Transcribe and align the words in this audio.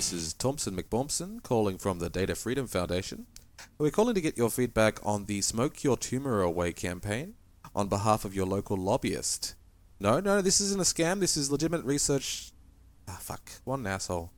This 0.00 0.14
is 0.14 0.32
Thompson 0.32 0.74
McBompson 0.74 1.42
calling 1.42 1.76
from 1.76 1.98
the 1.98 2.08
Data 2.08 2.34
Freedom 2.34 2.66
Foundation. 2.66 3.26
We're 3.76 3.90
calling 3.90 4.14
to 4.14 4.22
get 4.22 4.38
your 4.38 4.48
feedback 4.48 4.98
on 5.04 5.26
the 5.26 5.42
Smoke 5.42 5.84
Your 5.84 5.98
Tumor 5.98 6.40
Away 6.40 6.72
campaign 6.72 7.34
on 7.74 7.88
behalf 7.88 8.24
of 8.24 8.34
your 8.34 8.46
local 8.46 8.78
lobbyist. 8.78 9.56
No, 10.00 10.18
no, 10.18 10.40
this 10.40 10.58
isn't 10.58 10.80
a 10.80 10.84
scam. 10.84 11.20
This 11.20 11.36
is 11.36 11.52
legitimate 11.52 11.84
research. 11.84 12.50
Ah, 13.08 13.18
fuck. 13.20 13.50
One 13.64 13.86
asshole. 13.86 14.32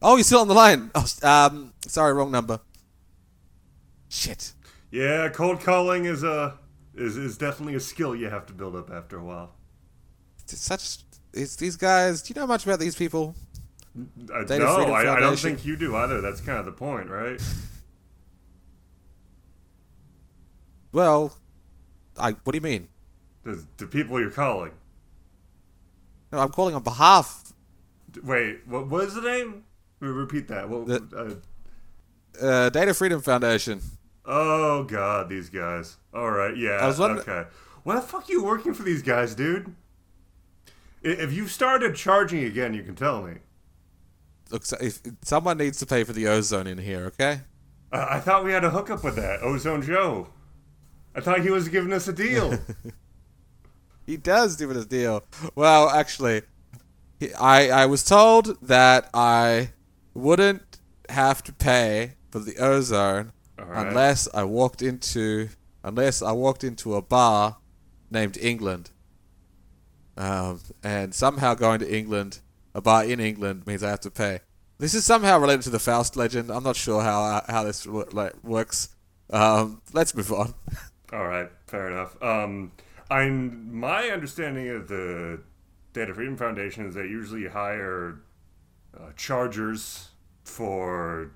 Oh, 0.00 0.16
you're 0.16 0.24
still 0.24 0.40
on 0.40 0.48
the 0.48 0.54
line. 0.54 0.90
Oh, 0.94 1.06
um, 1.22 1.74
sorry, 1.86 2.14
wrong 2.14 2.30
number. 2.30 2.58
Shit. 4.08 4.54
Yeah, 4.90 5.28
cold 5.28 5.60
calling 5.60 6.06
is 6.06 6.22
a 6.22 6.56
is 6.94 7.18
is 7.18 7.36
definitely 7.36 7.74
a 7.74 7.80
skill 7.80 8.16
you 8.16 8.30
have 8.30 8.46
to 8.46 8.54
build 8.54 8.74
up 8.74 8.90
after 8.90 9.18
a 9.18 9.22
while. 9.22 9.52
It's 10.38 10.58
such. 10.58 11.00
It's 11.34 11.56
these 11.56 11.76
guys. 11.76 12.22
Do 12.22 12.32
you 12.32 12.40
know 12.40 12.46
much 12.46 12.64
about 12.64 12.80
these 12.80 12.96
people? 12.96 13.34
Uh, 13.96 14.42
no, 14.58 14.92
I, 14.92 15.16
I 15.16 15.20
don't 15.20 15.38
think 15.38 15.64
you 15.64 15.76
do 15.76 15.96
either. 15.96 16.20
That's 16.20 16.40
kind 16.40 16.58
of 16.58 16.64
the 16.66 16.72
point, 16.72 17.08
right? 17.10 17.40
Well, 20.92 21.36
I. 22.16 22.32
What 22.32 22.52
do 22.52 22.56
you 22.56 22.62
mean? 22.62 22.88
The, 23.44 23.64
the 23.76 23.86
people 23.86 24.20
you're 24.20 24.30
calling. 24.30 24.72
No, 26.32 26.38
I'm 26.38 26.50
calling 26.50 26.74
on 26.74 26.82
behalf. 26.82 27.52
Wait, 28.22 28.66
what 28.66 28.88
was 28.88 29.14
the 29.14 29.20
name? 29.22 29.64
Repeat 30.00 30.48
that. 30.48 30.68
What, 30.68 30.86
The- 30.86 31.40
uh, 32.40 32.44
Uh, 32.46 32.68
Data 32.70 32.94
Freedom 32.94 33.20
Foundation. 33.20 33.80
oh 34.24 34.84
God, 34.84 35.28
these 35.28 35.48
guys. 35.50 35.96
All 36.14 36.30
right, 36.30 36.56
yeah. 36.56 36.78
I 36.80 36.86
was 36.86 37.00
okay. 37.00 37.44
Why 37.82 37.96
the 37.96 38.02
fuck 38.02 38.28
are 38.28 38.32
you 38.32 38.44
working 38.44 38.74
for 38.74 38.82
these 38.82 39.02
guys, 39.02 39.34
dude? 39.34 39.74
If 41.02 41.32
you 41.32 41.46
started 41.48 41.94
charging 41.94 42.44
again, 42.44 42.74
you 42.74 42.82
can 42.82 42.94
tell 42.94 43.22
me. 43.22 43.34
Look, 44.50 44.64
so 44.64 44.76
if 44.80 45.00
someone 45.22 45.58
needs 45.58 45.78
to 45.78 45.86
pay 45.86 46.04
for 46.04 46.12
the 46.12 46.26
ozone 46.26 46.66
in 46.66 46.78
here, 46.78 47.06
okay? 47.06 47.40
Uh, 47.92 48.06
I 48.08 48.20
thought 48.20 48.44
we 48.44 48.52
had 48.52 48.64
a 48.64 48.70
hookup 48.70 49.02
with 49.04 49.16
that 49.16 49.42
Ozone 49.42 49.82
Joe. 49.82 50.28
I 51.14 51.20
thought 51.20 51.40
he 51.40 51.50
was 51.50 51.68
giving 51.68 51.92
us 51.92 52.06
a 52.08 52.12
deal. 52.12 52.58
He 54.08 54.16
does 54.16 54.56
give 54.56 54.70
it 54.70 54.76
a 54.78 54.86
deal. 54.86 55.22
Well, 55.54 55.90
actually, 55.90 56.40
he, 57.20 57.34
I 57.34 57.82
I 57.82 57.84
was 57.84 58.02
told 58.02 58.56
that 58.62 59.10
I 59.12 59.72
wouldn't 60.14 60.78
have 61.10 61.42
to 61.42 61.52
pay 61.52 62.14
for 62.30 62.38
the 62.38 62.56
ozone 62.56 63.32
right. 63.58 63.86
unless 63.86 64.26
I 64.32 64.44
walked 64.44 64.80
into 64.80 65.50
unless 65.84 66.22
I 66.22 66.32
walked 66.32 66.64
into 66.64 66.94
a 66.94 67.02
bar 67.02 67.58
named 68.10 68.38
England. 68.38 68.88
Um, 70.16 70.62
and 70.82 71.14
somehow 71.14 71.52
going 71.52 71.80
to 71.80 71.94
England, 71.94 72.40
a 72.78 72.80
bar 72.80 73.04
in 73.04 73.20
England 73.20 73.66
means 73.66 73.82
I 73.82 73.90
have 73.90 74.00
to 74.00 74.10
pay. 74.10 74.40
This 74.78 74.94
is 74.94 75.04
somehow 75.04 75.38
related 75.38 75.62
to 75.62 75.70
the 75.70 75.80
Faust 75.80 76.16
legend. 76.16 76.50
I'm 76.50 76.62
not 76.62 76.76
sure 76.76 77.02
how 77.02 77.42
how 77.48 77.64
this 77.64 77.84
like 77.86 78.32
works. 78.44 78.94
Um, 79.30 79.82
let's 79.92 80.14
move 80.14 80.32
on. 80.32 80.54
All 81.12 81.26
right, 81.26 81.50
fair 81.66 81.90
enough. 81.90 82.16
Um, 82.22 82.72
I'm 83.10 83.76
my 83.76 84.04
understanding 84.10 84.68
of 84.68 84.88
the 84.88 85.40
Data 85.92 86.14
Freedom 86.14 86.36
Foundation 86.36 86.86
is 86.86 86.94
they 86.94 87.02
usually 87.02 87.48
hire 87.48 88.20
uh, 88.96 89.10
chargers 89.16 90.10
for 90.44 91.32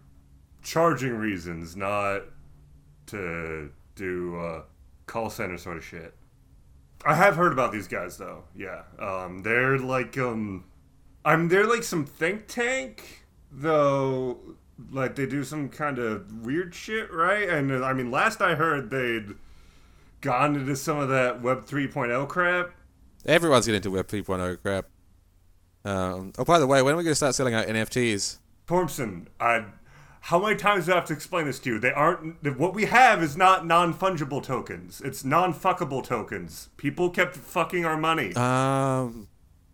charging 0.62 1.16
reasons, 1.16 1.74
not 1.74 2.22
to 3.06 3.70
do 3.96 4.38
uh, 4.38 4.62
call 5.06 5.28
center 5.28 5.58
sort 5.58 5.76
of 5.78 5.84
shit. 5.84 6.14
I 7.04 7.16
have 7.16 7.34
heard 7.34 7.52
about 7.52 7.72
these 7.72 7.88
guys 7.88 8.16
though. 8.16 8.44
Yeah, 8.54 8.82
um, 9.00 9.42
they're 9.42 9.78
like 9.78 10.16
um, 10.16 10.64
I'm 11.24 11.48
they're 11.48 11.66
like 11.66 11.82
some 11.84 12.04
think 12.04 12.46
tank 12.48 13.24
though. 13.50 14.38
Like 14.90 15.14
they 15.14 15.26
do 15.26 15.44
some 15.44 15.68
kind 15.68 15.98
of 15.98 16.44
weird 16.44 16.74
shit, 16.74 17.12
right? 17.12 17.48
And 17.48 17.70
uh, 17.70 17.84
I 17.84 17.92
mean, 17.92 18.10
last 18.10 18.40
I 18.42 18.54
heard, 18.56 18.90
they'd 18.90 19.36
gone 20.20 20.56
into 20.56 20.74
some 20.74 20.98
of 20.98 21.08
that 21.10 21.40
Web 21.42 21.64
3.0 21.64 22.28
crap. 22.28 22.70
Everyone's 23.24 23.66
getting 23.66 23.76
into 23.76 23.90
Web 23.92 24.08
3.0 24.08 24.60
crap. 24.62 24.86
Um, 25.84 26.32
oh, 26.38 26.44
by 26.44 26.58
the 26.58 26.66
way, 26.66 26.82
when 26.82 26.94
are 26.94 26.96
we 26.96 27.04
going 27.04 27.12
to 27.12 27.16
start 27.16 27.34
selling 27.34 27.54
out 27.54 27.66
NFTs? 27.66 28.38
Thompson, 28.66 29.28
I, 29.38 29.66
how 30.22 30.40
many 30.40 30.56
times 30.56 30.86
do 30.86 30.92
I 30.92 30.96
have 30.96 31.04
to 31.06 31.12
explain 31.12 31.46
this 31.46 31.58
to 31.60 31.70
you? 31.74 31.78
They 31.78 31.92
aren't. 31.92 32.56
What 32.58 32.74
we 32.74 32.86
have 32.86 33.22
is 33.22 33.36
not 33.36 33.66
non 33.66 33.92
fungible 33.92 34.42
tokens. 34.42 35.00
It's 35.04 35.24
non 35.24 35.52
fuckable 35.52 36.02
tokens. 36.02 36.68
People 36.76 37.10
kept 37.10 37.36
fucking 37.36 37.84
our 37.84 37.96
money, 37.96 38.34
Um, 38.34 39.28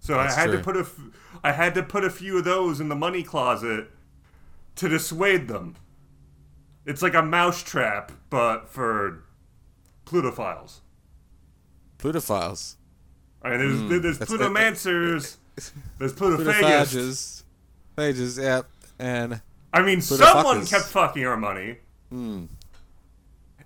so 0.08 0.18
I 0.18 0.24
that's 0.24 0.34
had 0.36 0.50
to 0.52 0.58
put 0.58 0.76
a, 0.76 0.80
f- 0.80 1.00
I 1.44 1.52
had 1.52 1.74
to 1.74 1.82
put 1.82 2.04
a 2.04 2.10
few 2.10 2.38
of 2.38 2.44
those 2.44 2.80
in 2.80 2.88
the 2.88 2.96
money 2.96 3.22
closet 3.22 3.90
to 4.76 4.88
dissuade 4.88 5.48
them. 5.48 5.76
It's 6.86 7.02
like 7.02 7.14
a 7.14 7.22
mousetrap, 7.22 8.12
but 8.30 8.68
for 8.68 9.24
plutophiles. 10.06 10.80
Plutophiles. 11.98 12.76
I 13.42 13.50
mean, 13.50 13.88
there's, 13.88 14.02
there's 14.02 14.18
Hmm, 14.18 14.34
plutomancers, 14.34 15.36
there's 15.98 16.12
plutophagists. 16.14 16.64
Plutophages. 16.64 17.42
Phages, 17.96 18.42
yeah. 18.42 18.62
And 18.98 19.40
I 19.72 19.82
mean, 19.82 20.00
someone 20.00 20.64
kept 20.66 20.86
fucking 20.86 21.24
our 21.26 21.36
money. 21.36 21.78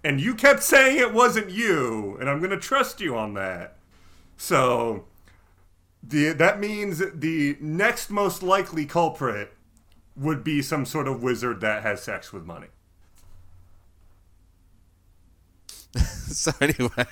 And 0.04 0.20
you 0.20 0.34
kept 0.34 0.62
saying 0.62 0.98
it 0.98 1.12
wasn't 1.12 1.50
you, 1.50 2.16
and 2.19 2.28
I'm 2.28 2.38
going 2.38 2.50
to 2.50 2.58
trust 2.58 3.00
you 3.00 3.16
on 3.16 3.34
that. 3.34 3.76
So, 4.36 5.04
the 6.02 6.32
that 6.32 6.58
means 6.58 7.02
the 7.14 7.56
next 7.60 8.10
most 8.10 8.42
likely 8.42 8.86
culprit 8.86 9.52
would 10.16 10.44
be 10.44 10.60
some 10.60 10.84
sort 10.84 11.08
of 11.08 11.22
wizard 11.22 11.60
that 11.60 11.82
has 11.82 12.02
sex 12.02 12.32
with 12.32 12.44
money. 12.44 12.68
so 15.98 16.52
anyway. 16.60 17.06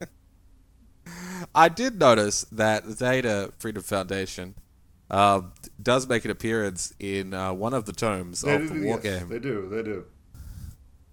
I 1.54 1.68
did 1.68 1.98
notice 1.98 2.44
that 2.52 2.86
the 2.86 2.94
Data 2.94 3.52
Freedom 3.58 3.82
Foundation 3.82 4.54
um, 5.10 5.52
does 5.82 6.08
make 6.08 6.24
an 6.24 6.30
appearance 6.30 6.94
in 7.00 7.34
uh, 7.34 7.52
one 7.52 7.74
of 7.74 7.84
the 7.86 7.92
tomes 7.92 8.44
of 8.44 8.68
the 8.68 8.82
war 8.84 8.98
game. 8.98 9.28
they 9.28 9.38
do, 9.38 9.68
they 9.68 9.82
do. 9.82 10.04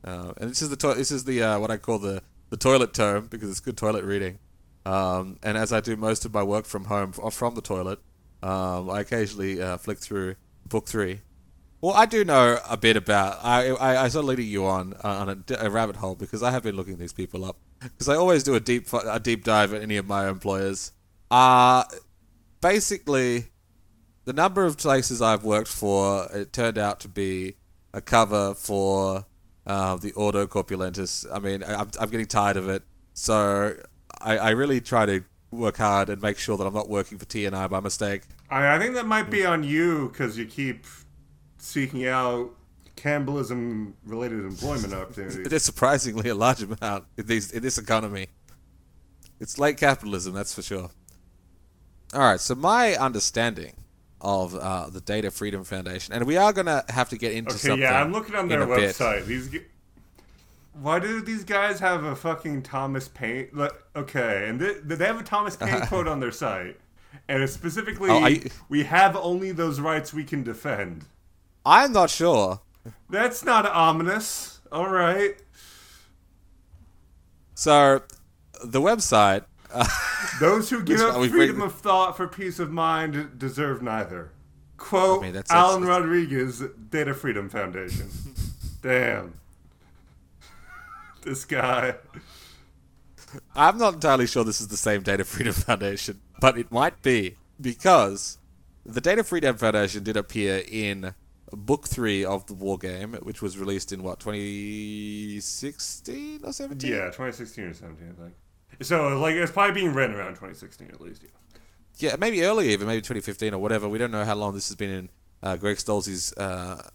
Uh, 0.03 0.33
and 0.37 0.51
this 0.51 0.61
is 0.61 0.69
the 0.69 0.75
to- 0.75 0.93
this 0.93 1.11
is 1.11 1.23
the 1.23 1.41
uh, 1.41 1.59
what 1.59 1.71
I 1.71 1.77
call 1.77 1.97
the 1.97 2.21
the 2.49 2.57
toilet 2.57 2.93
tome 2.93 3.27
because 3.27 3.49
it's 3.49 3.59
good 3.59 3.77
toilet 3.77 4.05
reading. 4.05 4.39
Um, 4.87 5.37
and 5.43 5.57
as 5.57 5.73
I 5.73 5.81
do 5.81 5.95
most 5.97 6.23
of 6.23 6.33
my 6.33 6.43
work 6.43 6.65
from 6.65 6.85
home 6.85 7.13
or 7.17 7.29
from 7.29 7.55
the 7.55 7.61
toilet, 7.61 7.99
um, 8.41 8.89
I 8.89 9.01
occasionally 9.01 9.61
uh, 9.61 9.77
flick 9.77 9.97
through 9.97 10.35
book 10.65 10.87
three. 10.87 11.21
Well, 11.81 11.93
I 11.93 12.05
do 12.05 12.23
know 12.23 12.59
a 12.69 12.77
bit 12.77 12.95
about. 12.95 13.39
I 13.43 13.69
I, 13.69 14.03
I 14.05 14.07
sort 14.07 14.23
of 14.23 14.29
leading 14.29 14.47
you 14.47 14.65
on 14.65 14.93
uh, 15.03 15.07
on 15.07 15.43
a 15.59 15.69
rabbit 15.69 15.97
hole 15.97 16.15
because 16.15 16.41
I 16.41 16.51
have 16.51 16.63
been 16.63 16.75
looking 16.75 16.97
these 16.97 17.13
people 17.13 17.43
up 17.43 17.57
because 17.81 18.07
I 18.07 18.15
always 18.15 18.43
do 18.43 18.55
a 18.55 18.59
deep 18.59 18.91
a 18.93 19.19
deep 19.19 19.43
dive 19.43 19.73
at 19.73 19.81
any 19.81 19.97
of 19.97 20.07
my 20.07 20.29
employers. 20.29 20.93
Uh 21.29 21.83
basically, 22.61 23.47
the 24.25 24.33
number 24.33 24.65
of 24.65 24.77
places 24.77 25.21
I've 25.21 25.43
worked 25.43 25.67
for, 25.67 26.27
it 26.33 26.53
turned 26.53 26.77
out 26.77 26.99
to 27.01 27.09
be 27.09 27.55
a 27.93 28.01
cover 28.01 28.53
for 28.53 29.25
uh, 29.65 29.97
the 29.97 30.13
Auto 30.13 30.47
Corpulentus. 30.47 31.25
I 31.31 31.39
mean, 31.39 31.63
I'm, 31.63 31.89
I'm 31.99 32.09
getting 32.09 32.25
tired 32.25 32.57
of 32.57 32.69
it. 32.69 32.83
So 33.13 33.75
I, 34.21 34.37
I 34.37 34.49
really 34.51 34.81
try 34.81 35.05
to 35.05 35.23
work 35.51 35.77
hard 35.77 36.09
and 36.09 36.21
make 36.21 36.37
sure 36.37 36.57
that 36.57 36.65
I'm 36.65 36.73
not 36.73 36.89
working 36.89 37.17
for 37.17 37.25
TNI 37.25 37.69
by 37.69 37.79
mistake. 37.79 38.23
I, 38.49 38.75
I 38.75 38.79
think 38.79 38.95
that 38.95 39.05
might 39.05 39.29
be 39.29 39.45
on 39.45 39.63
you 39.63 40.09
because 40.09 40.37
you 40.37 40.45
keep 40.45 40.85
seeking 41.57 42.05
out 42.07 42.51
cannibalism 42.95 43.95
related 44.05 44.39
employment 44.45 44.93
opportunities. 44.93 45.37
It 45.37 45.53
is 45.53 45.63
surprisingly 45.63 46.29
a 46.29 46.35
large 46.35 46.61
amount 46.63 47.05
in, 47.17 47.25
these, 47.27 47.51
in 47.51 47.61
this 47.63 47.77
economy. 47.77 48.27
It's 49.39 49.59
late 49.59 49.77
capitalism, 49.77 50.33
that's 50.33 50.53
for 50.53 50.61
sure. 50.63 50.89
All 52.13 52.21
right, 52.21 52.39
so 52.39 52.55
my 52.55 52.95
understanding 52.95 53.73
of 54.19 54.55
uh, 54.55 54.89
the 54.89 55.01
Data 55.01 55.29
Freedom 55.29 55.63
Foundation, 55.63 56.13
and 56.13 56.25
we 56.25 56.37
are 56.37 56.51
going 56.51 56.65
to 56.65 56.83
have 56.89 57.09
to 57.09 57.17
get 57.17 57.33
into 57.33 57.51
Okay, 57.51 57.59
something. 57.59 57.81
yeah, 57.81 58.01
I'm 58.01 58.11
looking 58.11 58.33
on 58.35 58.47
their 58.47 58.63
a 58.63 58.65
bit. 58.67 58.95
website. 58.95 59.25
These, 59.25 59.51
why 60.81 60.99
do 60.99 61.21
these 61.21 61.43
guys 61.43 61.79
have 61.79 62.03
a 62.03 62.15
fucking 62.15 62.63
Thomas 62.63 63.07
Paine? 63.07 63.49
Okay, 63.95 64.47
and 64.49 64.59
they, 64.59 64.73
they 64.95 65.05
have 65.05 65.19
a 65.19 65.23
Thomas 65.23 65.55
Paine 65.55 65.81
quote 65.87 66.07
on 66.07 66.19
their 66.19 66.31
site, 66.31 66.79
and 67.27 67.41
it's 67.43 67.53
specifically, 67.53 68.09
Oh, 68.09 68.25
you- 68.27 68.49
"We 68.69 68.83
have 68.83 69.15
only 69.15 69.51
those 69.51 69.79
rights 69.79 70.13
we 70.13 70.23
can 70.23 70.43
defend." 70.43 71.05
I'm 71.65 71.91
not 71.91 72.09
sure. 72.09 72.61
That's 73.09 73.43
not 73.43 73.65
ominous. 73.65 74.59
All 74.71 74.89
right, 74.89 75.35
So, 77.55 78.01
the 78.63 78.81
website. 78.81 79.45
Uh, 79.73 79.85
those 80.39 80.69
who 80.69 80.81
give 80.83 80.99
up 81.01 81.15
freedom 81.29 81.61
of 81.61 81.73
thought 81.75 82.15
for 82.15 82.27
peace 82.27 82.59
of 82.59 82.71
mind 82.71 83.37
deserve 83.37 83.81
neither. 83.81 84.31
Quote: 84.77 85.19
I 85.19 85.23
mean, 85.23 85.33
that's- 85.33 85.51
Alan 85.51 85.81
that's- 85.81 85.99
Rodriguez, 85.99 86.63
Data 86.89 87.13
Freedom 87.13 87.49
Foundation. 87.49 88.09
Damn, 88.81 89.33
this 91.27 91.45
guy. 91.45 91.95
I'm 93.55 93.77
not 93.77 93.93
entirely 93.95 94.27
sure 94.27 94.43
this 94.43 94.61
is 94.61 94.69
the 94.69 94.77
same 94.77 95.01
Data 95.03 95.25
Freedom 95.25 95.53
Foundation, 95.53 96.21
but 96.39 96.57
it 96.57 96.71
might 96.71 97.01
be 97.01 97.35
because 97.59 98.37
the 98.85 99.01
Data 99.01 99.23
Freedom 99.23 99.57
Foundation 99.57 100.03
did 100.03 100.15
appear 100.15 100.63
in 100.71 101.15
book 101.51 101.87
three 101.87 102.23
of 102.25 102.45
the 102.47 102.53
war 102.53 102.77
game, 102.77 103.13
which 103.15 103.41
was 103.41 103.57
released 103.57 103.91
in 103.91 104.03
what 104.03 104.19
2016 104.19 106.41
or 106.43 106.53
17? 106.53 106.89
Yeah, 106.89 107.05
2016 107.05 107.65
or 107.65 107.73
17, 107.73 108.07
I 108.07 108.13
think. 108.23 108.35
So 108.81 109.17
like 109.19 109.35
it's 109.35 109.51
probably 109.51 109.81
being 109.81 109.93
written 109.93 110.15
around 110.15 110.35
2016 110.35 110.87
at 110.89 111.01
least. 111.01 111.23
Yeah. 111.23 111.29
Yeah, 111.99 112.15
maybe 112.19 112.43
earlier, 112.43 112.69
even 112.69 112.85
maybe 112.85 113.01
2015 113.01 113.55
or 113.55 113.57
whatever. 113.57 113.89
We 113.89 113.97
don't 113.97 114.11
know 114.11 114.23
how 114.23 114.35
long 114.35 114.53
this 114.53 114.67
has 114.67 114.75
been 114.75 114.91
in 114.91 115.09
uh, 115.41 115.57
Greg 115.57 115.77
Stolze's 115.77 116.31
uh, 116.33 116.87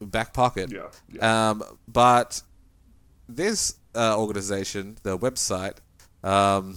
back 0.00 0.32
pocket. 0.32 0.72
Yeah. 0.72 0.86
yeah. 1.10 1.50
Um, 1.50 1.62
but 1.86 2.40
this 3.28 3.76
uh, 3.94 4.18
organization, 4.18 4.98
the 5.02 5.18
website, 5.18 5.76
um, 6.24 6.76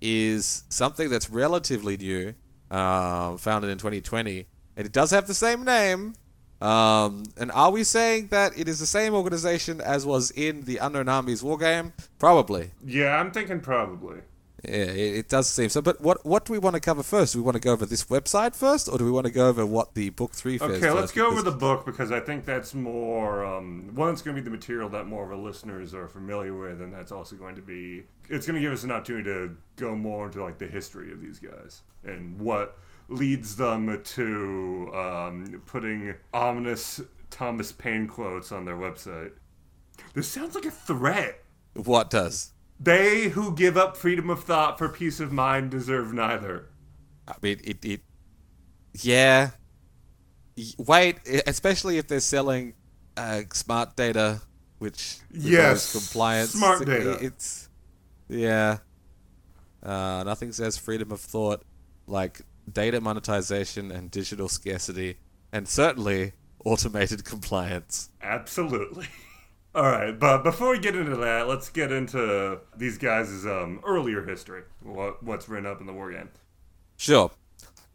is 0.00 0.64
something 0.68 1.08
that's 1.08 1.28
relatively 1.30 1.96
new, 1.96 2.34
um, 2.70 3.38
founded 3.38 3.70
in 3.70 3.78
2020, 3.78 4.46
and 4.76 4.86
it 4.86 4.92
does 4.92 5.10
have 5.10 5.26
the 5.26 5.34
same 5.34 5.64
name. 5.64 6.14
Um, 6.60 7.24
and 7.38 7.50
are 7.52 7.70
we 7.70 7.84
saying 7.84 8.28
that 8.28 8.58
it 8.58 8.68
is 8.68 8.78
the 8.78 8.86
same 8.86 9.14
organization 9.14 9.80
as 9.80 10.04
was 10.04 10.30
in 10.30 10.64
the 10.64 10.76
Unknown 10.76 11.08
Armies 11.08 11.42
war 11.42 11.56
game? 11.56 11.94
Probably. 12.18 12.70
yeah, 12.84 13.18
I'm 13.18 13.30
thinking 13.30 13.60
probably. 13.60 14.18
Yeah, 14.64 14.74
it, 14.74 15.28
does 15.28 15.48
seem 15.48 15.70
so. 15.70 15.80
But 15.80 16.00
what 16.00 16.24
what 16.26 16.44
do 16.44 16.52
we 16.52 16.58
want 16.58 16.74
to 16.74 16.80
cover 16.80 17.02
first? 17.02 17.32
Do 17.32 17.38
we 17.38 17.44
want 17.44 17.54
to 17.54 17.60
go 17.60 17.72
over 17.72 17.86
this 17.86 18.04
website 18.04 18.54
first, 18.54 18.88
or 18.88 18.98
do 18.98 19.04
we 19.04 19.10
want 19.10 19.26
to 19.26 19.32
go 19.32 19.48
over 19.48 19.64
what 19.64 19.94
the 19.94 20.10
book 20.10 20.32
three? 20.32 20.58
Okay, 20.60 20.90
let's 20.90 21.12
go 21.12 21.28
over 21.28 21.42
the 21.42 21.50
book 21.50 21.86
because 21.86 22.12
I 22.12 22.20
think 22.20 22.44
that's 22.44 22.74
more 22.74 23.44
um, 23.44 23.90
one. 23.94 24.12
It's 24.12 24.22
going 24.22 24.36
to 24.36 24.42
be 24.42 24.44
the 24.44 24.50
material 24.50 24.88
that 24.90 25.06
more 25.06 25.24
of 25.24 25.30
our 25.30 25.36
listeners 25.36 25.94
are 25.94 26.08
familiar 26.08 26.54
with, 26.54 26.82
and 26.82 26.92
that's 26.92 27.12
also 27.12 27.36
going 27.36 27.56
to 27.56 27.62
be. 27.62 28.04
It's 28.28 28.46
going 28.46 28.56
to 28.56 28.60
give 28.60 28.72
us 28.72 28.84
an 28.84 28.90
opportunity 28.90 29.30
to 29.30 29.56
go 29.76 29.94
more 29.96 30.26
into 30.26 30.42
like 30.42 30.58
the 30.58 30.66
history 30.66 31.10
of 31.10 31.20
these 31.20 31.38
guys 31.38 31.82
and 32.04 32.38
what 32.38 32.78
leads 33.08 33.56
them 33.56 34.00
to 34.04 34.90
um, 34.94 35.62
putting 35.66 36.14
ominous 36.32 37.00
Thomas 37.30 37.72
Paine 37.72 38.06
quotes 38.06 38.52
on 38.52 38.64
their 38.64 38.76
website. 38.76 39.32
This 40.14 40.28
sounds 40.28 40.54
like 40.54 40.64
a 40.66 40.70
threat. 40.70 41.42
what 41.74 42.10
does. 42.10 42.52
They 42.82 43.28
who 43.28 43.54
give 43.54 43.76
up 43.76 43.96
freedom 43.96 44.30
of 44.30 44.42
thought 44.44 44.78
for 44.78 44.88
peace 44.88 45.20
of 45.20 45.30
mind 45.32 45.70
deserve 45.70 46.14
neither. 46.14 46.70
I 47.28 47.34
mean, 47.42 47.60
it, 47.62 47.84
it 47.84 48.00
yeah. 48.94 49.50
Wait, 50.78 51.18
especially 51.46 51.98
if 51.98 52.08
they're 52.08 52.20
selling 52.20 52.74
uh, 53.16 53.42
smart 53.52 53.96
data, 53.96 54.40
which 54.78 55.18
Yes, 55.30 55.92
compliance. 55.92 56.50
smart 56.52 56.82
it- 56.82 56.86
data. 56.86 57.18
It's 57.20 57.68
yeah. 58.28 58.78
Uh, 59.82 60.22
nothing 60.24 60.52
says 60.52 60.76
freedom 60.76 61.10
of 61.12 61.20
thought 61.20 61.62
like 62.06 62.40
data 62.70 63.00
monetization 63.00 63.90
and 63.90 64.10
digital 64.10 64.48
scarcity, 64.48 65.18
and 65.52 65.68
certainly 65.68 66.32
automated 66.64 67.24
compliance. 67.24 68.08
Absolutely. 68.22 69.06
All 69.72 69.84
right, 69.84 70.18
but 70.18 70.42
before 70.42 70.70
we 70.70 70.80
get 70.80 70.96
into 70.96 71.16
that, 71.16 71.46
let's 71.46 71.68
get 71.68 71.92
into 71.92 72.58
these 72.76 72.98
guys' 72.98 73.46
um, 73.46 73.80
earlier 73.86 74.24
history. 74.24 74.62
What 74.82 75.22
what's 75.22 75.48
written 75.48 75.66
up 75.66 75.80
in 75.80 75.86
the 75.86 75.92
war 75.92 76.10
game? 76.10 76.30
Sure. 76.96 77.30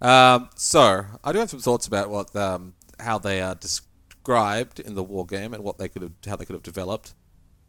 Um, 0.01 0.49
so 0.55 1.05
I 1.23 1.31
do 1.33 1.39
have 1.39 1.49
some 1.49 1.59
thoughts 1.59 1.85
about 1.85 2.09
what 2.09 2.33
um, 2.35 2.75
how 2.99 3.17
they 3.17 3.41
are 3.41 3.55
described 3.55 4.79
in 4.79 4.95
the 4.95 5.03
war 5.03 5.25
game 5.25 5.53
and 5.53 5.63
what 5.63 5.77
they 5.77 5.89
could 5.89 6.01
have 6.01 6.13
how 6.25 6.37
they 6.37 6.45
could 6.45 6.53
have 6.53 6.63
developed. 6.63 7.13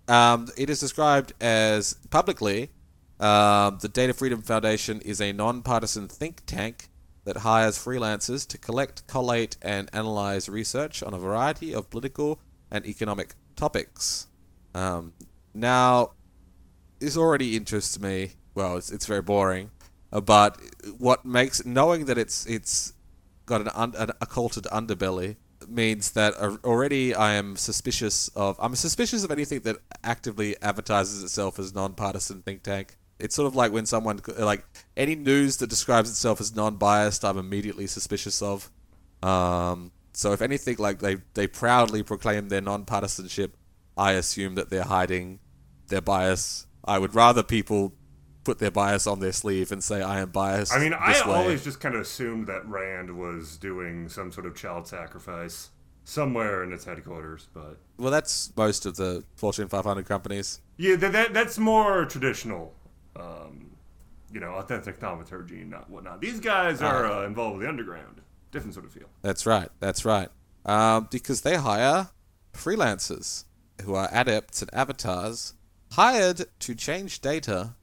Um, 0.06 0.48
it 0.56 0.70
is 0.70 0.78
described 0.78 1.32
as 1.40 1.94
publicly 2.10 2.70
um, 3.18 3.78
the 3.80 3.88
Data 3.88 4.12
Freedom 4.12 4.42
Foundation 4.42 5.00
is 5.00 5.20
a 5.20 5.32
nonpartisan 5.32 6.06
think 6.06 6.42
tank 6.46 6.90
that 7.24 7.38
hires 7.38 7.76
freelancers 7.76 8.46
to 8.46 8.58
collect, 8.58 9.04
collate, 9.08 9.56
and 9.62 9.90
analyze 9.92 10.48
research 10.48 11.02
on 11.02 11.12
a 11.12 11.18
variety 11.18 11.74
of 11.74 11.90
political 11.90 12.38
and 12.70 12.86
economic 12.86 13.34
topics. 13.56 14.28
Um, 14.74 15.12
now, 15.54 16.12
this 16.98 17.16
already 17.16 17.56
interests 17.56 17.98
me. 17.98 18.32
Well, 18.54 18.76
it's, 18.76 18.90
it's 18.90 19.06
very 19.06 19.22
boring, 19.22 19.70
uh, 20.12 20.20
but 20.20 20.58
what 20.98 21.24
makes 21.24 21.64
knowing 21.66 22.06
that 22.06 22.16
it's 22.18 22.46
it's 22.46 22.92
got 23.44 23.60
an, 23.60 23.68
un, 23.74 23.94
an 23.96 24.10
occulted 24.20 24.64
underbelly 24.64 25.36
means 25.68 26.12
that 26.12 26.34
already 26.64 27.14
I 27.14 27.34
am 27.34 27.56
suspicious 27.56 28.28
of 28.28 28.56
I'm 28.60 28.74
suspicious 28.76 29.24
of 29.24 29.30
anything 29.30 29.60
that 29.60 29.76
actively 30.04 30.56
advertises 30.62 31.22
itself 31.22 31.58
as 31.58 31.74
nonpartisan 31.74 32.42
think 32.42 32.62
tank. 32.62 32.96
It's 33.18 33.34
sort 33.34 33.46
of 33.46 33.56
like 33.56 33.72
when 33.72 33.86
someone 33.86 34.20
like 34.38 34.64
any 34.96 35.14
news 35.14 35.56
that 35.58 35.68
describes 35.70 36.10
itself 36.10 36.40
as 36.40 36.54
non-biased, 36.54 37.24
I'm 37.24 37.38
immediately 37.38 37.86
suspicious 37.86 38.42
of. 38.42 38.70
Um, 39.22 39.92
so 40.16 40.32
if 40.32 40.40
anything, 40.40 40.76
like 40.78 41.00
they 41.00 41.18
they 41.34 41.46
proudly 41.46 42.02
proclaim 42.02 42.48
their 42.48 42.62
non-partisanship, 42.62 43.54
I 43.98 44.12
assume 44.12 44.54
that 44.54 44.70
they're 44.70 44.84
hiding 44.84 45.40
their 45.88 46.00
bias. 46.00 46.66
I 46.82 46.98
would 46.98 47.14
rather 47.14 47.42
people 47.42 47.92
put 48.44 48.58
their 48.58 48.70
bias 48.70 49.06
on 49.06 49.20
their 49.20 49.32
sleeve 49.32 49.70
and 49.70 49.84
say 49.84 50.00
I 50.00 50.20
am 50.20 50.30
biased. 50.30 50.72
I 50.72 50.78
mean, 50.78 50.94
I 50.94 51.12
way." 51.26 51.34
always 51.34 51.62
just 51.62 51.80
kind 51.80 51.94
of 51.94 52.00
assumed 52.00 52.46
that 52.46 52.66
Rand 52.66 53.18
was 53.18 53.58
doing 53.58 54.08
some 54.08 54.32
sort 54.32 54.46
of 54.46 54.56
child 54.56 54.88
sacrifice 54.88 55.68
somewhere 56.04 56.64
in 56.64 56.72
its 56.72 56.86
headquarters, 56.86 57.48
but 57.52 57.76
well, 57.98 58.10
that's 58.10 58.50
most 58.56 58.86
of 58.86 58.96
the 58.96 59.22
Fortune 59.34 59.68
500 59.68 60.06
companies. 60.06 60.62
yeah, 60.78 60.96
that, 60.96 61.12
that 61.12 61.34
that's 61.34 61.58
more 61.58 62.06
traditional. 62.06 62.72
Um, 63.16 63.72
you 64.32 64.40
know, 64.40 64.52
authentic 64.52 64.96
thaumaturgy 64.96 65.60
and 65.60 65.70
not 65.70 65.90
whatnot. 65.90 66.22
These 66.22 66.40
guys 66.40 66.80
are 66.80 67.04
uh, 67.04 67.26
involved 67.26 67.58
with 67.58 67.64
the 67.64 67.68
underground. 67.68 68.22
Different 68.56 68.72
sort 68.72 68.86
of 68.86 68.92
feel. 68.92 69.08
That's 69.20 69.44
right. 69.44 69.68
That's 69.80 70.06
right. 70.06 70.30
Um, 70.64 71.08
because 71.10 71.42
they 71.42 71.56
hire 71.56 72.08
freelancers 72.54 73.44
who 73.82 73.94
are 73.94 74.08
adepts 74.10 74.62
and 74.62 74.72
avatars 74.72 75.52
hired 75.92 76.46
to 76.60 76.74
change 76.74 77.20
data 77.20 77.74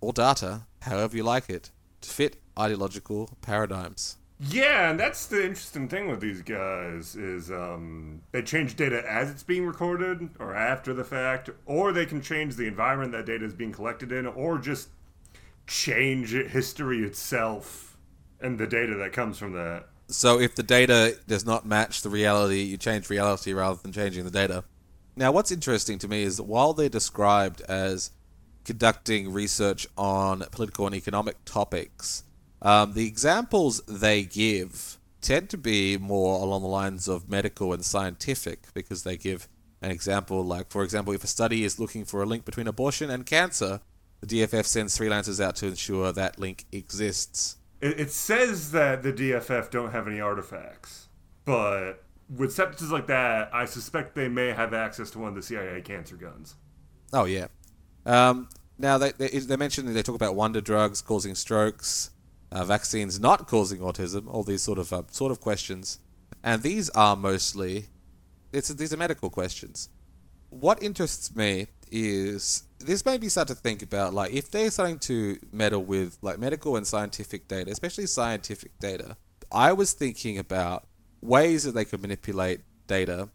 or 0.00 0.14
data, 0.14 0.62
however 0.80 1.18
you 1.18 1.22
like 1.22 1.50
it, 1.50 1.70
to 2.00 2.08
fit 2.08 2.40
ideological 2.58 3.28
paradigms. 3.42 4.16
Yeah, 4.40 4.88
and 4.88 4.98
that's 4.98 5.26
the 5.26 5.44
interesting 5.44 5.86
thing 5.86 6.08
with 6.08 6.20
these 6.20 6.40
guys 6.40 7.14
is 7.14 7.50
um, 7.50 8.22
they 8.32 8.40
change 8.40 8.76
data 8.76 9.02
as 9.06 9.28
it's 9.28 9.42
being 9.42 9.66
recorded 9.66 10.30
or 10.38 10.54
after 10.54 10.94
the 10.94 11.04
fact, 11.04 11.50
or 11.66 11.92
they 11.92 12.06
can 12.06 12.22
change 12.22 12.56
the 12.56 12.66
environment 12.66 13.12
that 13.12 13.26
data 13.26 13.44
is 13.44 13.52
being 13.52 13.72
collected 13.72 14.12
in, 14.12 14.26
or 14.26 14.58
just 14.58 14.88
change 15.66 16.32
history 16.32 17.02
itself 17.04 17.95
and 18.40 18.58
the 18.58 18.66
data 18.66 18.94
that 18.96 19.12
comes 19.12 19.38
from 19.38 19.52
that. 19.52 19.88
So 20.08 20.38
if 20.38 20.54
the 20.54 20.62
data 20.62 21.16
does 21.26 21.44
not 21.44 21.66
match 21.66 22.02
the 22.02 22.10
reality, 22.10 22.62
you 22.62 22.76
change 22.76 23.10
reality 23.10 23.52
rather 23.52 23.80
than 23.82 23.92
changing 23.92 24.24
the 24.24 24.30
data. 24.30 24.64
Now, 25.16 25.32
what's 25.32 25.50
interesting 25.50 25.98
to 26.00 26.08
me 26.08 26.22
is 26.22 26.36
that 26.36 26.44
while 26.44 26.74
they're 26.74 26.88
described 26.88 27.62
as 27.62 28.10
conducting 28.64 29.32
research 29.32 29.86
on 29.96 30.44
political 30.50 30.86
and 30.86 30.94
economic 30.94 31.36
topics, 31.44 32.24
um, 32.62 32.92
the 32.92 33.06
examples 33.06 33.80
they 33.88 34.22
give 34.22 34.98
tend 35.20 35.50
to 35.50 35.58
be 35.58 35.96
more 35.96 36.40
along 36.40 36.62
the 36.62 36.68
lines 36.68 37.08
of 37.08 37.28
medical 37.28 37.72
and 37.72 37.84
scientific 37.84 38.72
because 38.74 39.02
they 39.02 39.16
give 39.16 39.48
an 39.82 39.90
example 39.90 40.44
like, 40.44 40.70
for 40.70 40.82
example, 40.82 41.12
if 41.12 41.24
a 41.24 41.28
study 41.28 41.64
is 41.64 41.80
looking 41.80 42.04
for 42.04 42.22
a 42.22 42.26
link 42.26 42.44
between 42.44 42.68
abortion 42.68 43.10
and 43.10 43.26
cancer, 43.26 43.80
the 44.20 44.26
DFF 44.26 44.64
sends 44.64 44.98
freelancers 44.98 45.42
out 45.42 45.56
to 45.56 45.66
ensure 45.66 46.12
that 46.12 46.38
link 46.38 46.64
exists. 46.72 47.56
It, 47.80 48.00
it 48.00 48.10
says 48.10 48.72
that 48.72 49.02
the 49.02 49.12
DFF 49.12 49.70
don't 49.70 49.92
have 49.92 50.08
any 50.08 50.20
artifacts, 50.20 51.08
but 51.44 52.04
with 52.34 52.52
sentences 52.52 52.90
like 52.90 53.06
that, 53.06 53.50
I 53.52 53.66
suspect 53.66 54.14
they 54.14 54.28
may 54.28 54.48
have 54.48 54.74
access 54.74 55.10
to 55.12 55.18
one 55.18 55.28
of 55.28 55.34
the 55.34 55.42
CIA 55.42 55.80
cancer 55.82 56.16
guns. 56.16 56.56
Oh 57.12 57.24
yeah. 57.24 57.46
Um, 58.04 58.48
now 58.78 58.98
they, 58.98 59.12
they 59.12 59.28
they 59.28 59.56
mentioned 59.56 59.88
they 59.88 60.02
talk 60.02 60.14
about 60.14 60.34
wonder 60.34 60.60
drugs 60.60 61.00
causing 61.00 61.34
strokes, 61.34 62.10
uh, 62.50 62.64
vaccines 62.64 63.20
not 63.20 63.46
causing 63.46 63.80
autism, 63.80 64.26
all 64.28 64.42
these 64.42 64.62
sort 64.62 64.78
of 64.78 64.92
uh, 64.92 65.02
sort 65.10 65.32
of 65.32 65.40
questions, 65.40 65.98
and 66.42 66.62
these 66.62 66.90
are 66.90 67.16
mostly 67.16 67.86
it's 68.52 68.68
these 68.68 68.92
are 68.92 68.96
medical 68.96 69.30
questions. 69.30 69.88
What 70.50 70.82
interests 70.82 71.34
me 71.34 71.66
is 71.90 72.64
this 72.78 73.04
made 73.04 73.22
me 73.22 73.28
start 73.28 73.48
to 73.48 73.54
think 73.54 73.82
about 73.82 74.14
like 74.14 74.32
if 74.32 74.50
they're 74.50 74.70
starting 74.70 74.98
to 75.00 75.38
meddle 75.52 75.82
with 75.82 76.18
like 76.22 76.38
medical 76.38 76.76
and 76.76 76.86
scientific 76.86 77.48
data, 77.48 77.70
especially 77.70 78.06
scientific 78.06 78.78
data. 78.78 79.16
I 79.50 79.72
was 79.72 79.92
thinking 79.92 80.38
about 80.38 80.86
ways 81.20 81.64
that 81.64 81.72
they 81.72 81.84
could 81.84 82.02
manipulate 82.02 82.60
data 82.86 83.28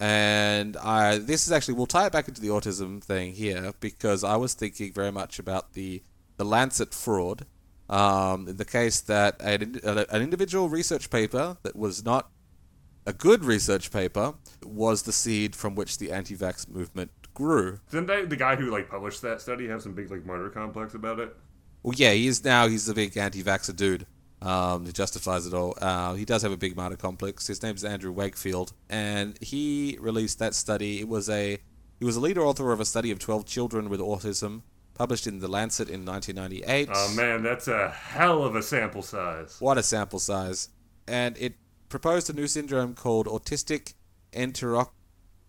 and 0.00 0.76
I 0.76 1.18
this 1.18 1.46
is 1.46 1.52
actually 1.52 1.74
we'll 1.74 1.86
tie 1.86 2.06
it 2.06 2.12
back 2.12 2.28
into 2.28 2.40
the 2.40 2.48
autism 2.48 3.02
thing 3.02 3.34
here 3.34 3.72
because 3.80 4.22
I 4.22 4.36
was 4.36 4.54
thinking 4.54 4.92
very 4.92 5.10
much 5.10 5.38
about 5.38 5.72
the 5.72 6.02
the 6.36 6.44
Lancet 6.44 6.94
fraud. 6.94 7.46
Um, 7.90 8.48
in 8.48 8.58
the 8.58 8.66
case 8.66 9.00
that 9.00 9.40
an, 9.40 9.80
an 9.82 10.22
individual 10.22 10.68
research 10.68 11.08
paper 11.08 11.56
that 11.62 11.74
was 11.74 12.04
not 12.04 12.30
a 13.06 13.14
good 13.14 13.42
research 13.42 13.90
paper 13.90 14.34
was 14.62 15.02
the 15.02 15.12
seed 15.12 15.56
from 15.56 15.74
which 15.74 15.96
the 15.96 16.12
anti-vax 16.12 16.68
movement 16.68 17.10
grew. 17.38 17.78
Didn't 17.90 18.06
they, 18.08 18.24
the 18.24 18.36
guy 18.36 18.56
who 18.56 18.70
like 18.70 18.90
published 18.90 19.22
that 19.22 19.40
study 19.40 19.68
have 19.68 19.80
some 19.82 19.94
big 19.94 20.10
like 20.10 20.26
martyr 20.26 20.50
complex 20.50 20.94
about 20.94 21.18
it? 21.20 21.34
Well, 21.82 21.94
yeah, 21.96 22.12
he 22.12 22.26
is 22.26 22.44
now 22.44 22.66
he's 22.68 22.86
the 22.86 22.94
big 22.94 23.16
anti-vaxxer 23.16 23.74
dude. 23.76 24.06
um, 24.42 24.86
it 24.86 24.94
justifies 24.94 25.46
it 25.46 25.54
all. 25.54 25.74
Uh, 25.80 26.14
he 26.14 26.24
does 26.24 26.42
have 26.42 26.52
a 26.52 26.56
big 26.56 26.76
martyr 26.76 26.96
complex. 26.96 27.46
His 27.46 27.62
name's 27.62 27.84
Andrew 27.84 28.12
Wakefield, 28.12 28.72
and 28.90 29.38
he 29.40 29.96
released 30.00 30.38
that 30.40 30.54
study. 30.54 31.00
It 31.00 31.08
was 31.08 31.30
a 31.30 31.58
he 31.98 32.04
was 32.04 32.16
a 32.16 32.20
leader 32.20 32.44
author 32.44 32.70
of 32.72 32.80
a 32.80 32.84
study 32.84 33.10
of 33.10 33.18
12 33.18 33.44
children 33.46 33.88
with 33.88 34.00
autism, 34.00 34.62
published 34.94 35.26
in 35.26 35.38
the 35.40 35.48
Lancet 35.48 35.88
in 35.88 36.04
1998. 36.04 36.88
Oh 36.92 37.14
man, 37.14 37.42
that's 37.42 37.66
a 37.68 37.90
hell 37.90 38.44
of 38.44 38.54
a 38.54 38.62
sample 38.62 39.02
size. 39.02 39.56
What 39.60 39.78
a 39.78 39.82
sample 39.82 40.18
size! 40.18 40.68
And 41.06 41.36
it 41.38 41.54
proposed 41.88 42.28
a 42.30 42.32
new 42.32 42.46
syndrome 42.46 42.94
called 42.94 43.26
autistic 43.26 43.94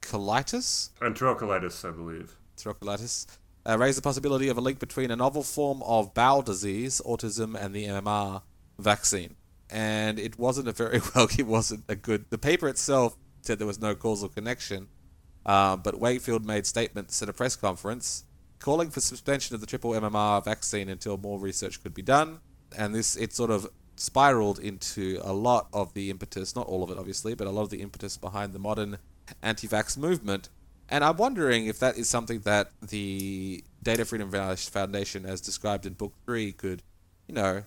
enterocolitis. 0.02 0.90
Enterocolitis, 1.00 1.88
I 1.88 1.92
believe. 1.92 2.38
Enterocolitis. 2.58 3.26
Uh, 3.68 3.78
raised 3.78 3.98
the 3.98 4.02
possibility 4.02 4.48
of 4.48 4.58
a 4.58 4.62
link 4.62 4.80
between 4.80 5.12
a 5.12 5.16
novel 5.16 5.44
form 5.44 5.84
of 5.84 6.14
bowel 6.14 6.42
disease, 6.42 7.02
autism, 7.06 7.62
and 7.62 7.74
the 7.76 7.86
MMR 7.86 8.42
vaccine. 8.80 9.36
And 9.70 10.18
it 10.18 10.40
wasn't 10.40 10.68
a 10.68 10.72
very 10.72 11.02
well, 11.16 11.28
it 11.38 11.46
wasn't 11.46 11.84
a 11.88 11.96
good. 11.96 12.26
The 12.30 12.38
paper 12.38 12.68
itself 12.68 13.18
said 13.42 13.60
there 13.60 13.68
was 13.68 13.80
no 13.80 13.96
causal 13.96 14.30
connection, 14.30 14.88
uh, 15.46 15.76
but 15.76 16.00
Wakefield 16.00 16.46
made 16.46 16.66
statements 16.66 17.22
at 17.22 17.30
a 17.30 17.34
press 17.34 17.56
conference 17.56 18.24
calling 18.60 18.90
for 18.90 19.00
suspension 19.00 19.56
of 19.56 19.62
the 19.62 19.68
triple 19.68 19.92
MMR 19.92 20.44
vaccine 20.44 20.90
until 20.90 21.18
more 21.18 21.40
research 21.40 21.82
could 21.82 21.94
be 21.94 22.02
done. 22.02 22.40
And 22.78 22.94
this, 22.94 23.16
it 23.16 23.34
sort 23.34 23.52
of 23.52 23.68
spiraled 23.96 24.60
into 24.60 25.20
a 25.24 25.34
lot 25.34 25.68
of 25.74 25.94
the 25.94 26.10
impetus, 26.10 26.56
not 26.56 26.68
all 26.68 26.84
of 26.84 26.92
it 26.92 26.98
obviously, 26.98 27.36
but 27.36 27.48
a 27.48 27.52
lot 27.52 27.64
of 27.64 27.70
the 27.70 27.82
impetus 27.82 28.18
behind 28.18 28.54
the 28.54 28.60
modern 28.60 28.98
anti 29.42 29.68
vax 29.68 29.98
movement. 29.98 30.50
And 30.90 31.04
I'm 31.04 31.18
wondering 31.18 31.68
if 31.68 31.80
that 31.80 31.98
is 31.98 32.10
something 32.10 32.40
that 32.42 32.72
the 32.82 33.64
Data 33.84 34.06
Freedom 34.06 34.32
Foundation, 34.32 35.26
as 35.26 35.40
described 35.40 35.86
in 35.86 35.94
Book 35.94 36.14
3, 36.26 36.52
could, 36.54 36.82
you 37.28 37.36
know, 37.36 37.64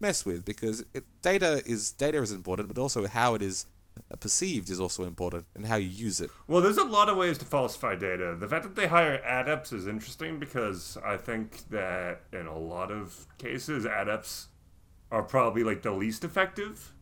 mess 0.00 0.24
with 0.24 0.44
because 0.44 0.84
it, 0.94 1.04
data 1.22 1.62
is 1.64 1.92
data 1.92 2.20
is 2.20 2.32
important, 2.32 2.68
but 2.68 2.78
also 2.78 3.06
how 3.06 3.34
it 3.34 3.42
is 3.42 3.66
perceived 4.20 4.70
is 4.70 4.80
also 4.80 5.04
important 5.04 5.44
and 5.54 5.66
how 5.66 5.76
you 5.76 5.88
use 5.88 6.20
it. 6.20 6.30
Well, 6.46 6.60
there's 6.60 6.78
a 6.78 6.84
lot 6.84 7.08
of 7.08 7.16
ways 7.16 7.38
to 7.38 7.44
falsify 7.44 7.96
data. 7.96 8.36
The 8.38 8.48
fact 8.48 8.64
that 8.64 8.74
they 8.74 8.86
hire 8.86 9.20
adepts 9.24 9.72
is 9.72 9.86
interesting 9.86 10.38
because 10.38 10.98
I 11.04 11.16
think 11.16 11.68
that 11.70 12.22
in 12.32 12.46
a 12.46 12.58
lot 12.58 12.90
of 12.90 13.26
cases, 13.38 13.84
adepts 13.84 14.48
are 15.10 15.22
probably 15.22 15.62
like 15.62 15.82
the 15.82 15.92
least 15.92 16.24
effective 16.24 16.94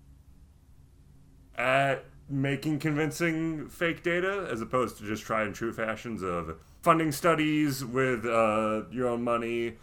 at 1.56 2.04
making 2.30 2.78
convincing 2.78 3.68
fake 3.68 4.02
data 4.02 4.48
as 4.50 4.60
opposed 4.60 4.96
to 4.96 5.04
just 5.04 5.24
tried 5.24 5.46
and 5.46 5.54
true 5.54 5.72
fashions 5.72 6.22
of 6.22 6.56
funding 6.80 7.10
studies 7.10 7.84
with 7.84 8.24
uh, 8.24 8.82
your 8.90 9.08
own 9.08 9.22
money 9.22 9.76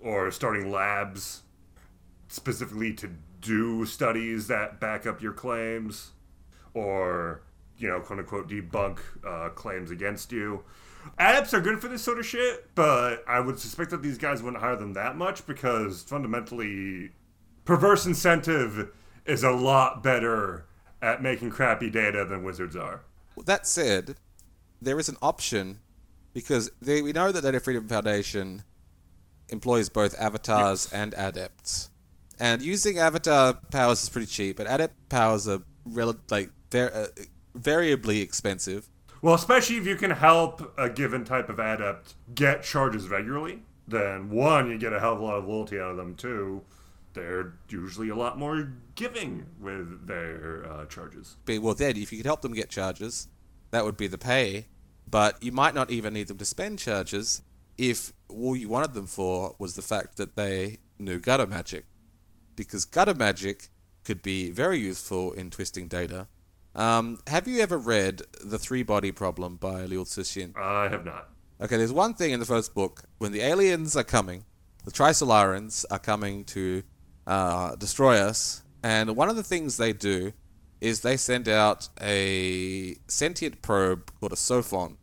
or 0.00 0.30
starting 0.30 0.70
labs 0.70 1.42
specifically 2.28 2.92
to 2.94 3.10
do 3.40 3.84
studies 3.84 4.46
that 4.46 4.78
back 4.78 5.04
up 5.04 5.20
your 5.20 5.32
claims 5.32 6.12
or 6.74 7.42
you 7.76 7.88
know 7.88 7.98
quote 7.98 8.20
unquote 8.20 8.48
debunk 8.48 9.00
uh, 9.26 9.48
claims 9.50 9.90
against 9.90 10.30
you. 10.30 10.62
Apps 11.18 11.52
are 11.52 11.60
good 11.60 11.80
for 11.80 11.88
this 11.88 12.02
sort 12.02 12.18
of 12.18 12.26
shit 12.26 12.68
but 12.74 13.24
i 13.26 13.40
would 13.40 13.58
suspect 13.58 13.90
that 13.90 14.02
these 14.02 14.18
guys 14.18 14.42
wouldn't 14.42 14.62
hire 14.62 14.76
them 14.76 14.92
that 14.92 15.16
much 15.16 15.46
because 15.46 16.02
fundamentally 16.02 17.10
perverse 17.64 18.04
incentive 18.04 18.90
is 19.24 19.42
a 19.42 19.50
lot 19.50 20.02
better 20.02 20.66
at 21.02 21.22
making 21.22 21.50
crappy 21.50 21.90
data 21.90 22.24
than 22.24 22.42
wizards 22.42 22.76
are 22.76 23.02
that 23.46 23.66
said 23.66 24.16
there 24.82 24.98
is 24.98 25.08
an 25.08 25.16
option 25.22 25.78
because 26.32 26.70
they, 26.80 27.02
we 27.02 27.12
know 27.12 27.32
that 27.32 27.42
data 27.42 27.58
freedom 27.58 27.88
foundation 27.88 28.62
employs 29.48 29.88
both 29.88 30.14
avatars 30.20 30.88
yes. 30.90 30.92
and 30.92 31.14
adepts 31.14 31.90
and 32.40 32.62
using 32.62 32.98
avatar 32.98 33.54
powers 33.70 34.02
is 34.02 34.08
pretty 34.08 34.26
cheap, 34.26 34.56
but 34.56 34.66
adept 34.66 35.08
powers 35.10 35.46
are 35.46 35.60
rel- 35.84 36.16
like 36.30 36.50
they're 36.70 36.92
uh, 36.92 37.06
variably 37.54 38.22
expensive. 38.22 38.88
Well, 39.20 39.34
especially 39.34 39.76
if 39.76 39.86
you 39.86 39.96
can 39.96 40.10
help 40.10 40.72
a 40.78 40.88
given 40.88 41.24
type 41.24 41.50
of 41.50 41.58
adept 41.58 42.14
get 42.34 42.62
charges 42.62 43.08
regularly, 43.08 43.62
then 43.86 44.30
one, 44.30 44.70
you 44.70 44.78
get 44.78 44.94
a 44.94 45.00
hell 45.00 45.12
of 45.12 45.20
a 45.20 45.22
lot 45.22 45.34
of 45.34 45.46
loyalty 45.46 45.78
out 45.78 45.90
of 45.90 45.96
them. 45.98 46.14
Two, 46.14 46.62
they're 47.20 47.52
usually 47.68 48.08
a 48.08 48.16
lot 48.16 48.38
more 48.38 48.72
giving 48.94 49.46
with 49.60 50.06
their 50.06 50.66
uh, 50.70 50.86
charges. 50.86 51.36
Well, 51.46 51.74
then, 51.74 51.96
if 51.96 52.10
you 52.10 52.18
could 52.18 52.26
help 52.26 52.42
them 52.42 52.54
get 52.54 52.70
charges, 52.70 53.28
that 53.70 53.84
would 53.84 53.96
be 53.96 54.06
the 54.06 54.18
pay. 54.18 54.66
But 55.08 55.42
you 55.42 55.52
might 55.52 55.74
not 55.74 55.90
even 55.90 56.14
need 56.14 56.28
them 56.28 56.38
to 56.38 56.44
spend 56.44 56.78
charges 56.78 57.42
if 57.76 58.12
all 58.28 58.54
you 58.54 58.68
wanted 58.68 58.94
them 58.94 59.06
for 59.06 59.56
was 59.58 59.74
the 59.74 59.82
fact 59.82 60.16
that 60.16 60.36
they 60.36 60.78
knew 60.98 61.18
gutter 61.18 61.46
magic 61.46 61.84
because 62.60 62.84
gutter 62.84 63.14
magic 63.14 63.68
could 64.04 64.22
be 64.22 64.50
very 64.50 64.78
useful 64.78 65.32
in 65.32 65.50
twisting 65.50 65.88
data. 65.88 66.26
Um, 66.74 67.18
have 67.26 67.48
you 67.48 67.60
ever 67.60 67.78
read 67.78 68.22
The 68.44 68.58
Three 68.58 68.82
Body 68.82 69.12
Problem 69.12 69.56
by 69.56 69.86
Liu 69.86 70.04
Cixin? 70.04 70.56
I 70.56 70.88
have 70.88 71.04
not. 71.04 71.30
Okay, 71.60 71.76
there's 71.76 71.92
one 71.92 72.14
thing 72.14 72.32
in 72.32 72.40
the 72.40 72.46
first 72.46 72.74
book. 72.74 73.04
When 73.18 73.32
the 73.32 73.40
aliens 73.40 73.96
are 73.96 74.04
coming, 74.04 74.44
the 74.84 74.90
Trisolarans 74.90 75.84
are 75.90 75.98
coming 75.98 76.44
to 76.44 76.82
uh, 77.30 77.76
destroy 77.76 78.16
us, 78.18 78.62
and 78.82 79.16
one 79.16 79.28
of 79.30 79.36
the 79.36 79.42
things 79.52 79.76
they 79.76 79.92
do 79.92 80.32
is 80.80 81.00
they 81.00 81.16
send 81.16 81.48
out 81.48 81.88
a 82.00 82.96
sentient 83.06 83.62
probe 83.62 84.10
called 84.18 84.32
a 84.32 84.36
Sophon, 84.36 84.96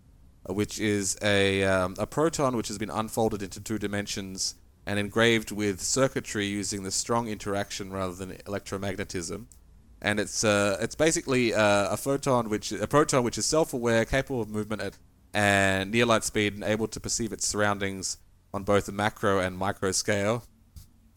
which 0.47 0.79
is 0.79 1.17
a, 1.21 1.63
um, 1.63 1.95
a 1.97 2.07
proton 2.07 2.57
which 2.57 2.67
has 2.67 2.77
been 2.77 2.89
unfolded 2.89 3.41
into 3.41 3.59
two 3.59 3.77
dimensions 3.77 4.55
and 4.85 4.97
engraved 4.99 5.51
with 5.51 5.81
circuitry 5.81 6.45
using 6.47 6.83
the 6.83 6.91
strong 6.91 7.27
interaction 7.27 7.91
rather 7.91 8.13
than 8.13 8.31
electromagnetism. 8.45 9.45
And 10.01 10.19
it's 10.19 10.43
uh, 10.43 10.77
it's 10.79 10.95
basically 10.95 11.53
uh, 11.53 11.93
a 11.93 11.97
photon 11.97 12.49
which 12.49 12.71
a 12.71 12.87
proton 12.87 13.23
which 13.23 13.37
is 13.37 13.45
self-aware, 13.45 14.05
capable 14.05 14.41
of 14.41 14.49
movement 14.49 14.81
at 14.81 14.97
and 15.33 15.91
near 15.91 16.05
light 16.05 16.23
speed, 16.23 16.53
and 16.53 16.63
able 16.63 16.87
to 16.87 16.99
perceive 16.99 17.33
its 17.33 17.47
surroundings 17.47 18.17
on 18.53 18.63
both 18.63 18.85
the 18.85 18.91
macro 18.91 19.39
and 19.39 19.57
micro 19.57 19.91
scale. 19.91 20.43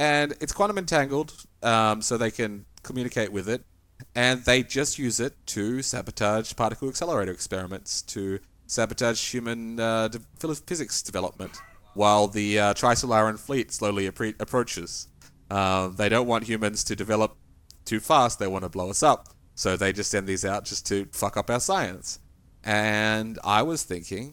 And 0.01 0.35
it's 0.41 0.55
quantum 0.55 0.79
entangled, 0.79 1.35
um, 1.63 2.01
so 2.01 2.17
they 2.17 2.31
can 2.31 2.65
communicate 2.83 3.33
with 3.33 3.51
it. 3.51 3.67
And 4.15 4.43
they 4.47 4.63
just 4.63 4.99
use 4.99 5.21
it 5.21 5.35
to 5.49 5.83
sabotage 5.83 6.57
particle 6.57 6.89
accelerator 6.89 7.33
experiments, 7.33 8.01
to 8.03 8.39
sabotage 8.67 9.31
human 9.31 9.79
uh, 9.79 10.09
de- 10.09 10.55
physics 10.55 11.03
development 11.03 11.59
while 11.93 12.29
the 12.29 12.59
uh, 12.59 12.73
Trisolaran 12.73 13.39
fleet 13.39 13.73
slowly 13.73 14.07
approaches. 14.07 15.09
Uh, 15.51 15.89
they 15.89 16.09
don't 16.09 16.27
want 16.27 16.45
humans 16.45 16.83
to 16.85 16.97
develop 16.97 17.37
too 17.85 18.01
fast, 18.01 18.39
they 18.39 18.47
want 18.47 18.63
to 18.65 18.71
blow 18.71 18.89
us 18.89 19.03
up. 19.03 19.29
So 19.55 19.77
they 19.77 19.93
just 19.93 20.11
send 20.11 20.27
these 20.27 20.47
out 20.47 20.65
just 20.65 20.87
to 20.87 21.09
fuck 21.13 21.37
up 21.37 21.51
our 21.51 21.61
science. 21.61 22.21
And 22.65 23.39
I 23.45 23.61
was 23.61 23.83
thinking, 23.83 24.33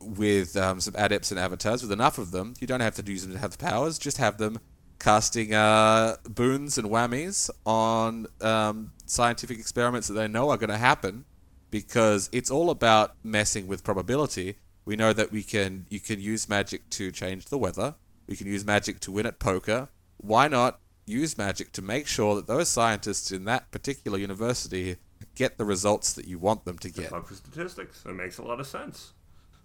with 0.00 0.56
um, 0.56 0.80
some 0.80 0.94
adepts 0.96 1.30
and 1.30 1.38
avatars, 1.38 1.82
with 1.82 1.92
enough 1.92 2.16
of 2.16 2.30
them, 2.30 2.54
you 2.58 2.66
don't 2.66 2.80
have 2.80 2.94
to 2.94 3.02
use 3.02 3.24
them 3.24 3.34
to 3.34 3.38
have 3.38 3.50
the 3.50 3.58
powers, 3.58 3.98
just 3.98 4.16
have 4.16 4.38
them 4.38 4.58
casting 4.98 5.54
uh, 5.54 6.16
boons 6.28 6.78
and 6.78 6.88
whammies 6.88 7.50
on 7.64 8.26
um, 8.40 8.92
scientific 9.06 9.58
experiments 9.58 10.08
that 10.08 10.14
they 10.14 10.28
know 10.28 10.50
are 10.50 10.56
going 10.56 10.70
to 10.70 10.78
happen 10.78 11.24
because 11.70 12.28
it's 12.32 12.50
all 12.50 12.70
about 12.70 13.14
messing 13.22 13.66
with 13.66 13.84
probability 13.84 14.56
we 14.88 14.96
know 14.96 15.12
that 15.12 15.30
we 15.30 15.42
can 15.42 15.84
you 15.90 16.00
can 16.00 16.18
use 16.18 16.48
magic 16.48 16.88
to 16.96 17.12
change 17.12 17.44
the 17.44 17.58
weather. 17.58 17.96
We 18.26 18.36
can 18.36 18.46
use 18.46 18.64
magic 18.64 19.00
to 19.00 19.12
win 19.12 19.26
at 19.26 19.38
poker. 19.38 19.90
Why 20.16 20.48
not 20.48 20.80
use 21.04 21.36
magic 21.36 21.72
to 21.72 21.82
make 21.82 22.06
sure 22.06 22.34
that 22.36 22.46
those 22.46 22.70
scientists 22.70 23.30
in 23.30 23.44
that 23.44 23.70
particular 23.70 24.16
university 24.16 24.96
get 25.34 25.58
the 25.58 25.66
results 25.66 26.14
that 26.14 26.26
you 26.26 26.38
want 26.38 26.64
them 26.64 26.78
to 26.78 26.90
get? 26.90 27.12
Statistics, 27.30 28.02
it 28.06 28.14
makes 28.14 28.38
a 28.38 28.42
lot 28.42 28.60
of 28.60 28.66
sense. 28.66 29.12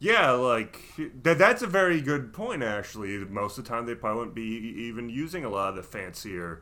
Yeah, 0.03 0.31
like 0.31 0.81
that. 1.23 1.37
That's 1.37 1.61
a 1.61 1.67
very 1.67 2.01
good 2.01 2.33
point. 2.33 2.61
Actually, 2.61 3.19
most 3.19 3.57
of 3.57 3.63
the 3.63 3.69
time 3.69 3.85
they 3.85 3.95
probably 3.95 4.19
wouldn't 4.19 4.35
be 4.35 4.83
even 4.83 5.09
using 5.09 5.45
a 5.45 5.49
lot 5.49 5.69
of 5.69 5.75
the 5.77 5.83
fancier 5.83 6.61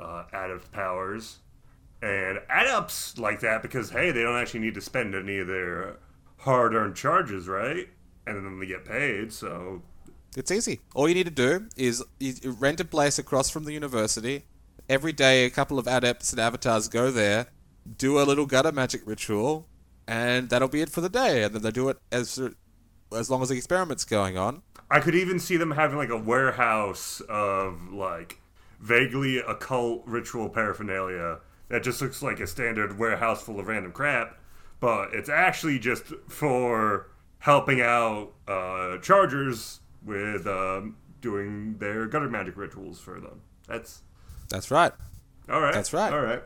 uh, 0.00 0.24
adept 0.32 0.72
powers, 0.72 1.40
and 2.00 2.38
adepts 2.48 3.18
like 3.18 3.40
that 3.40 3.60
because 3.60 3.90
hey, 3.90 4.10
they 4.10 4.22
don't 4.22 4.40
actually 4.40 4.60
need 4.60 4.72
to 4.72 4.80
spend 4.80 5.14
any 5.14 5.36
of 5.36 5.48
their 5.48 5.98
hard 6.38 6.74
earned 6.74 6.96
charges, 6.96 7.46
right? 7.46 7.90
And 8.26 8.36
then 8.36 8.58
they 8.58 8.64
get 8.64 8.86
paid, 8.86 9.34
so. 9.34 9.82
It's 10.34 10.50
easy. 10.50 10.80
All 10.94 11.06
you 11.06 11.14
need 11.14 11.26
to 11.26 11.30
do 11.30 11.68
is 11.76 12.02
rent 12.42 12.80
a 12.80 12.86
place 12.86 13.18
across 13.18 13.50
from 13.50 13.64
the 13.64 13.74
university. 13.74 14.46
Every 14.88 15.12
day, 15.12 15.44
a 15.44 15.50
couple 15.50 15.78
of 15.78 15.86
adepts 15.86 16.32
and 16.32 16.40
avatars 16.40 16.88
go 16.88 17.10
there, 17.10 17.48
do 17.98 18.18
a 18.18 18.24
little 18.24 18.46
gutter 18.46 18.72
magic 18.72 19.02
ritual, 19.04 19.68
and 20.08 20.48
that'll 20.48 20.68
be 20.68 20.80
it 20.80 20.88
for 20.88 21.02
the 21.02 21.10
day. 21.10 21.42
And 21.42 21.54
then 21.54 21.60
they 21.60 21.70
do 21.70 21.90
it 21.90 21.98
as 22.10 22.40
as 23.14 23.30
long 23.30 23.42
as 23.42 23.48
the 23.48 23.56
experiment's 23.56 24.04
going 24.04 24.36
on. 24.36 24.62
I 24.90 25.00
could 25.00 25.14
even 25.14 25.38
see 25.38 25.56
them 25.56 25.72
having 25.72 25.96
like 25.96 26.10
a 26.10 26.18
warehouse 26.18 27.20
of 27.28 27.92
like 27.92 28.38
vaguely 28.80 29.38
occult 29.38 30.02
ritual 30.06 30.48
paraphernalia 30.48 31.40
that 31.68 31.82
just 31.82 32.02
looks 32.02 32.22
like 32.22 32.40
a 32.40 32.46
standard 32.46 32.98
warehouse 32.98 33.42
full 33.42 33.58
of 33.58 33.68
random 33.68 33.92
crap 33.92 34.38
but 34.82 35.14
it's 35.14 35.28
actually 35.28 35.78
just 35.78 36.06
for 36.28 37.06
helping 37.38 37.80
out 37.80 38.32
uh, 38.48 38.98
Chargers 38.98 39.78
with 40.04 40.44
um, 40.48 40.96
doing 41.20 41.78
their 41.78 42.08
gutter 42.08 42.28
magic 42.28 42.56
rituals 42.56 42.98
for 42.98 43.20
them. 43.20 43.42
That's 43.68 44.02
That's 44.50 44.72
right. 44.72 44.90
All 45.48 45.60
right. 45.60 45.72
That's 45.72 45.92
right. 45.92 46.12
All 46.12 46.20
right. 46.20 46.42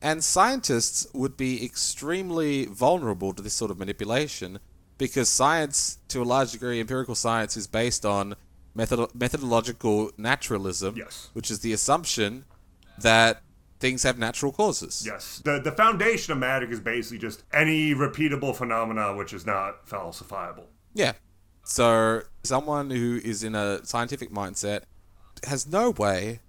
And 0.00 0.24
scientists 0.24 1.06
would 1.12 1.36
be 1.36 1.62
extremely 1.62 2.64
vulnerable 2.64 3.34
to 3.34 3.42
this 3.42 3.52
sort 3.52 3.70
of 3.70 3.78
manipulation 3.78 4.58
because 4.98 5.28
science, 5.28 5.98
to 6.08 6.22
a 6.22 6.24
large 6.24 6.52
degree, 6.52 6.80
empirical 6.80 7.14
science 7.14 7.56
is 7.56 7.66
based 7.66 8.04
on 8.06 8.34
method- 8.74 9.14
methodological 9.14 10.10
naturalism, 10.16 10.96
Yes. 10.96 11.30
which 11.32 11.50
is 11.50 11.60
the 11.60 11.72
assumption 11.72 12.44
that 12.98 13.42
things 13.80 14.02
have 14.04 14.18
natural 14.18 14.52
causes. 14.52 15.02
Yes. 15.04 15.40
The 15.44 15.60
the 15.60 15.72
foundation 15.72 16.32
of 16.32 16.38
magic 16.38 16.70
is 16.70 16.80
basically 16.80 17.18
just 17.18 17.42
any 17.52 17.94
repeatable 17.94 18.54
phenomena 18.56 19.14
which 19.14 19.32
is 19.32 19.44
not 19.44 19.86
falsifiable. 19.86 20.66
Yeah. 20.94 21.12
So 21.64 22.22
someone 22.44 22.90
who 22.90 23.20
is 23.24 23.42
in 23.42 23.54
a 23.54 23.84
scientific 23.84 24.30
mindset 24.32 24.82
has 25.44 25.66
no 25.66 25.90
way 25.90 26.40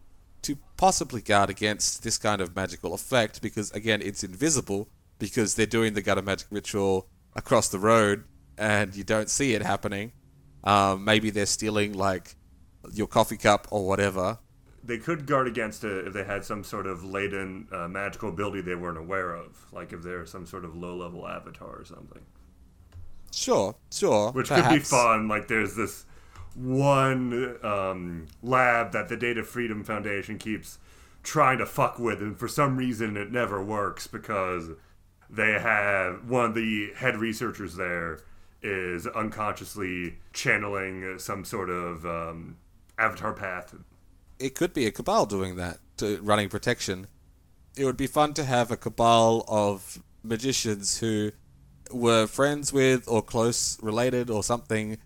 to 0.44 0.58
possibly 0.78 1.22
guard 1.22 1.50
against 1.50 2.04
this 2.04 2.18
kind 2.18 2.40
of 2.42 2.56
magical 2.56 2.94
effect 2.94 3.42
because 3.42 3.72
again 3.72 4.02
it's 4.02 4.24
invisible 4.24 4.88
because 5.20 5.56
they're 5.56 5.66
doing 5.66 5.94
the 5.94 6.02
gutter 6.02 6.22
magic 6.22 6.48
ritual 6.52 7.08
across 7.36 7.68
the 7.70 7.80
road 7.80 8.24
and 8.58 8.96
you 8.96 9.04
don't 9.04 9.30
see 9.30 9.54
it 9.54 9.62
happening. 9.62 10.12
Um, 10.64 11.04
maybe 11.06 11.30
they're 11.30 11.46
stealing 11.46 11.94
like 11.94 12.36
your 12.92 13.08
coffee 13.08 13.38
cup 13.38 13.68
or 13.72 13.86
whatever. 13.88 14.40
They 14.84 14.98
could 14.98 15.26
guard 15.26 15.48
against 15.48 15.84
it 15.84 16.08
if 16.08 16.14
they 16.14 16.24
had 16.24 16.46
some 16.46 16.64
sort 16.64 16.86
of 16.86 17.04
latent 17.04 17.74
uh, 17.74 17.88
magical 17.88 18.30
ability 18.30 18.62
they 18.62 18.76
weren't 18.76 19.00
aware 19.00 19.34
of, 19.34 19.66
like 19.72 19.94
if 19.94 20.04
they're 20.04 20.26
some 20.26 20.46
sort 20.46 20.64
of 20.64 20.76
low 20.76 20.96
level 20.96 21.28
avatar 21.28 21.80
or 21.80 21.86
something. 21.86 22.22
Sure, 23.32 23.76
sure. 23.92 24.32
Which 24.32 24.50
could 24.50 24.70
be 24.70 24.80
fun. 24.80 25.28
Like 25.28 25.48
there's 25.48 25.76
this 25.76 26.06
one 26.54 27.58
um, 27.64 28.28
lab 28.42 28.92
that 28.94 29.10
the 29.10 29.18
Data 29.18 29.44
Freedom 29.44 29.84
Foundation 29.84 30.38
keeps 30.38 30.78
trying 31.24 31.58
to 31.58 31.66
fuck 31.66 32.00
with, 32.00 32.22
and 32.22 32.38
for 32.38 32.48
some 32.48 32.78
reason 32.78 33.18
it 33.18 33.32
never 33.32 33.64
works 33.64 34.08
because 34.08 34.70
they 35.30 35.54
have 35.54 36.30
one 36.30 36.46
of 36.46 36.54
the 36.56 36.94
head 36.96 37.18
researchers 37.18 37.76
there 37.76 38.20
is 38.66 39.06
unconsciously 39.08 40.18
channeling 40.34 41.20
some 41.20 41.46
sort 41.46 41.70
of 41.70 42.06
um, 42.06 42.58
avatar 42.98 43.34
path. 43.34 43.76
it 44.40 44.56
could 44.56 44.74
be 44.74 44.86
a 44.86 44.92
cabal 44.92 45.26
doing 45.26 45.56
that 45.56 45.78
to 45.98 46.20
running 46.22 46.50
protection. 46.50 47.08
It 47.78 47.86
would 47.86 47.98
be 47.98 48.08
fun 48.08 48.34
to 48.36 48.44
have 48.44 48.72
a 48.72 48.78
cabal 48.78 49.44
of 49.48 50.02
magicians 50.24 51.00
who 51.00 51.32
were 51.92 52.26
friends 52.28 52.74
with 52.74 53.08
or 53.08 53.22
close 53.22 53.82
related 53.82 54.30
or 54.30 54.44
something. 54.44 54.98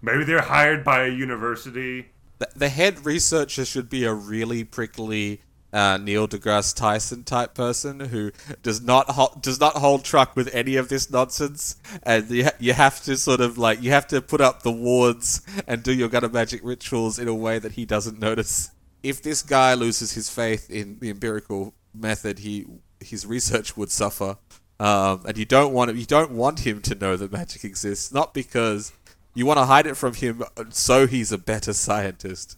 Maybe 0.00 0.24
they're 0.24 0.42
hired 0.42 0.84
by 0.84 1.06
a 1.06 1.08
university. 1.08 2.06
The, 2.38 2.48
the 2.54 2.68
head 2.68 3.04
researcher 3.04 3.64
should 3.64 3.88
be 3.88 4.04
a 4.04 4.12
really 4.14 4.64
prickly 4.64 5.40
uh, 5.74 5.98
Neil 5.98 6.28
deGrasse 6.28 6.74
Tyson 6.74 7.24
type 7.24 7.52
person 7.52 7.98
who 7.98 8.30
does 8.62 8.80
not 8.80 9.10
ho- 9.10 9.36
does 9.40 9.58
not 9.58 9.74
hold 9.74 10.04
truck 10.04 10.36
with 10.36 10.54
any 10.54 10.76
of 10.76 10.88
this 10.88 11.10
nonsense, 11.10 11.76
and 12.04 12.30
you 12.30 12.44
ha- 12.44 12.56
you 12.60 12.72
have 12.72 13.02
to 13.02 13.16
sort 13.16 13.40
of 13.40 13.58
like 13.58 13.82
you 13.82 13.90
have 13.90 14.06
to 14.06 14.22
put 14.22 14.40
up 14.40 14.62
the 14.62 14.70
wards 14.70 15.42
and 15.66 15.82
do 15.82 15.92
your 15.92 16.08
gutter 16.08 16.28
magic 16.28 16.60
rituals 16.62 17.18
in 17.18 17.26
a 17.26 17.34
way 17.34 17.58
that 17.58 17.72
he 17.72 17.84
doesn't 17.84 18.20
notice. 18.20 18.70
If 19.02 19.20
this 19.20 19.42
guy 19.42 19.74
loses 19.74 20.12
his 20.12 20.30
faith 20.30 20.70
in 20.70 20.98
the 21.00 21.10
empirical 21.10 21.74
method, 21.92 22.38
he 22.38 22.66
his 23.00 23.26
research 23.26 23.76
would 23.76 23.90
suffer, 23.90 24.38
um, 24.78 25.24
and 25.26 25.36
you 25.36 25.44
don't 25.44 25.72
want 25.72 25.94
you 25.96 26.06
don't 26.06 26.30
want 26.30 26.60
him 26.60 26.82
to 26.82 26.94
know 26.94 27.16
that 27.16 27.32
magic 27.32 27.64
exists, 27.64 28.14
not 28.14 28.32
because 28.32 28.92
you 29.34 29.44
want 29.44 29.58
to 29.58 29.64
hide 29.64 29.88
it 29.88 29.96
from 29.96 30.14
him 30.14 30.44
so 30.70 31.08
he's 31.08 31.32
a 31.32 31.38
better 31.38 31.72
scientist. 31.72 32.56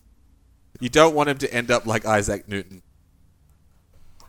You 0.81 0.90
don't 0.90 1.14
want 1.14 1.31
him 1.31 1.38
to 1.38 1.55
end 1.55 1.70
up 1.70 1.87
like 1.87 2.05
Isaac 2.05 2.46
Newton. 2.46 2.83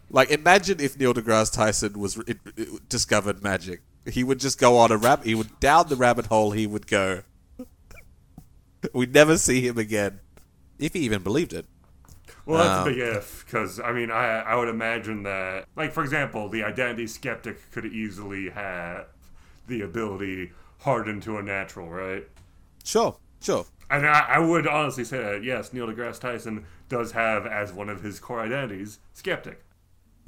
Like, 0.10 0.32
imagine 0.32 0.80
if 0.80 0.98
Neil 1.00 1.14
deGrasse 1.14 1.52
Tyson 1.54 2.00
was 2.00 2.18
it, 2.28 2.38
it, 2.56 2.90
discovered 2.90 3.44
magic. 3.44 3.82
He 4.10 4.24
would 4.24 4.40
just 4.40 4.58
go 4.60 4.78
on 4.78 4.92
a 4.92 4.98
rabbit. 4.98 5.26
He 5.26 5.36
would 5.36 5.60
down 5.60 5.90
the 5.90 5.98
rabbit 5.98 6.28
hole. 6.28 6.52
He 6.52 6.66
would 6.66 6.88
go. 6.88 7.24
We'd 8.94 9.14
never 9.14 9.38
see 9.38 9.62
him 9.68 9.78
again, 9.78 10.20
if 10.80 10.94
he 10.94 11.00
even 11.02 11.24
believed 11.24 11.54
it. 11.54 11.68
Well, 12.46 12.58
that's 12.60 12.78
Um, 12.80 12.80
a 12.80 12.90
big 12.90 12.98
if, 13.00 13.46
because 13.46 13.80
I 13.80 13.92
mean, 13.92 14.10
I 14.10 14.40
I 14.40 14.56
would 14.56 14.70
imagine 14.70 15.24
that, 15.24 15.66
like 15.76 15.92
for 15.92 16.04
example, 16.04 16.50
the 16.50 16.64
identity 16.64 17.06
skeptic 17.08 17.72
could 17.72 17.86
easily 17.86 18.50
have 18.50 19.08
the 19.68 19.82
ability 19.82 20.54
hardened 20.80 21.24
to 21.24 21.38
a 21.38 21.44
natural, 21.44 21.90
right? 21.90 22.28
Sure, 22.84 23.20
sure. 23.40 23.68
And 23.90 24.06
I, 24.06 24.20
I 24.20 24.40
would 24.40 24.68
honestly 24.68 25.04
say 25.06 25.20
that 25.22 25.44
yes, 25.44 25.72
Neil 25.74 25.88
deGrasse 25.88 26.20
Tyson 26.20 26.66
does 26.90 27.12
have 27.14 27.46
as 27.46 27.72
one 27.74 27.90
of 27.90 28.02
his 28.02 28.20
core 28.20 28.40
identities 28.42 29.00
skeptic. 29.14 29.64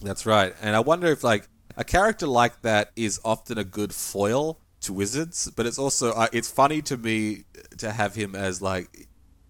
That's 0.02 0.26
right. 0.26 0.56
And 0.62 0.76
I 0.76 0.80
wonder 0.80 1.08
if 1.08 1.24
like 1.24 1.48
a 1.76 1.84
character 1.84 2.28
like 2.28 2.62
that 2.62 2.92
is 2.96 3.20
often 3.24 3.58
a 3.58 3.64
good 3.64 3.94
foil 3.94 4.60
to 4.82 4.94
wizards, 4.94 5.52
but 5.56 5.66
it's 5.66 5.78
also 5.78 6.12
uh, 6.12 6.28
it's 6.32 6.50
funny 6.50 6.82
to 6.84 6.98
me 6.98 7.44
to 7.78 7.92
have 7.92 8.16
him 8.16 8.36
as 8.36 8.62
like 8.62 9.08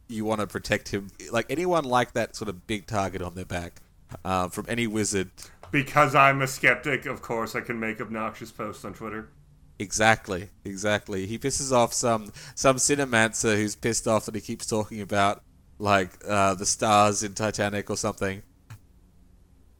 you 0.07 0.25
want 0.25 0.41
to 0.41 0.47
protect 0.47 0.89
him, 0.89 1.09
like 1.31 1.45
anyone 1.49 1.83
like 1.83 2.13
that 2.13 2.35
sort 2.35 2.49
of 2.49 2.65
big 2.67 2.87
target 2.87 3.21
on 3.21 3.35
their 3.35 3.45
back 3.45 3.81
uh, 4.25 4.49
from 4.49 4.65
any 4.67 4.87
wizard. 4.87 5.29
Because 5.71 6.15
I'm 6.15 6.41
a 6.41 6.47
skeptic, 6.47 7.05
of 7.05 7.21
course, 7.21 7.55
I 7.55 7.61
can 7.61 7.79
make 7.79 8.01
obnoxious 8.01 8.51
posts 8.51 8.83
on 8.83 8.93
Twitter. 8.93 9.29
Exactly, 9.77 10.49
exactly. 10.65 11.25
He 11.25 11.37
pisses 11.37 11.71
off 11.71 11.93
some 11.93 12.33
some 12.55 12.77
cinemancer 12.77 13.55
who's 13.55 13.75
pissed 13.75 14.07
off 14.07 14.25
that 14.25 14.35
he 14.35 14.41
keeps 14.41 14.65
talking 14.65 14.99
about 14.99 15.41
like 15.77 16.11
uh, 16.27 16.55
the 16.55 16.65
stars 16.65 17.23
in 17.23 17.33
Titanic 17.33 17.89
or 17.89 17.95
something. 17.95 18.43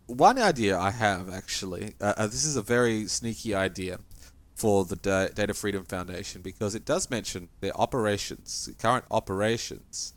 One 0.10 0.39
idea 0.39 0.76
I 0.76 0.89
have 0.89 1.32
actually, 1.32 1.93
uh, 2.02 2.13
uh, 2.17 2.26
this 2.26 2.43
is 2.43 2.56
a 2.56 2.63
very 2.63 3.06
sneaky 3.06 3.54
idea 3.54 4.00
for 4.56 4.84
the 4.84 4.95
Da- 4.95 5.28
Data 5.28 5.54
Freedom 5.54 5.86
Foundation 5.86 6.41
because 6.41 6.74
it 6.74 6.84
does 6.84 7.12
mention 7.12 7.50
their 7.60 7.80
operations, 7.80 8.67
current 8.80 9.06
operations. 9.12 10.15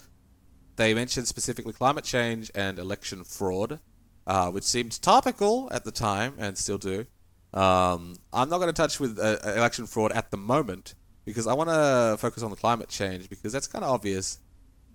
They 0.77 0.95
mention 0.95 1.27
specifically 1.27 1.75
climate 1.75 2.05
change 2.05 2.51
and 2.55 2.79
election 2.79 3.23
fraud, 3.23 3.81
uh, 4.27 4.51
which 4.51 4.65
seemed 4.65 5.01
topical 5.03 5.69
at 5.71 5.85
the 5.85 5.93
time 5.93 6.37
and 6.39 6.57
still 6.57 6.79
do. 6.79 7.05
Um, 7.53 8.17
I'm 8.33 8.49
not 8.49 8.59
going 8.59 8.69
to 8.69 8.73
touch 8.73 8.99
with 8.99 9.19
uh, 9.19 9.37
election 9.45 9.87
fraud 9.87 10.13
at 10.13 10.31
the 10.31 10.39
moment 10.39 10.95
because 11.27 11.47
I 11.47 11.53
want 11.53 11.69
to 11.69 12.17
focus 12.19 12.43
on 12.43 12.49
the 12.49 12.57
climate 12.57 12.89
change 12.89 13.29
because 13.29 13.53
that's 13.53 13.67
kind 13.67 13.85
of 13.85 13.91
obvious. 13.91 14.39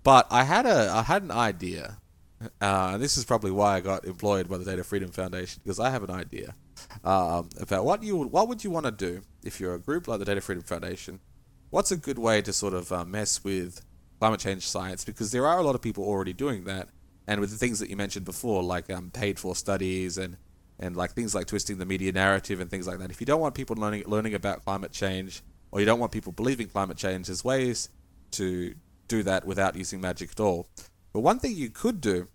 But 0.02 0.26
I 0.28 0.42
had 0.42 0.66
a 0.66 0.90
I 0.90 1.02
had 1.02 1.22
an 1.22 1.30
idea, 1.30 1.98
uh, 2.40 2.90
and 2.92 3.02
this 3.02 3.16
is 3.16 3.24
probably 3.24 3.50
why 3.50 3.76
I 3.76 3.80
got 3.80 4.04
employed 4.04 4.48
by 4.48 4.58
the 4.58 4.64
Data 4.64 4.84
Freedom 4.84 5.10
Foundation 5.10 5.60
because 5.64 5.80
I 5.80 5.90
have 5.90 6.04
an 6.04 6.10
idea 6.10 6.54
um, 7.04 7.48
about 7.60 7.84
what 7.84 8.02
you 8.02 8.16
what 8.16 8.48
would 8.48 8.62
you 8.62 8.70
want 8.70 8.86
to 8.86 8.92
do 8.92 9.22
if 9.42 9.60
you're 9.60 9.74
a 9.74 9.80
group 9.80 10.06
like 10.06 10.20
the 10.20 10.24
Data 10.24 10.40
Freedom 10.40 10.62
Foundation. 10.62 11.20
What's 11.70 11.90
a 11.90 11.96
good 11.96 12.18
way 12.18 12.40
to 12.42 12.52
sort 12.52 12.74
of 12.74 12.92
uh, 12.92 13.04
mess 13.04 13.42
with 13.42 13.84
climate 14.20 14.40
change 14.40 14.66
science? 14.66 15.04
Because 15.04 15.32
there 15.32 15.46
are 15.46 15.58
a 15.58 15.62
lot 15.62 15.74
of 15.74 15.82
people 15.82 16.04
already 16.04 16.32
doing 16.32 16.64
that, 16.64 16.88
and 17.26 17.40
with 17.40 17.50
the 17.50 17.56
things 17.56 17.80
that 17.80 17.90
you 17.90 17.96
mentioned 17.96 18.24
before, 18.24 18.62
like 18.62 18.88
um, 18.88 19.10
paid 19.10 19.38
for 19.38 19.56
studies 19.56 20.16
and 20.16 20.36
and 20.78 20.96
like 20.96 21.12
things 21.12 21.34
like 21.34 21.46
twisting 21.46 21.78
the 21.78 21.86
media 21.86 22.12
narrative 22.12 22.60
and 22.60 22.70
things 22.70 22.86
like 22.86 22.98
that. 23.00 23.10
If 23.10 23.20
you 23.20 23.26
don't 23.26 23.40
want 23.40 23.54
people 23.56 23.74
learning 23.76 24.04
learning 24.06 24.34
about 24.34 24.64
climate 24.64 24.92
change, 24.92 25.42
or 25.72 25.80
you 25.80 25.86
don't 25.86 25.98
want 25.98 26.12
people 26.12 26.30
believing 26.30 26.68
climate 26.68 26.96
change, 26.96 27.26
there's 27.26 27.44
ways 27.44 27.88
to 28.32 28.74
do 29.08 29.22
that 29.24 29.44
without 29.44 29.74
using 29.74 30.00
magic 30.00 30.30
at 30.30 30.40
all. 30.40 30.68
But 31.18 31.24
one 31.24 31.40
thing 31.40 31.56
you 31.56 31.68
could 31.68 32.00
do, 32.00 32.28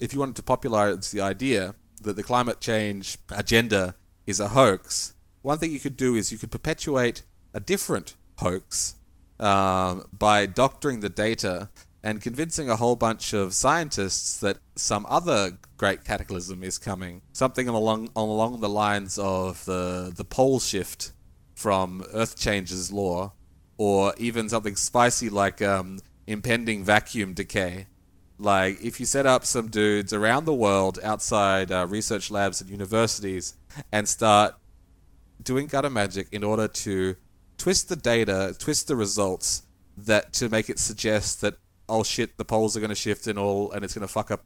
if 0.00 0.14
you 0.14 0.20
wanted 0.20 0.36
to 0.36 0.44
popularize 0.44 1.10
the 1.10 1.20
idea 1.20 1.74
that 2.02 2.14
the 2.14 2.22
climate 2.22 2.60
change 2.60 3.18
agenda 3.30 3.96
is 4.28 4.38
a 4.38 4.50
hoax, 4.50 5.14
one 5.42 5.58
thing 5.58 5.72
you 5.72 5.80
could 5.80 5.96
do 5.96 6.14
is 6.14 6.30
you 6.30 6.38
could 6.38 6.52
perpetuate 6.52 7.24
a 7.52 7.58
different 7.58 8.14
hoax 8.36 8.94
um, 9.40 10.04
by 10.16 10.46
doctoring 10.46 11.00
the 11.00 11.08
data 11.08 11.70
and 12.04 12.22
convincing 12.22 12.70
a 12.70 12.76
whole 12.76 12.94
bunch 12.94 13.32
of 13.32 13.54
scientists 13.54 14.38
that 14.38 14.58
some 14.76 15.04
other 15.08 15.58
great 15.76 16.04
cataclysm 16.04 16.62
is 16.62 16.78
coming. 16.78 17.22
Something 17.32 17.66
along 17.66 18.10
along 18.14 18.60
the 18.60 18.68
lines 18.68 19.18
of 19.18 19.64
the 19.64 20.12
the 20.14 20.24
pole 20.24 20.60
shift 20.60 21.10
from 21.56 22.04
Earth 22.14 22.38
changes 22.38 22.92
law, 22.92 23.32
or 23.78 24.14
even 24.16 24.48
something 24.48 24.76
spicy 24.76 25.28
like 25.28 25.60
um, 25.60 25.98
impending 26.28 26.84
vacuum 26.84 27.34
decay. 27.34 27.88
Like 28.38 28.82
if 28.82 29.00
you 29.00 29.06
set 29.06 29.26
up 29.26 29.44
some 29.44 29.68
dudes 29.68 30.12
around 30.12 30.44
the 30.44 30.54
world 30.54 30.98
outside 31.02 31.72
uh, 31.72 31.86
research 31.88 32.30
labs 32.30 32.60
and 32.60 32.70
universities 32.70 33.54
and 33.90 34.08
start 34.08 34.54
doing 35.42 35.66
gutter 35.66 35.90
magic 35.90 36.28
in 36.30 36.44
order 36.44 36.68
to 36.68 37.16
twist 37.56 37.88
the 37.88 37.96
data, 37.96 38.54
twist 38.58 38.86
the 38.86 38.96
results 38.96 39.62
that 39.96 40.32
to 40.34 40.48
make 40.48 40.70
it 40.70 40.78
suggest 40.78 41.40
that 41.40 41.58
oh 41.88 42.02
shit, 42.02 42.36
the 42.36 42.44
poles 42.44 42.76
are 42.76 42.80
going 42.80 42.90
to 42.90 42.94
shift 42.94 43.26
and 43.26 43.38
all, 43.38 43.72
and 43.72 43.84
it's 43.84 43.94
going 43.94 44.06
to 44.06 44.12
fuck 44.12 44.30
up, 44.30 44.44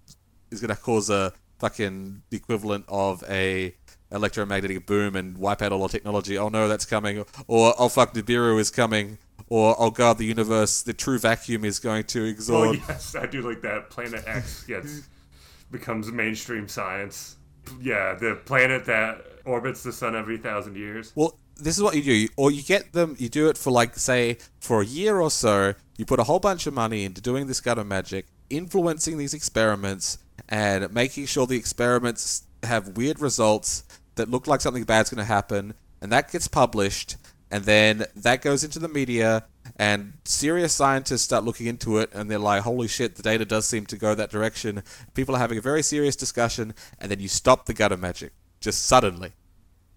it's 0.50 0.61
going 0.61 0.74
to 0.74 0.81
cause 0.81 1.11
a 1.11 1.33
fucking 1.59 2.22
equivalent 2.31 2.85
of 2.88 3.22
a 3.28 3.74
electromagnetic 4.11 4.87
boom 4.87 5.16
and 5.16 5.38
wipe 5.38 5.62
out 5.62 5.72
all 5.72 5.83
our 5.83 5.88
technology. 5.88 6.37
Oh 6.38 6.48
no, 6.48 6.68
that's 6.68 6.85
coming. 6.85 7.24
Or 7.46 7.74
oh 7.78 7.88
fuck, 7.88 8.14
Nibiru 8.14 8.59
is 8.61 8.70
coming. 8.70 9.18
Or 9.52 9.76
oh 9.78 9.90
god, 9.90 10.16
the 10.16 10.24
universe, 10.24 10.80
the 10.80 10.94
true 10.94 11.18
vacuum 11.18 11.66
is 11.66 11.78
going 11.78 12.04
to 12.04 12.34
Oh 12.48 12.72
yes, 12.72 13.14
I 13.14 13.26
do 13.26 13.42
like 13.42 13.60
that. 13.60 13.90
Planet 13.90 14.24
X 14.26 14.64
gets 14.64 15.02
becomes 15.70 16.10
mainstream 16.10 16.66
science. 16.68 17.36
Yeah, 17.78 18.14
the 18.14 18.40
planet 18.46 18.86
that 18.86 19.22
orbits 19.44 19.82
the 19.82 19.92
sun 19.92 20.16
every 20.16 20.38
thousand 20.38 20.76
years. 20.76 21.12
Well, 21.14 21.36
this 21.54 21.76
is 21.76 21.82
what 21.82 21.94
you 21.94 22.02
do, 22.02 22.28
or 22.38 22.50
you 22.50 22.62
get 22.62 22.94
them. 22.94 23.14
You 23.18 23.28
do 23.28 23.50
it 23.50 23.58
for 23.58 23.70
like 23.70 23.94
say 23.96 24.38
for 24.58 24.80
a 24.80 24.86
year 24.86 25.20
or 25.20 25.30
so. 25.30 25.74
You 25.98 26.06
put 26.06 26.18
a 26.18 26.24
whole 26.24 26.40
bunch 26.40 26.66
of 26.66 26.72
money 26.72 27.04
into 27.04 27.20
doing 27.20 27.46
this 27.46 27.60
kind 27.60 27.78
of 27.78 27.86
magic, 27.86 28.24
influencing 28.48 29.18
these 29.18 29.34
experiments, 29.34 30.16
and 30.48 30.90
making 30.94 31.26
sure 31.26 31.46
the 31.46 31.58
experiments 31.58 32.44
have 32.62 32.96
weird 32.96 33.20
results 33.20 33.84
that 34.14 34.30
look 34.30 34.46
like 34.46 34.62
something 34.62 34.84
bad's 34.84 35.10
going 35.10 35.18
to 35.18 35.24
happen, 35.30 35.74
and 36.00 36.10
that 36.10 36.32
gets 36.32 36.48
published, 36.48 37.16
and 37.52 37.64
then 37.64 38.06
that 38.16 38.40
goes 38.40 38.64
into 38.64 38.78
the 38.78 38.88
media, 38.88 39.44
and 39.76 40.14
serious 40.24 40.72
scientists 40.72 41.20
start 41.20 41.44
looking 41.44 41.66
into 41.66 41.98
it, 41.98 42.10
and 42.14 42.30
they're 42.30 42.38
like, 42.38 42.62
"Holy 42.62 42.88
shit, 42.88 43.16
the 43.16 43.22
data 43.22 43.44
does 43.44 43.66
seem 43.66 43.84
to 43.86 43.98
go 43.98 44.14
that 44.14 44.30
direction." 44.30 44.82
People 45.12 45.36
are 45.36 45.38
having 45.38 45.58
a 45.58 45.60
very 45.60 45.82
serious 45.82 46.16
discussion, 46.16 46.74
and 46.98 47.10
then 47.10 47.20
you 47.20 47.28
stop 47.28 47.66
the 47.66 47.74
gutter 47.74 47.98
magic 47.98 48.32
just 48.58 48.86
suddenly, 48.86 49.32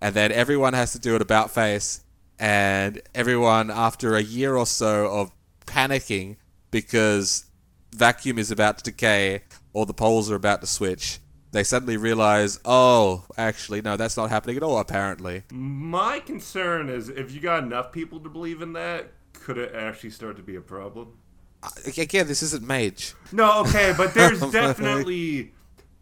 and 0.01 0.13
then 0.13 0.33
everyone 0.33 0.73
has 0.73 0.91
to 0.91 0.99
do 0.99 1.15
it 1.15 1.21
about 1.21 1.49
face, 1.49 2.01
and 2.37 3.01
everyone 3.15 3.71
after 3.71 4.17
a 4.17 4.21
year 4.21 4.57
or 4.57 4.65
so 4.65 5.07
of 5.07 5.31
panicking 5.65 6.35
because 6.71 7.45
vacuum 7.93 8.37
is 8.37 8.51
about 8.51 8.79
to 8.79 8.83
decay 8.83 9.43
or 9.71 9.85
the 9.85 9.93
poles 9.93 10.29
are 10.29 10.35
about 10.35 10.59
to 10.59 10.67
switch 10.67 11.19
they 11.55 11.63
suddenly 11.63 11.97
realize, 11.97 12.59
oh, 12.65 13.23
actually, 13.37 13.81
no, 13.81 13.97
that's 13.97 14.17
not 14.17 14.29
happening 14.29 14.57
at 14.57 14.63
all, 14.63 14.79
apparently. 14.79 15.43
My 15.51 16.19
concern 16.19 16.89
is 16.89 17.09
if 17.09 17.31
you 17.31 17.39
got 17.39 17.63
enough 17.63 17.91
people 17.91 18.19
to 18.19 18.29
believe 18.29 18.61
in 18.61 18.73
that, 18.73 19.11
could 19.33 19.57
it 19.57 19.73
actually 19.75 20.09
start 20.09 20.37
to 20.37 20.43
be 20.43 20.55
a 20.55 20.61
problem? 20.61 21.17
Again, 21.97 22.27
this 22.27 22.43
isn't 22.43 22.63
Mage. 22.63 23.13
No, 23.31 23.61
okay, 23.61 23.93
but 23.95 24.13
there's 24.13 24.39
definitely 24.51 25.53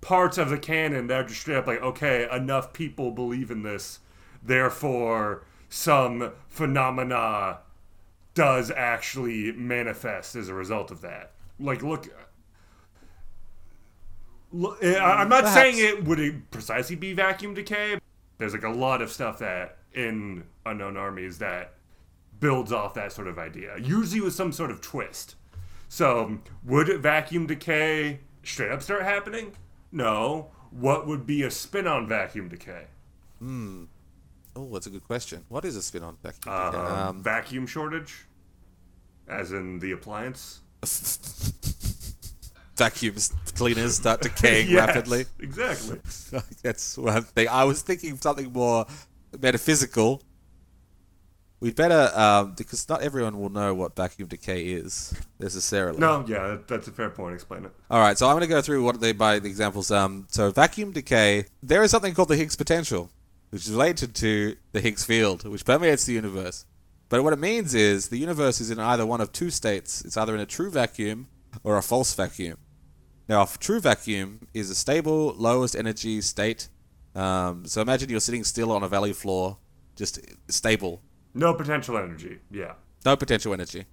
parts 0.01 0.37
of 0.37 0.49
the 0.49 0.57
canon 0.57 1.07
that 1.07 1.21
are 1.21 1.27
just 1.27 1.41
straight 1.41 1.57
up 1.57 1.67
like, 1.67 1.81
okay, 1.81 2.27
enough 2.31 2.73
people 2.73 3.11
believe 3.11 3.51
in 3.51 3.63
this, 3.63 3.99
therefore, 4.41 5.45
some 5.69 6.31
phenomena 6.47 7.59
does 8.33 8.71
actually 8.71 9.51
manifest 9.51 10.35
as 10.35 10.49
a 10.49 10.53
result 10.53 10.91
of 10.91 11.01
that. 11.01 11.31
Like, 11.59 11.83
look, 11.83 12.09
I'm 14.53 15.29
not 15.29 15.43
Perhaps. 15.43 15.53
saying 15.53 15.75
it 15.77 16.03
would 16.05 16.51
precisely 16.51 16.95
be 16.95 17.13
vacuum 17.13 17.53
decay. 17.53 17.99
There's 18.37 18.53
like 18.53 18.63
a 18.63 18.69
lot 18.69 19.01
of 19.01 19.11
stuff 19.11 19.39
that 19.39 19.77
in 19.93 20.43
Unknown 20.65 20.97
Armies 20.97 21.39
that 21.39 21.73
builds 22.39 22.71
off 22.71 22.93
that 22.95 23.11
sort 23.11 23.27
of 23.27 23.39
idea, 23.39 23.77
usually 23.79 24.21
with 24.21 24.33
some 24.33 24.51
sort 24.51 24.69
of 24.69 24.81
twist. 24.81 25.35
So, 25.87 26.39
would 26.63 26.87
vacuum 27.01 27.45
decay 27.47 28.19
straight 28.43 28.71
up 28.71 28.81
start 28.81 29.03
happening? 29.03 29.53
No. 29.91 30.49
What 30.71 31.05
would 31.05 31.25
be 31.27 31.43
a 31.43 31.51
spin 31.51 31.85
on 31.87 32.07
vacuum 32.07 32.49
decay? 32.49 32.85
Hmm. 33.39 33.83
Oh, 34.55 34.69
that's 34.73 34.87
a 34.87 34.89
good 34.89 35.03
question. 35.03 35.45
What 35.49 35.65
is 35.65 35.75
a 35.75 35.81
spin 35.81 36.03
on 36.03 36.17
vacuum 36.21 36.53
uh, 36.53 36.71
decay? 36.71 36.83
Um, 36.83 37.23
vacuum 37.23 37.67
shortage, 37.67 38.25
as 39.27 39.51
in 39.51 39.79
the 39.79 39.91
appliance. 39.91 40.61
vacuum 42.75 43.15
cleaners 43.55 43.95
start 43.95 44.21
decaying 44.27 44.69
yes, 44.69 44.88
rapidly. 44.88 45.25
Exactly. 45.39 45.99
That's 46.63 46.97
one 46.97 47.23
thing. 47.23 47.47
I 47.49 47.63
was 47.63 47.81
thinking 47.81 48.17
something 48.17 48.51
more 48.51 48.86
metaphysical. 49.39 50.21
We'd 51.59 51.75
better, 51.77 52.12
um, 52.13 52.55
because 52.57 52.89
not 52.89 53.01
everyone 53.03 53.39
will 53.39 53.49
know 53.49 53.73
what 53.73 53.95
vacuum 53.95 54.27
decay 54.27 54.65
is 54.65 55.13
necessarily. 55.39 55.97
No, 55.97 56.25
yeah, 56.27 56.57
that's 56.67 56.89
a 56.89 56.91
fair 56.91 57.09
point. 57.09 57.36
Explain 57.36 57.63
it. 57.63 57.71
All 57.89 58.01
right, 58.01 58.17
so 58.17 58.27
I'm 58.27 58.33
going 58.33 58.41
to 58.41 58.47
go 58.47 58.62
through 58.62 58.83
what 58.83 58.99
they 58.99 59.13
by 59.13 59.39
the 59.39 59.47
examples. 59.47 59.89
Um, 59.89 60.27
so 60.29 60.51
vacuum 60.51 60.91
decay, 60.91 61.45
there 61.62 61.81
is 61.81 61.91
something 61.91 62.13
called 62.13 62.27
the 62.27 62.36
Higgs 62.36 62.57
potential, 62.57 63.12
which 63.49 63.65
is 63.65 63.71
related 63.71 64.13
to 64.15 64.57
the 64.73 64.81
Higgs 64.81 65.05
field, 65.05 65.47
which 65.47 65.63
permeates 65.63 66.03
the 66.03 66.12
universe. 66.12 66.65
But 67.07 67.23
what 67.23 67.31
it 67.31 67.39
means 67.39 67.73
is 67.73 68.09
the 68.09 68.17
universe 68.17 68.59
is 68.59 68.69
in 68.69 68.79
either 68.79 69.05
one 69.05 69.21
of 69.21 69.31
two 69.31 69.49
states. 69.49 70.01
It's 70.03 70.17
either 70.17 70.36
in 70.36 70.41
a 70.41 70.45
true 70.45 70.69
vacuum 70.69 71.27
or 71.63 71.77
a 71.77 71.81
false 71.81 72.13
vacuum. 72.13 72.57
Now, 73.27 73.43
a 73.43 73.47
true 73.59 73.79
vacuum 73.79 74.47
is 74.53 74.69
a 74.69 74.75
stable, 74.75 75.33
lowest 75.38 75.75
energy 75.75 76.21
state. 76.21 76.67
Um, 77.15 77.65
so 77.65 77.81
imagine 77.81 78.09
you're 78.09 78.19
sitting 78.19 78.43
still 78.43 78.71
on 78.71 78.83
a 78.83 78.88
valley 78.88 79.13
floor, 79.13 79.57
just 79.95 80.19
stable. 80.49 81.01
No 81.33 81.53
potential 81.53 81.97
energy. 81.97 82.39
Yeah. 82.51 82.73
No 83.05 83.15
potential 83.15 83.53
energy. 83.53 83.86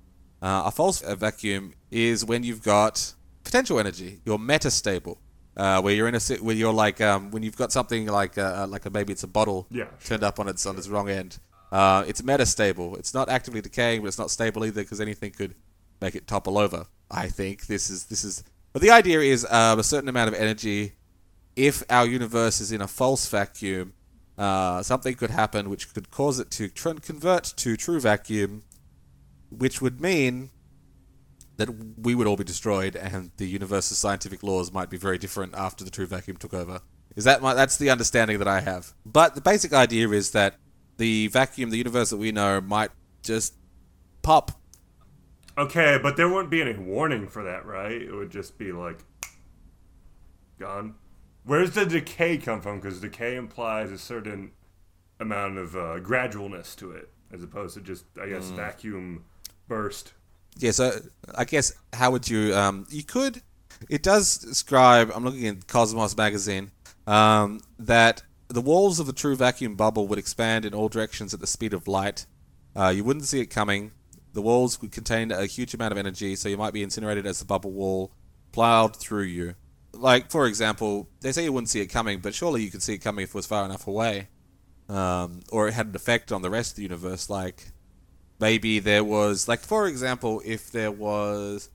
Uh, 0.42 0.62
a 0.66 0.70
false 0.70 1.00
vacuum 1.00 1.74
is 1.90 2.24
when 2.24 2.42
you've 2.42 2.62
got 2.62 3.14
potential 3.44 3.78
energy. 3.78 4.20
You're 4.24 4.38
metastable, 4.38 5.18
uh, 5.56 5.80
where 5.82 5.94
you're 5.94 6.08
in 6.08 6.14
a 6.14 6.20
where 6.40 6.54
you're 6.54 6.72
like 6.72 7.00
um, 7.00 7.30
when 7.30 7.42
you've 7.42 7.56
got 7.56 7.72
something 7.72 8.06
like 8.06 8.38
uh, 8.38 8.66
like 8.68 8.86
a, 8.86 8.90
maybe 8.90 9.12
it's 9.12 9.22
a 9.22 9.28
bottle 9.28 9.66
yeah, 9.70 9.86
turned 10.04 10.22
up 10.22 10.38
on 10.40 10.48
its 10.48 10.64
on 10.66 10.76
its 10.76 10.88
wrong 10.88 11.10
end. 11.10 11.38
Uh, 11.70 12.04
it's 12.06 12.22
metastable. 12.22 12.98
It's 12.98 13.12
not 13.12 13.28
actively 13.28 13.60
decaying, 13.60 14.00
but 14.00 14.08
it's 14.08 14.18
not 14.18 14.30
stable 14.30 14.64
either 14.64 14.82
because 14.82 15.00
anything 15.00 15.32
could 15.32 15.54
make 16.00 16.14
it 16.14 16.26
topple 16.26 16.56
over. 16.58 16.86
I 17.10 17.28
think 17.28 17.66
this 17.66 17.90
is 17.90 18.06
this 18.06 18.24
is 18.24 18.44
but 18.72 18.82
the 18.82 18.90
idea 18.90 19.20
is 19.20 19.46
um, 19.50 19.78
a 19.78 19.82
certain 19.82 20.08
amount 20.08 20.28
of 20.28 20.34
energy. 20.34 20.92
If 21.56 21.82
our 21.90 22.06
universe 22.06 22.60
is 22.60 22.72
in 22.72 22.80
a 22.80 22.86
false 22.86 23.28
vacuum, 23.28 23.94
uh, 24.38 24.82
something 24.82 25.14
could 25.14 25.30
happen 25.30 25.68
which 25.68 25.92
could 25.92 26.10
cause 26.10 26.38
it 26.38 26.50
to 26.52 26.68
tr- 26.68 26.90
convert 27.02 27.44
to 27.44 27.76
true 27.76 28.00
vacuum, 28.00 28.62
which 29.50 29.82
would 29.82 30.00
mean 30.00 30.50
that 31.56 31.68
we 31.98 32.14
would 32.14 32.26
all 32.26 32.36
be 32.36 32.44
destroyed 32.44 32.96
and 32.96 33.32
the 33.36 33.46
universe's 33.46 33.98
scientific 33.98 34.42
laws 34.42 34.72
might 34.72 34.88
be 34.88 34.96
very 34.96 35.18
different 35.18 35.54
after 35.54 35.84
the 35.84 35.90
true 35.90 36.06
vacuum 36.06 36.38
took 36.38 36.54
over. 36.54 36.80
Is 37.16 37.24
that 37.24 37.42
my, 37.42 37.52
that's 37.52 37.76
the 37.76 37.90
understanding 37.90 38.38
that 38.38 38.48
I 38.48 38.60
have. 38.60 38.94
But 39.04 39.34
the 39.34 39.40
basic 39.42 39.72
idea 39.72 40.08
is 40.08 40.30
that 40.30 40.54
the 40.96 41.26
vacuum, 41.28 41.70
the 41.70 41.76
universe 41.76 42.10
that 42.10 42.16
we 42.16 42.32
know, 42.32 42.60
might 42.60 42.90
just 43.22 43.54
pop 44.22 44.52
Okay, 45.58 45.98
but 46.02 46.16
there 46.16 46.28
wouldn't 46.28 46.50
be 46.50 46.62
any 46.62 46.74
warning 46.74 47.26
for 47.26 47.44
that, 47.44 47.66
right? 47.66 48.00
It 48.00 48.12
would 48.12 48.30
just 48.30 48.56
be 48.56 48.72
like 48.72 49.04
gone. 50.58 50.94
Where's 51.44 51.72
the 51.72 51.84
decay 51.84 52.38
come 52.38 52.60
from? 52.60 52.80
Because 52.80 53.00
decay 53.00 53.36
implies 53.36 53.90
a 53.90 53.98
certain 53.98 54.52
amount 55.18 55.58
of 55.58 55.74
uh, 55.74 55.98
gradualness 56.00 56.76
to 56.76 56.92
it, 56.92 57.10
as 57.32 57.42
opposed 57.42 57.74
to 57.74 57.80
just, 57.80 58.04
I 58.20 58.28
guess, 58.28 58.50
mm. 58.50 58.56
vacuum 58.56 59.24
burst. 59.68 60.12
Yeah. 60.58 60.70
So 60.72 61.00
I 61.34 61.44
guess 61.44 61.72
how 61.92 62.10
would 62.10 62.28
you? 62.28 62.54
Um, 62.54 62.86
you 62.90 63.02
could. 63.02 63.42
It 63.88 64.02
does 64.02 64.38
describe. 64.38 65.10
I'm 65.14 65.24
looking 65.24 65.46
at 65.46 65.66
Cosmos 65.66 66.16
magazine. 66.16 66.70
Um, 67.06 67.60
that 67.78 68.22
the 68.48 68.60
walls 68.60 69.00
of 69.00 69.06
the 69.06 69.12
true 69.12 69.36
vacuum 69.36 69.74
bubble 69.74 70.06
would 70.08 70.18
expand 70.18 70.64
in 70.64 70.74
all 70.74 70.88
directions 70.88 71.32
at 71.32 71.40
the 71.40 71.46
speed 71.46 71.72
of 71.72 71.88
light. 71.88 72.26
Uh, 72.76 72.88
you 72.88 73.02
wouldn't 73.04 73.24
see 73.24 73.40
it 73.40 73.46
coming. 73.46 73.92
The 74.32 74.42
walls 74.42 74.80
would 74.80 74.92
contain 74.92 75.32
a 75.32 75.46
huge 75.46 75.74
amount 75.74 75.92
of 75.92 75.98
energy, 75.98 76.36
so 76.36 76.48
you 76.48 76.56
might 76.56 76.72
be 76.72 76.82
incinerated 76.82 77.26
as 77.26 77.40
the 77.40 77.44
bubble 77.44 77.72
wall 77.72 78.12
plowed 78.52 78.96
through 78.96 79.24
you. 79.24 79.54
Like, 79.92 80.30
for 80.30 80.46
example, 80.46 81.08
they 81.20 81.32
say 81.32 81.44
you 81.44 81.52
wouldn't 81.52 81.68
see 81.68 81.80
it 81.80 81.86
coming, 81.86 82.20
but 82.20 82.34
surely 82.34 82.62
you 82.62 82.70
could 82.70 82.82
see 82.82 82.94
it 82.94 82.98
coming 82.98 83.24
if 83.24 83.30
it 83.30 83.34
was 83.34 83.46
far 83.46 83.64
enough 83.64 83.86
away. 83.86 84.28
Um, 84.88 85.40
or 85.50 85.68
it 85.68 85.74
had 85.74 85.88
an 85.88 85.96
effect 85.96 86.32
on 86.32 86.42
the 86.42 86.50
rest 86.50 86.72
of 86.72 86.76
the 86.76 86.82
universe. 86.82 87.28
Like, 87.28 87.72
maybe 88.40 88.78
there 88.78 89.04
was, 89.04 89.48
like, 89.48 89.60
for 89.60 89.86
example, 89.86 90.42
if 90.44 90.70
there 90.70 90.90
was 90.90 91.68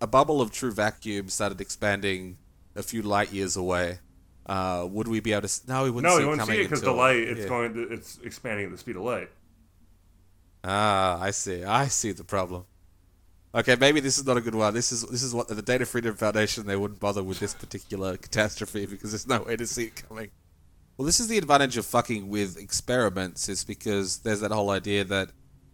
a 0.00 0.06
bubble 0.06 0.40
of 0.40 0.50
true 0.50 0.72
vacuum 0.72 1.28
started 1.28 1.60
expanding 1.60 2.38
a 2.74 2.82
few 2.82 3.02
light 3.02 3.32
years 3.32 3.56
away, 3.56 3.98
uh, 4.46 4.86
would 4.90 5.06
we 5.06 5.20
be 5.20 5.32
able 5.32 5.46
to? 5.46 5.60
No, 5.68 5.84
we 5.84 5.90
wouldn't. 5.90 6.12
No, 6.12 6.18
see 6.18 6.24
we 6.24 6.30
wouldn't 6.30 6.48
see 6.48 6.60
it 6.60 6.64
because 6.64 6.82
the 6.82 6.90
light 6.90 7.18
it's 7.18 7.42
yeah. 7.42 7.48
going, 7.48 7.74
to, 7.74 7.82
it's 7.92 8.18
expanding 8.24 8.66
at 8.66 8.72
the 8.72 8.78
speed 8.78 8.96
of 8.96 9.02
light. 9.02 9.30
Ah, 10.64 11.20
I 11.20 11.30
see. 11.30 11.64
I 11.64 11.88
see 11.88 12.12
the 12.12 12.24
problem. 12.24 12.64
Okay, 13.54 13.76
maybe 13.78 14.00
this 14.00 14.16
is 14.16 14.24
not 14.24 14.36
a 14.36 14.40
good 14.40 14.54
one. 14.54 14.72
This 14.72 14.92
is 14.92 15.02
this 15.02 15.22
is 15.22 15.34
what 15.34 15.48
the 15.48 15.60
Data 15.60 15.84
Freedom 15.84 16.14
Foundation 16.14 16.66
they 16.66 16.76
wouldn't 16.76 17.00
bother 17.00 17.22
with 17.22 17.38
this 17.38 17.52
particular 17.52 18.16
catastrophe 18.26 18.86
because 18.86 19.10
there's 19.10 19.26
no 19.26 19.42
way 19.42 19.56
to 19.56 19.66
see 19.66 19.84
it 19.84 20.08
coming. 20.08 20.30
Well, 20.96 21.04
this 21.04 21.20
is 21.20 21.28
the 21.28 21.36
advantage 21.38 21.76
of 21.76 21.84
fucking 21.84 22.28
with 22.28 22.56
experiments 22.58 23.48
is 23.48 23.64
because 23.64 24.18
there's 24.18 24.40
that 24.40 24.52
whole 24.52 24.70
idea 24.70 25.04
that 25.04 25.30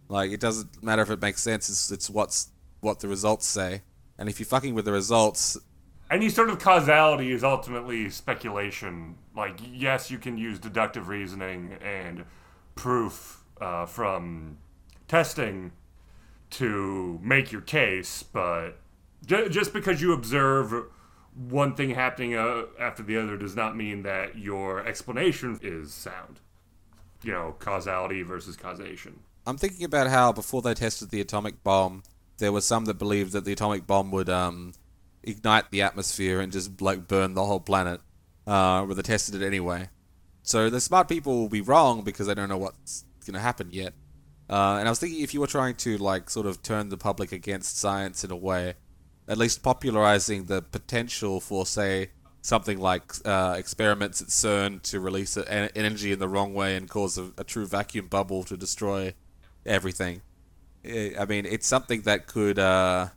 like 0.09 0.31
it 0.31 0.41
doesn't 0.41 0.83
matter 0.83 1.01
if 1.01 1.09
it 1.09 1.21
makes 1.21 1.41
sense. 1.41 1.69
It's 1.69 1.91
it's 1.91 2.09
what's 2.09 2.49
what 2.81 2.99
the 2.99 3.07
results 3.07 3.45
say, 3.45 3.83
and 4.17 4.27
if 4.27 4.39
you're 4.39 4.47
fucking 4.47 4.73
with 4.73 4.85
the 4.85 4.91
results, 4.91 5.57
any 6.11 6.29
sort 6.29 6.49
of 6.49 6.59
causality 6.59 7.31
is 7.31 7.43
ultimately 7.45 8.09
speculation. 8.09 9.15
Like 9.35 9.57
yes, 9.71 10.11
you 10.11 10.17
can 10.17 10.37
use 10.37 10.59
deductive 10.59 11.07
reasoning 11.07 11.77
and 11.81 12.25
proof 12.75 13.43
uh, 13.61 13.85
from 13.85 14.57
testing 15.09 15.73
to 16.51 17.19
make 17.21 17.51
your 17.51 17.61
case, 17.61 18.23
but 18.23 18.79
j- 19.25 19.49
just 19.49 19.73
because 19.73 20.01
you 20.01 20.13
observe 20.13 20.85
one 21.35 21.75
thing 21.75 21.91
happening 21.91 22.35
uh, 22.35 22.63
after 22.79 23.03
the 23.03 23.17
other 23.17 23.35
does 23.35 23.55
not 23.55 23.75
mean 23.75 24.03
that 24.03 24.37
your 24.37 24.85
explanation 24.85 25.59
is 25.61 25.93
sound. 25.93 26.39
You 27.23 27.33
know, 27.33 27.55
causality 27.59 28.21
versus 28.23 28.55
causation. 28.55 29.19
I'm 29.45 29.57
thinking 29.57 29.83
about 29.83 30.07
how 30.07 30.31
before 30.31 30.61
they 30.61 30.73
tested 30.73 31.09
the 31.09 31.19
atomic 31.19 31.63
bomb, 31.63 32.03
there 32.37 32.51
were 32.51 32.61
some 32.61 32.85
that 32.85 32.93
believed 32.93 33.33
that 33.33 33.43
the 33.45 33.51
atomic 33.51 33.85
bomb 33.85 34.11
would 34.11 34.29
um, 34.29 34.73
ignite 35.23 35.71
the 35.71 35.81
atmosphere 35.81 36.39
and 36.39 36.51
just 36.51 36.81
like 36.81 37.07
burn 37.07 37.33
the 37.33 37.45
whole 37.45 37.59
planet. 37.59 37.99
Uh, 38.47 38.85
but 38.85 38.95
they 38.95 39.01
tested 39.01 39.41
it 39.41 39.45
anyway. 39.45 39.89
So 40.43 40.69
the 40.69 40.79
smart 40.79 41.07
people 41.07 41.37
will 41.37 41.49
be 41.49 41.61
wrong 41.61 42.03
because 42.03 42.27
they 42.27 42.33
don't 42.33 42.49
know 42.49 42.57
what's 42.57 43.03
going 43.25 43.33
to 43.33 43.39
happen 43.39 43.69
yet. 43.71 43.93
Uh, 44.49 44.77
and 44.79 44.87
I 44.87 44.91
was 44.91 44.99
thinking 44.99 45.21
if 45.21 45.33
you 45.33 45.41
were 45.41 45.47
trying 45.47 45.75
to 45.75 45.97
like 45.97 46.29
sort 46.29 46.47
of 46.47 46.63
turn 46.63 46.89
the 46.89 46.97
public 46.97 47.31
against 47.31 47.77
science 47.77 48.23
in 48.23 48.31
a 48.31 48.35
way, 48.35 48.73
at 49.27 49.37
least 49.37 49.61
popularizing 49.61 50.45
the 50.45 50.61
potential 50.61 51.39
for 51.39 51.65
say 51.65 52.09
something 52.41 52.79
like 52.79 53.13
uh, 53.25 53.55
experiments 53.57 54.21
at 54.21 54.29
CERN 54.29 54.81
to 54.81 54.99
release 54.99 55.37
energy 55.47 56.11
in 56.11 56.19
the 56.19 56.27
wrong 56.27 56.53
way 56.53 56.75
and 56.75 56.89
cause 56.89 57.17
a, 57.17 57.31
a 57.37 57.43
true 57.43 57.65
vacuum 57.65 58.07
bubble 58.07 58.43
to 58.45 58.57
destroy 58.57 59.13
everything. 59.65 60.21
I 60.85 61.13
I 61.19 61.25
mean, 61.25 61.45
it's 61.45 61.67
something 61.67 62.01
that 62.03 62.27
could, 62.27 62.57
uh, 62.57 63.09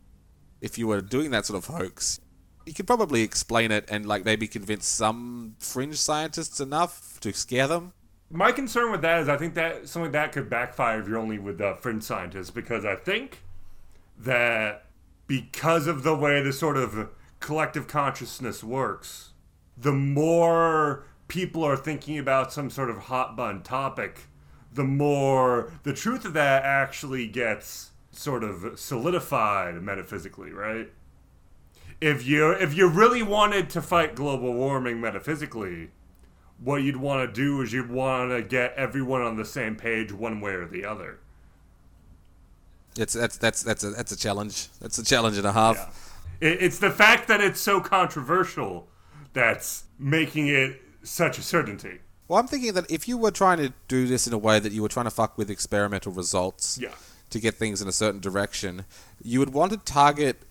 if 0.60 0.76
you 0.76 0.86
were 0.86 1.00
doing 1.00 1.30
that 1.30 1.46
sort 1.46 1.58
of 1.58 1.74
hoax, 1.74 2.20
you 2.66 2.74
could 2.74 2.86
probably 2.86 3.22
explain 3.22 3.70
it 3.70 3.86
and 3.88 4.06
like 4.06 4.24
maybe 4.24 4.46
convince 4.46 4.86
some 4.86 5.56
fringe 5.58 5.96
scientists 5.96 6.60
enough 6.60 7.18
to 7.20 7.32
scare 7.32 7.68
them. 7.68 7.92
My 8.32 8.50
concern 8.50 8.90
with 8.90 9.02
that 9.02 9.20
is 9.20 9.28
I 9.28 9.36
think 9.36 9.52
that 9.54 9.88
something 9.88 10.04
like 10.04 10.12
that 10.12 10.32
could 10.32 10.48
backfire 10.48 11.00
if 11.00 11.06
you're 11.06 11.18
only 11.18 11.38
with 11.38 11.60
uh, 11.60 11.74
fringe 11.74 12.02
scientists 12.02 12.50
because 12.50 12.82
I 12.82 12.96
think 12.96 13.42
that 14.18 14.86
because 15.26 15.86
of 15.86 16.02
the 16.02 16.16
way 16.16 16.40
the 16.40 16.52
sort 16.52 16.78
of 16.78 17.10
collective 17.40 17.86
consciousness 17.86 18.64
works, 18.64 19.32
the 19.76 19.92
more 19.92 21.04
people 21.28 21.62
are 21.62 21.76
thinking 21.76 22.18
about 22.18 22.52
some 22.54 22.70
sort 22.70 22.88
of 22.88 22.96
hot 22.96 23.36
button 23.36 23.62
topic, 23.62 24.22
the 24.72 24.84
more 24.84 25.70
the 25.82 25.92
truth 25.92 26.24
of 26.24 26.32
that 26.32 26.64
actually 26.64 27.26
gets 27.26 27.90
sort 28.12 28.42
of 28.42 28.78
solidified 28.78 29.82
metaphysically, 29.82 30.52
right? 30.52 30.90
If 32.00 32.26
you 32.26 32.50
if 32.50 32.74
you 32.74 32.88
really 32.88 33.22
wanted 33.22 33.68
to 33.70 33.82
fight 33.82 34.14
global 34.14 34.54
warming 34.54 35.00
metaphysically, 35.02 35.90
what 36.62 36.82
you'd 36.82 36.96
want 36.96 37.28
to 37.28 37.32
do 37.40 37.60
is 37.62 37.72
you'd 37.72 37.90
want 37.90 38.30
to 38.30 38.42
get 38.42 38.74
everyone 38.74 39.22
on 39.22 39.36
the 39.36 39.44
same 39.44 39.76
page 39.76 40.12
one 40.12 40.40
way 40.40 40.52
or 40.52 40.66
the 40.66 40.84
other. 40.84 41.18
It's 42.96 43.14
that's 43.14 43.38
that's 43.38 43.62
that's 43.62 43.84
a 43.84 43.90
that's 43.90 44.12
a 44.12 44.16
challenge. 44.16 44.68
That's 44.80 44.98
a 44.98 45.04
challenge 45.04 45.38
and 45.38 45.46
a 45.46 45.52
half. 45.52 46.20
It, 46.40 46.62
it's 46.62 46.78
the 46.78 46.90
fact 46.90 47.26
that 47.28 47.40
it's 47.40 47.60
so 47.60 47.80
controversial 47.80 48.88
that's 49.32 49.84
making 49.98 50.48
it 50.48 50.80
such 51.02 51.38
a 51.38 51.42
certainty. 51.42 52.00
Well, 52.28 52.38
I'm 52.38 52.46
thinking 52.46 52.74
that 52.74 52.90
if 52.90 53.08
you 53.08 53.16
were 53.16 53.30
trying 53.30 53.58
to 53.58 53.72
do 53.88 54.06
this 54.06 54.26
in 54.26 54.32
a 54.32 54.38
way 54.38 54.58
that 54.60 54.72
you 54.72 54.82
were 54.82 54.88
trying 54.88 55.04
to 55.06 55.10
fuck 55.10 55.36
with 55.38 55.50
experimental 55.50 56.12
results 56.12 56.78
Yeah. 56.80 56.90
to 57.30 57.40
get 57.40 57.54
things 57.54 57.82
in 57.82 57.88
a 57.88 57.92
certain 57.92 58.20
direction, 58.20 58.84
you 59.22 59.38
would 59.38 59.52
want 59.52 59.72
to 59.72 59.78
target 59.78 60.42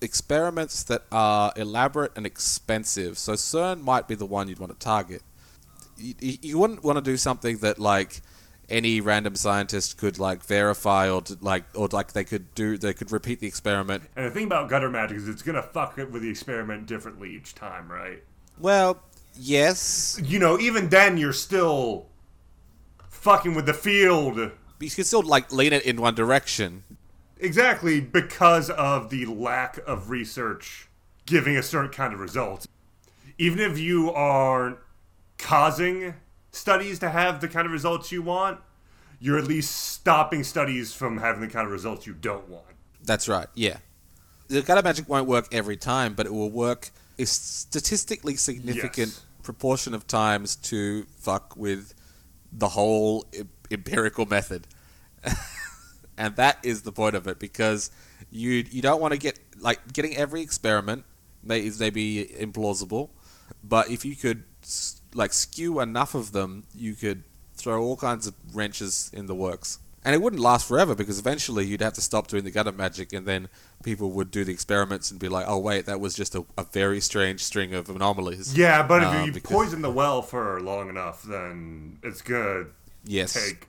experiments 0.00 0.82
that 0.84 1.04
are 1.12 1.52
elaborate 1.56 2.12
and 2.16 2.26
expensive. 2.26 3.18
So 3.18 3.34
CERN 3.34 3.82
might 3.82 4.08
be 4.08 4.14
the 4.14 4.26
one 4.26 4.48
you'd 4.48 4.58
want 4.58 4.72
to 4.72 4.78
target. 4.78 5.22
You, 5.96 6.14
you 6.42 6.58
wouldn't 6.58 6.82
want 6.84 6.96
to 6.96 7.02
do 7.02 7.16
something 7.16 7.58
that 7.58 7.78
like 7.78 8.20
any 8.68 9.00
random 9.00 9.34
scientist 9.36 9.98
could 9.98 10.18
like 10.18 10.42
verify 10.42 11.10
or 11.10 11.20
to, 11.22 11.36
like 11.40 11.64
or 11.74 11.88
like 11.88 12.12
they 12.12 12.24
could 12.24 12.54
do 12.54 12.78
they 12.78 12.94
could 12.94 13.12
repeat 13.12 13.40
the 13.40 13.46
experiment. 13.46 14.04
And 14.16 14.26
the 14.26 14.30
thing 14.30 14.44
about 14.46 14.68
gutter 14.68 14.88
magic 14.90 15.18
is 15.18 15.28
it's 15.28 15.42
gonna 15.42 15.62
fuck 15.62 15.98
it 15.98 16.10
with 16.10 16.22
the 16.22 16.30
experiment 16.30 16.86
differently 16.86 17.34
each 17.34 17.54
time, 17.54 17.90
right? 17.90 18.22
Well, 18.58 19.02
yes, 19.38 20.20
You 20.24 20.38
know, 20.38 20.58
even 20.58 20.88
then 20.88 21.16
you're 21.18 21.32
still 21.32 22.06
fucking 23.08 23.54
with 23.54 23.66
the 23.66 23.74
field. 23.74 24.36
but 24.36 24.52
you 24.80 24.90
can 24.90 25.04
still 25.04 25.22
like 25.22 25.52
lean 25.52 25.72
it 25.72 25.84
in 25.84 26.00
one 26.00 26.14
direction. 26.14 26.84
Exactly 27.38 28.00
because 28.00 28.70
of 28.70 29.10
the 29.10 29.26
lack 29.26 29.78
of 29.86 30.10
research 30.10 30.88
giving 31.26 31.56
a 31.56 31.62
certain 31.62 31.90
kind 31.90 32.14
of 32.14 32.20
result. 32.20 32.66
Even 33.38 33.58
if 33.58 33.78
you 33.78 34.12
aren't 34.12 34.78
causing 35.38 36.14
studies 36.50 36.98
to 37.00 37.10
have 37.10 37.40
the 37.40 37.48
kind 37.48 37.66
of 37.66 37.72
results 37.72 38.12
you 38.12 38.22
want, 38.22 38.60
you're 39.20 39.38
at 39.38 39.46
least 39.46 39.74
stopping 39.92 40.44
studies 40.44 40.92
from 40.92 41.18
having 41.18 41.40
the 41.40 41.48
kind 41.48 41.66
of 41.66 41.72
results 41.72 42.06
you 42.06 42.12
don't 42.14 42.48
want. 42.48 42.64
That's 43.04 43.28
right. 43.28 43.46
Yeah. 43.54 43.78
The 44.48 44.62
gutter 44.62 44.82
magic 44.82 45.08
won't 45.08 45.26
work 45.28 45.48
every 45.52 45.76
time, 45.76 46.14
but 46.14 46.26
it 46.26 46.32
will 46.32 46.50
work 46.50 46.90
a 47.18 47.24
statistically 47.26 48.36
significant 48.36 49.08
Yes. 49.12 49.20
proportion 49.42 49.94
of 49.94 50.06
times 50.06 50.56
to 50.56 51.04
fuck 51.18 51.56
with 51.56 51.94
the 52.52 52.68
whole 52.68 53.26
em- 53.32 53.48
empirical 53.70 54.26
method. 54.26 54.66
and 56.18 56.36
that 56.36 56.58
is 56.62 56.82
the 56.82 56.92
point 56.92 57.14
of 57.14 57.26
it 57.26 57.38
because 57.38 57.90
you 58.30 58.64
you 58.70 58.82
don't 58.82 59.00
want 59.00 59.12
to 59.12 59.18
get 59.18 59.38
like 59.60 59.92
getting 59.92 60.16
every 60.16 60.42
experiment 60.42 61.04
may 61.42 61.64
is 61.64 61.78
maybe 61.80 62.26
implausible, 62.38 63.10
but 63.62 63.90
if 63.90 64.04
you 64.04 64.16
could 64.16 64.44
like 65.14 65.32
skew 65.32 65.80
enough 65.80 66.14
of 66.14 66.32
them, 66.32 66.64
you 66.74 66.94
could 66.94 67.24
throw 67.54 67.82
all 67.82 67.96
kinds 67.96 68.26
of 68.26 68.34
wrenches 68.54 69.10
in 69.12 69.26
the 69.26 69.34
works. 69.34 69.78
And 70.04 70.16
it 70.16 70.20
wouldn't 70.20 70.42
last 70.42 70.66
forever 70.66 70.96
because 70.96 71.20
eventually 71.20 71.64
you'd 71.64 71.80
have 71.80 71.92
to 71.92 72.00
stop 72.00 72.26
doing 72.26 72.42
the 72.42 72.50
gutter 72.50 72.72
magic, 72.72 73.12
and 73.12 73.24
then 73.24 73.48
people 73.84 74.10
would 74.12 74.32
do 74.32 74.42
the 74.44 74.50
experiments 74.52 75.12
and 75.12 75.20
be 75.20 75.28
like, 75.28 75.44
"Oh 75.46 75.58
wait, 75.58 75.86
that 75.86 76.00
was 76.00 76.14
just 76.14 76.34
a, 76.34 76.44
a 76.58 76.64
very 76.64 77.00
strange 77.00 77.40
string 77.44 77.72
of 77.72 77.88
anomalies." 77.88 78.56
Yeah, 78.56 78.82
but 78.84 79.04
Uh, 79.04 79.10
if 79.20 79.26
you 79.26 79.32
because- 79.32 79.52
poison 79.52 79.82
the 79.82 79.92
well 79.92 80.20
for 80.20 80.60
long 80.60 80.88
enough, 80.88 81.22
then 81.22 81.98
it's 82.02 82.20
gonna 82.20 82.64
Yes, 83.04 83.32
take 83.34 83.68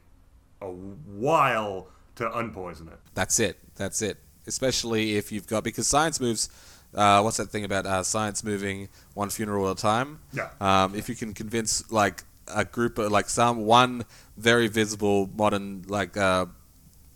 a 0.60 0.67
while 0.71 1.88
to 2.15 2.23
unpoison 2.29 2.88
it. 2.88 2.99
That's 3.13 3.39
it. 3.39 3.60
That's 3.75 4.01
it. 4.01 4.17
Especially 4.47 5.15
if 5.15 5.32
you've 5.32 5.47
got 5.47 5.63
because 5.63 5.88
science 5.88 6.19
moves. 6.19 6.49
Uh, 6.93 7.21
what's 7.21 7.38
that 7.38 7.49
thing 7.49 7.63
about 7.63 7.86
uh, 7.86 8.03
science 8.03 8.43
moving 8.43 8.89
one 9.13 9.29
funeral 9.29 9.69
at 9.69 9.79
a 9.79 9.82
time? 9.82 10.19
Yeah. 10.32 10.49
Um, 10.62 10.95
if 10.95 11.10
you 11.10 11.15
can 11.15 11.34
convince 11.34 11.91
like 11.91 12.23
a 12.47 12.65
group 12.65 12.97
of 12.97 13.12
like 13.12 13.29
some 13.29 13.65
one 13.65 14.06
very 14.38 14.67
visible 14.67 15.29
modern 15.36 15.84
like 15.88 16.17
uh, 16.17 16.45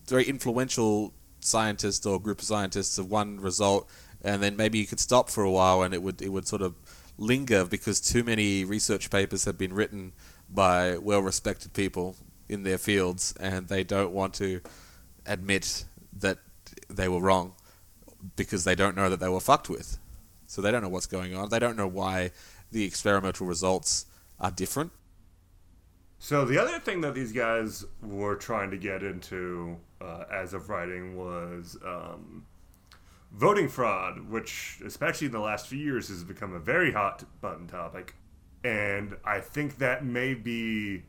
very 0.07 0.23
influential 0.23 1.13
scientist 1.39 2.05
or 2.05 2.19
group 2.19 2.39
of 2.39 2.45
scientists 2.45 2.97
of 2.97 3.11
one 3.11 3.39
result, 3.39 3.89
and 4.23 4.41
then 4.41 4.55
maybe 4.55 4.77
you 4.77 4.87
could 4.87 4.99
stop 4.99 5.29
for 5.29 5.43
a 5.43 5.51
while 5.51 5.83
and 5.83 5.93
it 5.93 6.01
would 6.01 6.21
it 6.21 6.29
would 6.29 6.47
sort 6.47 6.61
of 6.61 6.75
linger 7.17 7.65
because 7.65 7.99
too 7.99 8.23
many 8.23 8.63
research 8.63 9.09
papers 9.09 9.45
have 9.45 9.57
been 9.57 9.73
written 9.73 10.13
by 10.49 10.97
well 10.97 11.21
respected 11.21 11.73
people 11.73 12.15
in 12.47 12.63
their 12.63 12.77
fields 12.77 13.33
and 13.39 13.67
they 13.67 13.83
don't 13.83 14.11
want 14.11 14.33
to 14.33 14.61
admit 15.25 15.85
that 16.13 16.37
they 16.89 17.07
were 17.07 17.19
wrong 17.19 17.53
because 18.36 18.63
they 18.63 18.75
don't 18.75 18.95
know 18.95 19.10
that 19.10 19.19
they 19.19 19.30
were 19.30 19.39
fucked 19.39 19.69
with. 19.69 19.97
So 20.45 20.62
they 20.62 20.71
don't 20.71 20.82
know 20.82 20.89
what's 20.89 21.08
going 21.08 21.36
on. 21.36 21.49
They 21.49 21.60
don't 21.60 21.75
know 21.75 21.88
why 21.88 22.32
the 22.71 22.86
experimental 22.86 23.47
results 23.47 24.06
are 24.39 24.51
different. 24.51 24.91
So 26.19 26.45
the 26.45 26.58
other 26.58 26.80
thing 26.80 27.01
that 27.01 27.13
these 27.13 27.32
guys 27.32 27.86
were 28.01 28.36
trying 28.36 28.71
to 28.71 28.77
get 28.77 29.03
into 29.03 29.77
uh, 30.01 30.23
as 30.32 30.53
of 30.53 30.69
writing 30.69 31.15
was 31.15 31.77
um, 31.86 32.45
voting 33.32 33.69
fraud, 33.69 34.30
which, 34.30 34.80
especially 34.86 35.27
in 35.27 35.34
the 35.34 35.39
last 35.39 35.67
few 35.67 35.80
years, 35.80 36.08
has 36.08 36.23
become 36.23 36.53
a 36.53 36.60
very 36.60 36.91
hot 36.91 37.23
button 37.41 37.67
topic. 37.67 38.15
And 38.63 39.15
I 39.23 39.39
think 39.39 39.77
that 39.77 40.03
may 40.03 40.34
be 40.34 41.03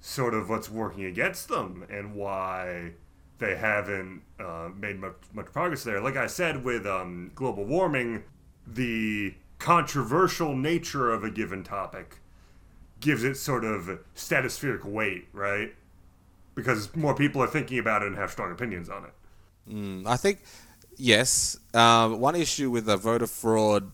sort 0.00 0.34
of 0.34 0.48
what's 0.48 0.70
working 0.70 1.04
against 1.04 1.48
them 1.48 1.84
and 1.90 2.14
why 2.14 2.92
they 3.38 3.56
haven't 3.56 4.22
uh, 4.40 4.70
made 4.76 4.98
much, 4.98 5.16
much 5.32 5.46
progress 5.46 5.84
there. 5.84 6.00
Like 6.00 6.16
I 6.16 6.26
said, 6.26 6.64
with 6.64 6.86
um, 6.86 7.30
global 7.34 7.64
warming, 7.64 8.24
the 8.66 9.34
controversial 9.58 10.54
nature 10.56 11.10
of 11.10 11.24
a 11.24 11.30
given 11.30 11.62
topic 11.64 12.20
gives 13.00 13.24
it 13.24 13.36
sort 13.36 13.64
of 13.64 14.00
stratospheric 14.14 14.84
weight, 14.84 15.28
right? 15.32 15.74
Because 16.54 16.94
more 16.96 17.14
people 17.14 17.42
are 17.42 17.46
thinking 17.46 17.78
about 17.78 18.02
it 18.02 18.08
and 18.08 18.16
have 18.16 18.30
strong 18.30 18.50
opinions 18.50 18.88
on 18.88 19.04
it. 19.04 19.12
Mm, 19.70 20.06
I 20.06 20.16
think 20.16 20.40
yes. 20.96 21.58
Um, 21.74 22.20
one 22.20 22.34
issue 22.34 22.70
with 22.70 22.86
the 22.86 22.96
voter 22.96 23.26
fraud 23.26 23.90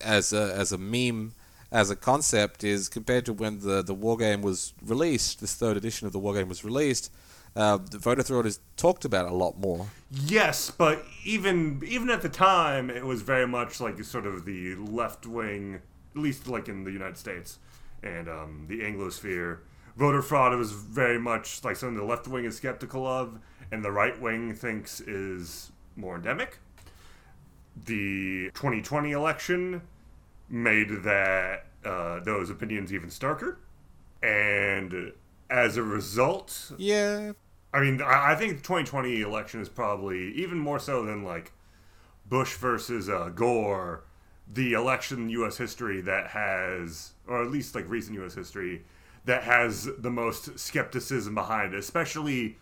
as 0.00 0.32
a 0.32 0.54
as 0.54 0.70
a 0.70 0.78
meme 0.78 1.32
as 1.72 1.90
a 1.90 1.96
concept 1.96 2.62
is 2.62 2.88
compared 2.88 3.24
to 3.26 3.32
when 3.32 3.60
the 3.60 3.82
the 3.82 3.94
war 3.94 4.16
game 4.16 4.42
was 4.42 4.74
released. 4.84 5.40
This 5.40 5.54
third 5.54 5.76
edition 5.76 6.06
of 6.06 6.12
the 6.12 6.18
war 6.20 6.34
game 6.34 6.48
was 6.48 6.64
released. 6.64 7.10
Uh, 7.56 7.78
the 7.78 7.98
voter 7.98 8.22
fraud 8.24 8.46
is 8.46 8.58
talked 8.76 9.04
about 9.04 9.26
a 9.26 9.34
lot 9.34 9.58
more. 9.58 9.86
Yes, 10.10 10.70
but 10.70 11.04
even 11.24 11.82
even 11.86 12.10
at 12.10 12.22
the 12.22 12.28
time, 12.28 12.90
it 12.90 13.04
was 13.04 13.22
very 13.22 13.46
much 13.46 13.80
like 13.80 14.02
sort 14.04 14.26
of 14.26 14.44
the 14.44 14.74
left 14.74 15.26
wing, 15.26 15.80
at 16.14 16.20
least 16.20 16.48
like 16.48 16.68
in 16.68 16.84
the 16.84 16.90
United 16.90 17.16
States 17.16 17.58
and 18.02 18.28
um, 18.28 18.66
the 18.68 18.80
Anglosphere. 18.80 19.58
Voter 19.96 20.22
fraud 20.22 20.56
was 20.58 20.72
very 20.72 21.18
much 21.18 21.62
like 21.62 21.76
something 21.76 21.96
the 21.96 22.04
left 22.04 22.26
wing 22.26 22.44
is 22.44 22.56
skeptical 22.56 23.06
of, 23.06 23.38
and 23.70 23.84
the 23.84 23.92
right 23.92 24.20
wing 24.20 24.52
thinks 24.54 25.00
is 25.00 25.70
more 25.96 26.16
endemic. 26.16 26.58
The 27.86 28.50
2020 28.54 29.12
election 29.12 29.82
made 30.48 31.02
that 31.04 31.66
uh, 31.84 32.20
those 32.20 32.50
opinions 32.50 32.92
even 32.92 33.08
starker, 33.08 33.56
and 34.22 35.12
as 35.50 35.76
a 35.76 35.82
result, 35.82 36.72
Yeah, 36.78 37.32
I 37.74 37.80
mean, 37.80 38.00
I, 38.00 38.32
I 38.32 38.34
think 38.36 38.52
the 38.56 38.62
2020 38.62 39.20
election 39.20 39.60
is 39.60 39.68
probably 39.68 40.32
even 40.34 40.58
more 40.58 40.78
so 40.78 41.04
than 41.04 41.24
like 41.24 41.52
Bush 42.26 42.54
versus 42.56 43.08
uh, 43.08 43.30
Gore, 43.34 44.04
the 44.50 44.74
election 44.74 45.24
in 45.24 45.28
U.S. 45.30 45.58
history 45.58 46.00
that 46.02 46.28
has, 46.28 47.12
or 47.26 47.42
at 47.42 47.50
least 47.50 47.74
like 47.74 47.88
recent 47.88 48.14
U.S. 48.14 48.34
history, 48.34 48.84
that 49.24 49.42
has 49.42 49.88
the 49.98 50.10
most 50.10 50.56
skepticism 50.58 51.34
behind 51.34 51.74
it, 51.74 51.78
especially 51.78 52.58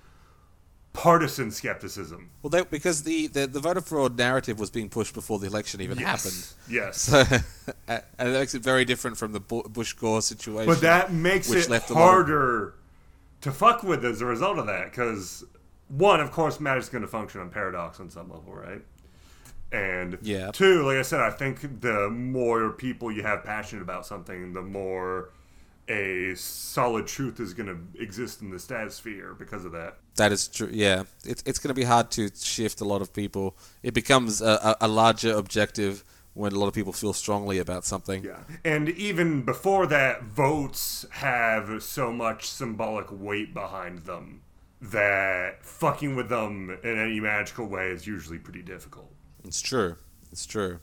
partisan 0.94 1.50
skepticism. 1.50 2.30
Well, 2.42 2.50
they, 2.50 2.62
because 2.62 3.02
the, 3.02 3.26
the 3.26 3.46
the 3.46 3.60
voter 3.60 3.80
fraud 3.80 4.16
narrative 4.16 4.58
was 4.58 4.70
being 4.70 4.88
pushed 4.88 5.14
before 5.14 5.38
the 5.38 5.46
election 5.46 5.80
even 5.80 5.98
happened 5.98 6.46
Yes. 6.70 7.10
Yes. 7.10 7.12
and 7.88 8.02
it 8.18 8.32
makes 8.32 8.54
it 8.54 8.62
very 8.62 8.84
different 8.84 9.16
from 9.16 9.32
the 9.32 9.40
Bush 9.40 9.92
Gore 9.92 10.22
situation. 10.22 10.66
But 10.72 10.80
that 10.82 11.12
makes 11.12 11.48
which 11.48 11.64
it 11.64 11.70
left 11.70 11.90
a 11.90 11.94
lot 11.94 12.00
of- 12.00 12.08
harder 12.08 12.74
to 13.42 13.52
fuck 13.52 13.82
with 13.82 14.04
as 14.04 14.20
a 14.20 14.26
result 14.26 14.58
of 14.58 14.66
that, 14.66 14.90
because 14.90 15.44
one, 15.88 16.20
of 16.20 16.32
course, 16.32 16.58
Magic's 16.58 16.88
going 16.88 17.02
to 17.02 17.08
function 17.08 17.40
on 17.40 17.50
Paradox 17.50 18.00
on 18.00 18.08
some 18.10 18.30
level, 18.30 18.54
right? 18.54 18.82
And 19.70 20.18
Yeah. 20.22 20.50
two, 20.52 20.82
like 20.84 20.96
I 20.96 21.02
said, 21.02 21.20
I 21.20 21.30
think 21.30 21.80
the 21.80 22.08
more 22.10 22.70
people 22.70 23.10
you 23.12 23.22
have 23.22 23.44
passionate 23.44 23.82
about 23.82 24.06
something, 24.06 24.52
the 24.52 24.62
more 24.62 25.30
a 25.88 26.34
solid 26.36 27.06
truth 27.06 27.40
is 27.40 27.54
going 27.54 27.66
to 27.66 28.00
exist 28.00 28.40
in 28.40 28.50
the 28.50 28.58
stratosphere 28.58 29.34
because 29.38 29.64
of 29.64 29.72
that. 29.72 29.96
That 30.16 30.30
is 30.30 30.46
true. 30.46 30.68
Yeah, 30.70 31.04
it's 31.24 31.42
it's 31.46 31.58
going 31.58 31.68
to 31.74 31.74
be 31.74 31.84
hard 31.84 32.10
to 32.12 32.30
shift 32.36 32.80
a 32.80 32.84
lot 32.84 33.02
of 33.02 33.12
people. 33.12 33.56
It 33.82 33.92
becomes 33.94 34.40
a, 34.42 34.76
a, 34.80 34.86
a 34.86 34.88
larger 34.88 35.34
objective 35.34 36.04
when 36.34 36.52
a 36.52 36.58
lot 36.58 36.66
of 36.66 36.74
people 36.74 36.92
feel 36.92 37.12
strongly 37.12 37.58
about 37.58 37.84
something. 37.84 38.24
Yeah. 38.24 38.38
And 38.64 38.88
even 38.88 39.42
before 39.42 39.86
that, 39.86 40.22
votes 40.22 41.04
have 41.10 41.82
so 41.82 42.12
much 42.12 42.48
symbolic 42.48 43.06
weight 43.10 43.52
behind 43.52 44.00
them 44.00 44.42
that 44.80 45.64
fucking 45.64 46.16
with 46.16 46.28
them 46.28 46.76
in 46.82 46.98
any 46.98 47.20
magical 47.20 47.66
way 47.66 47.88
is 47.90 48.06
usually 48.06 48.38
pretty 48.38 48.62
difficult. 48.62 49.12
It's 49.44 49.60
true. 49.60 49.96
It's 50.32 50.46
true. 50.46 50.80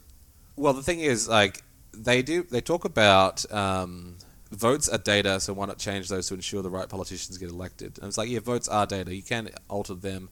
Well, 0.56 0.74
the 0.74 0.84
thing 0.84 1.00
is, 1.00 1.28
like, 1.28 1.64
they 1.94 2.22
do. 2.22 2.44
They 2.44 2.62
talk 2.62 2.86
about 2.86 3.52
um, 3.52 4.18
votes 4.52 4.88
are 4.88 4.98
data, 4.98 5.40
so 5.40 5.54
why 5.54 5.66
not 5.66 5.80
change 5.80 6.10
those 6.10 6.28
to 6.28 6.36
ensure 6.36 6.62
the 6.62 6.70
right 6.70 6.88
politicians 6.88 7.38
get 7.38 7.50
elected? 7.50 7.98
And 7.98 8.08
it's 8.08 8.18
like, 8.18 8.30
yeah, 8.30 8.40
votes 8.40 8.68
are 8.68 8.86
data. 8.86 9.14
You 9.14 9.24
can 9.24 9.50
alter 9.70 9.96
them, 9.96 10.30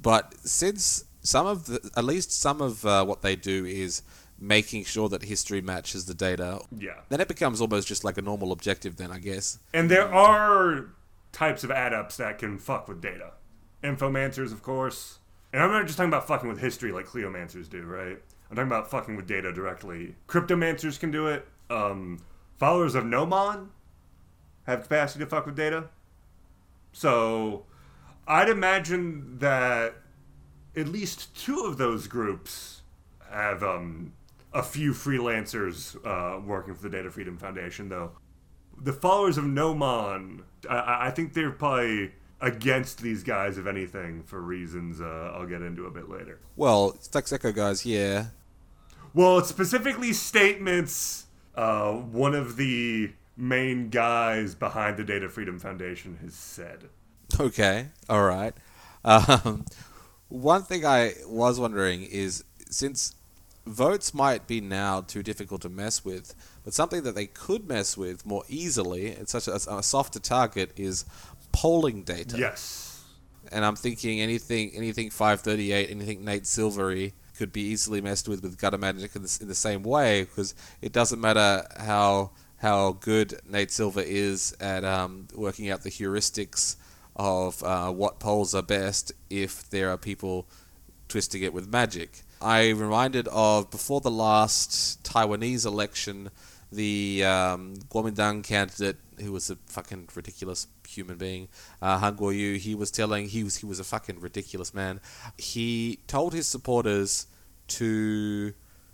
but 0.00 0.34
since 0.46 1.04
some 1.22 1.46
of 1.46 1.66
the, 1.66 1.90
at 1.96 2.04
least 2.04 2.32
some 2.32 2.60
of 2.60 2.84
uh, 2.84 3.04
what 3.04 3.22
they 3.22 3.36
do 3.36 3.64
is 3.64 4.02
making 4.46 4.84
sure 4.84 5.08
that 5.08 5.22
history 5.22 5.60
matches 5.60 6.04
the 6.06 6.14
data. 6.14 6.60
Yeah. 6.76 7.00
Then 7.08 7.20
it 7.20 7.28
becomes 7.28 7.60
almost 7.60 7.88
just 7.88 8.04
like 8.04 8.18
a 8.18 8.22
normal 8.22 8.52
objective. 8.52 8.96
Then 8.96 9.10
I 9.10 9.18
guess. 9.18 9.58
And 9.72 9.90
there 9.90 10.12
are 10.12 10.86
types 11.32 11.64
of 11.64 11.70
adepts 11.70 12.16
that 12.18 12.38
can 12.38 12.58
fuck 12.58 12.88
with 12.88 13.00
data. 13.00 13.32
Infomancers, 13.82 14.52
of 14.52 14.62
course. 14.62 15.18
And 15.52 15.62
I'm 15.62 15.70
not 15.70 15.86
just 15.86 15.96
talking 15.96 16.10
about 16.10 16.26
fucking 16.26 16.48
with 16.48 16.60
history 16.60 16.90
like 16.90 17.06
Cliomancers 17.06 17.68
do, 17.68 17.82
right? 17.82 18.18
I'm 18.50 18.56
talking 18.56 18.68
about 18.68 18.90
fucking 18.90 19.16
with 19.16 19.26
data 19.26 19.52
directly. 19.52 20.16
Cryptomancers 20.28 20.98
can 20.98 21.10
do 21.10 21.26
it. 21.28 21.46
Um, 21.70 22.20
followers 22.56 22.94
of 22.94 23.04
Nomon 23.04 23.68
have 24.66 24.82
capacity 24.82 25.24
to 25.24 25.30
fuck 25.30 25.46
with 25.46 25.56
data. 25.56 25.88
So 26.92 27.66
I'd 28.26 28.48
imagine 28.48 29.38
that 29.38 29.94
at 30.76 30.88
least 30.88 31.36
two 31.36 31.60
of 31.60 31.78
those 31.78 32.06
groups 32.06 32.82
have 33.30 33.62
um, 33.62 34.12
a 34.54 34.62
few 34.62 34.92
freelancers 34.92 35.96
uh, 36.06 36.40
working 36.40 36.74
for 36.74 36.82
the 36.82 36.88
Data 36.88 37.10
Freedom 37.10 37.36
Foundation, 37.36 37.88
though. 37.88 38.12
The 38.80 38.92
followers 38.92 39.36
of 39.36 39.44
Nomon, 39.44 40.42
I, 40.70 41.08
I 41.08 41.10
think 41.10 41.34
they're 41.34 41.50
probably 41.50 42.12
against 42.40 43.02
these 43.02 43.22
guys, 43.22 43.58
if 43.58 43.66
anything, 43.66 44.22
for 44.22 44.40
reasons 44.40 45.00
uh, 45.00 45.32
I'll 45.34 45.46
get 45.46 45.62
into 45.62 45.86
a 45.86 45.90
bit 45.90 46.08
later. 46.08 46.38
Well, 46.56 46.92
Flex 47.10 47.32
Echo 47.32 47.52
guys, 47.52 47.84
yeah. 47.84 48.26
Well, 49.12 49.38
it's 49.38 49.48
specifically 49.48 50.12
statements 50.12 51.26
uh, 51.56 51.92
one 51.92 52.34
of 52.34 52.56
the 52.56 53.12
main 53.36 53.88
guys 53.88 54.54
behind 54.54 54.96
the 54.96 55.04
Data 55.04 55.28
Freedom 55.28 55.58
Foundation 55.58 56.18
has 56.22 56.34
said. 56.34 56.88
Okay, 57.38 57.88
all 58.08 58.24
right. 58.24 58.54
Um, 59.06 59.66
one 60.28 60.62
thing 60.62 60.86
I 60.86 61.12
was 61.26 61.60
wondering 61.60 62.04
is 62.04 62.42
since 62.70 63.14
votes 63.66 64.12
might 64.12 64.46
be 64.46 64.60
now 64.60 65.00
too 65.00 65.22
difficult 65.22 65.62
to 65.62 65.68
mess 65.68 66.04
with, 66.04 66.34
but 66.64 66.74
something 66.74 67.02
that 67.02 67.14
they 67.14 67.26
could 67.26 67.66
mess 67.68 67.96
with 67.96 68.26
more 68.26 68.44
easily, 68.48 69.06
it's 69.08 69.32
such 69.32 69.48
a, 69.48 69.54
a 69.54 69.82
softer 69.82 70.20
target, 70.20 70.72
is 70.76 71.04
polling 71.52 72.02
data. 72.02 72.36
Yes. 72.38 73.02
And 73.52 73.64
I'm 73.64 73.76
thinking 73.76 74.20
anything, 74.20 74.72
anything 74.74 75.10
538, 75.10 75.90
anything 75.90 76.24
Nate 76.24 76.46
Silvery 76.46 77.14
could 77.36 77.52
be 77.52 77.62
easily 77.62 78.00
messed 78.00 78.28
with 78.28 78.42
with 78.42 78.58
gutter 78.58 78.78
magic 78.78 79.16
in 79.16 79.22
the, 79.22 79.38
in 79.40 79.48
the 79.48 79.54
same 79.54 79.82
way 79.82 80.22
because 80.22 80.54
it 80.80 80.92
doesn't 80.92 81.20
matter 81.20 81.66
how 81.78 82.30
how 82.58 82.92
good 82.92 83.40
Nate 83.48 83.70
Silver 83.70 84.00
is 84.00 84.56
at 84.60 84.84
um, 84.84 85.26
working 85.34 85.68
out 85.68 85.82
the 85.82 85.90
heuristics 85.90 86.76
of 87.16 87.62
uh, 87.62 87.90
what 87.90 88.18
polls 88.18 88.54
are 88.54 88.62
best 88.62 89.12
if 89.28 89.68
there 89.70 89.90
are 89.90 89.98
people 89.98 90.46
twisting 91.08 91.42
it 91.42 91.52
with 91.52 91.70
magic. 91.70 92.22
I 92.44 92.70
reminded 92.70 93.26
of 93.28 93.70
before 93.70 94.00
the 94.02 94.10
last 94.10 95.02
Taiwanese 95.02 95.64
election, 95.64 96.30
the 96.70 97.24
um, 97.24 97.76
Kuomintang 97.88 98.44
candidate 98.44 98.96
who 99.20 99.32
was 99.32 99.48
a 99.48 99.56
fucking 99.66 100.08
ridiculous 100.14 100.66
human 100.86 101.16
being, 101.16 101.48
uh, 101.80 101.98
Han 101.98 102.16
Guoyu, 102.16 102.58
he 102.58 102.74
was 102.74 102.90
telling 102.90 103.28
he 103.28 103.42
was 103.44 103.56
he 103.56 103.66
was 103.66 103.80
a 103.80 103.84
fucking 103.84 104.20
ridiculous 104.20 104.74
man. 104.74 105.00
He 105.38 106.00
told 106.06 106.34
his 106.34 106.46
supporters 106.46 107.26
to 107.68 108.52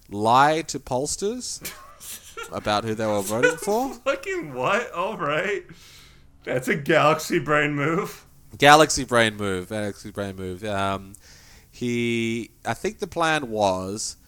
lie 0.08 0.62
to 0.62 0.78
pollsters 0.78 1.60
about 2.52 2.84
who 2.84 2.94
they 2.94 3.06
were 3.06 3.22
voting 3.22 3.56
for. 3.56 3.94
Fucking 4.04 4.54
what? 4.54 4.92
All 4.92 5.16
right. 5.16 5.64
That's 6.44 6.68
a 6.68 6.76
galaxy 6.76 7.38
brain 7.38 7.74
move. 7.74 8.26
Galaxy 8.58 9.04
brain 9.04 9.36
move. 9.36 9.68
Galaxy 9.68 10.10
brain 10.10 10.36
move. 10.36 10.64
Um, 10.64 11.14
he, 11.80 12.50
I 12.66 12.74
think 12.74 12.98
the 12.98 13.06
plan 13.06 13.50
was 13.50 14.18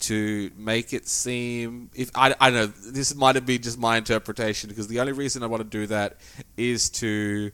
to 0.00 0.50
make 0.56 0.94
it 0.94 1.06
seem 1.06 1.90
if 1.94 2.10
I, 2.14 2.34
I 2.40 2.48
know 2.48 2.64
this 2.66 3.14
might 3.14 3.34
have 3.34 3.44
been 3.44 3.60
just 3.60 3.78
my 3.78 3.98
interpretation 3.98 4.70
because 4.70 4.88
the 4.88 5.00
only 5.00 5.12
reason 5.12 5.42
I 5.42 5.46
want 5.46 5.62
to 5.62 5.68
do 5.68 5.86
that 5.88 6.16
is 6.56 6.88
to 6.90 7.52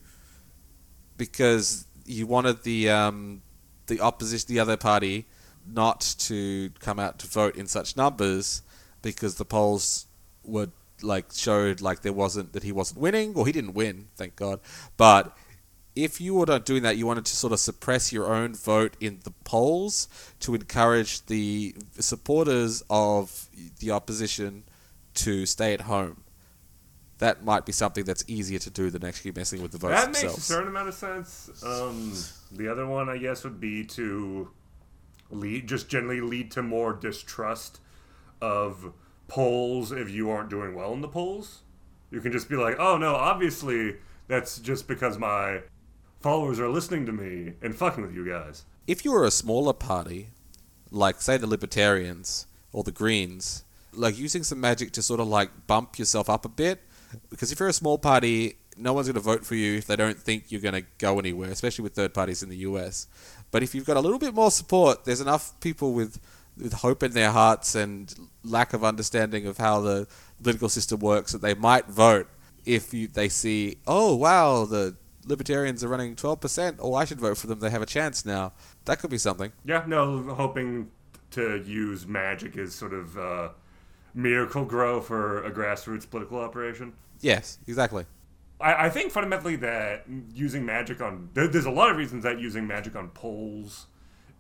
because 1.17 1.85
you 2.07 2.29
wanted 2.29 2.63
the 2.63 2.91
um, 2.91 3.43
the 3.89 4.01
opposition 4.01 4.47
the 4.49 4.61
other 4.61 4.77
party 4.77 5.27
not 5.67 6.01
to 6.19 6.71
come 6.79 7.01
out 7.01 7.19
to 7.19 7.27
vote 7.27 7.57
in 7.57 7.67
such 7.67 7.97
numbers 7.97 8.63
because 9.03 9.35
the 9.35 9.45
polls 9.45 10.07
were 10.45 10.69
like 11.03 11.27
showed 11.33 11.81
like 11.81 12.03
there 12.03 12.13
wasn't 12.13 12.53
that 12.53 12.63
he 12.63 12.71
wasn't 12.71 13.01
winning. 13.01 13.35
Or 13.35 13.47
he 13.47 13.53
didn't 13.53 13.75
win 13.75 14.07
thank 14.15 14.37
god. 14.37 14.61
But 14.97 15.37
if 15.97 16.21
you 16.21 16.35
were 16.35 16.47
not 16.47 16.65
doing 16.65 16.83
that, 16.83 16.97
you 16.97 17.07
wanted 17.07 17.25
to 17.27 17.37
sort 17.37 17.53
of 17.53 17.61
suppress 17.61 18.13
your 18.13 18.33
own 18.33 18.55
vote 18.55 18.97
in 19.01 19.21
the 19.25 19.33
polls 19.45 20.09
to 20.41 20.55
encourage 20.55 21.25
the 21.27 21.75
supporters 21.99 22.83
of 22.89 23.49
the 23.81 23.91
opposition 23.91 24.65
to 25.15 25.47
stay 25.47 25.75
at 25.75 25.83
home. 25.83 26.23
That 27.19 27.45
might 27.45 27.67
be 27.67 27.73
something 27.73 28.05
that's 28.05 28.25
easier 28.29 28.59
to 28.61 28.71
do 28.71 28.89
than 28.89 29.05
actually 29.05 29.33
messing 29.33 29.61
with 29.61 29.73
the 29.73 29.79
votes 29.79 29.95
That 29.95 30.13
makes 30.13 30.39
a 30.39 30.41
certain 30.41 30.69
amount 30.69 30.89
of 30.89 30.95
sense. 30.95 31.51
Um, 31.63 32.15
the 32.51 32.69
other 32.69 32.87
one, 32.87 33.11
I 33.11 33.19
guess, 33.19 33.45
would 33.45 33.61
be 33.61 33.85
to 33.87 34.51
lead, 35.31 35.69
just 35.69 35.89
generally 35.89 36.21
lead 36.21 36.51
to 36.53 36.63
more 36.63 36.95
distrust 36.95 37.81
of 38.41 38.95
polls 39.29 39.93
if 39.93 40.09
you 40.11 40.31
aren't 40.31 40.49
doing 40.49 40.75
well 40.75 40.95
in 40.95 41.03
the 41.03 41.09
polls. 41.09 41.61
You 42.11 42.21
can 42.21 42.33
just 42.33 42.49
be 42.49 42.57
like, 42.57 42.77
oh 42.79 42.97
no, 42.97 43.15
obviously 43.15 43.97
that's 44.27 44.59
just 44.59 44.89
because 44.89 45.19
my 45.19 45.61
followers 46.21 46.61
are 46.61 46.69
listening 46.69 47.07
to 47.07 47.13
me 47.13 47.55
and 47.63 47.75
fucking 47.75 48.03
with 48.03 48.15
you 48.15 48.27
guys. 48.27 48.65
if 48.87 49.05
you 49.05 49.13
were 49.13 49.25
a 49.25 49.31
smaller 49.31 49.73
party, 49.73 50.29
like 50.91 51.21
say 51.21 51.37
the 51.37 51.47
Libertarians 51.47 52.47
or 52.73 52.83
the 52.83 52.93
Greens, 52.93 53.65
like 53.93 54.19
using 54.19 54.43
some 54.43 54.61
magic 54.61 54.93
to 54.93 55.03
sort 55.03 55.21
of 55.21 55.29
like 55.29 55.67
bump 55.67 55.99
yourself 55.99 56.29
up 56.29 56.45
a 56.45 56.49
bit, 56.49 56.81
because 57.31 57.53
if 57.53 57.61
you're 57.61 57.69
a 57.69 57.73
small 57.73 57.99
party, 57.99 58.57
no 58.77 58.93
one's 58.93 59.07
going 59.09 59.15
to 59.15 59.21
vote 59.21 59.45
for 59.45 59.55
you 59.55 59.79
if 59.79 59.87
they 59.87 59.97
don't 59.97 60.19
think 60.19 60.51
you're 60.51 60.61
going 60.61 60.75
to 60.75 60.87
go 60.99 61.19
anywhere, 61.19 61.51
especially 61.51 61.83
with 61.83 61.95
third 61.95 62.15
parties 62.15 62.43
in 62.43 62.49
the 62.49 62.59
US. 62.59 63.07
But 63.51 63.63
if 63.63 63.75
you've 63.75 63.87
got 63.87 63.97
a 63.97 64.01
little 64.01 64.19
bit 64.19 64.35
more 64.35 64.51
support, 64.51 65.05
there's 65.05 65.21
enough 65.21 65.59
people 65.61 65.93
with 65.93 66.21
with 66.57 66.75
hope 66.75 67.03
in 67.03 67.13
their 67.13 67.31
hearts 67.31 67.75
and 67.75 68.15
lack 68.45 68.75
of 68.75 68.85
understanding 68.85 69.47
of 69.47 69.57
how 69.57 69.81
the 69.81 70.07
political 70.43 70.69
system 70.69 71.01
works 71.01 71.33
that 71.33 71.41
they 71.41 71.55
might 71.55 71.87
vote 71.87 72.29
if 72.67 72.93
you, 72.93 73.09
they 73.09 73.29
see, 73.29 73.79
oh 73.87 74.15
wow, 74.15 74.67
the 74.67 74.95
libertarians 75.27 75.85
are 75.85 75.89
running 75.89 76.17
12%, 76.17 76.77
oh 76.79 76.95
I 76.95 77.05
should 77.05 77.21
vote 77.21 77.39
for 77.39 77.47
them, 77.47 77.61
they 77.61 77.71
have 77.71 77.83
a 77.83 77.87
chance 77.87 78.25
now. 78.25 78.53
That 78.85 78.99
could 78.99 79.11
be 79.11 79.19
something. 79.19 79.53
Yeah, 79.65 79.85
no, 79.87 80.23
hoping 80.35 80.91
to 81.33 81.63
use 81.63 82.07
magic 82.07 82.57
as 82.57 82.75
sort 82.75 82.93
of 82.93 83.17
uh, 83.17 83.49
Miracle-Gro 84.15 85.03
for 85.03 85.45
a 85.45 85.51
grassroots 85.51 86.09
political 86.09 86.39
operation. 86.39 86.95
Yes, 87.21 87.59
exactly. 87.67 88.07
I, 88.61 88.87
I 88.87 88.91
think 88.91 89.13
fundamentally 89.13 89.57
that 89.57 90.05
using 90.35 90.65
magic 90.65 91.01
on 91.01 91.31
there, 91.35 91.49
there's 91.49 91.67
a 91.67 91.71
lot 91.71 91.91
of 91.91 91.97
reasons 91.97 92.25
that 92.25 92.39
using 92.39 92.67
magic 92.67 92.97
on 92.97 93.09
polls 93.09 93.87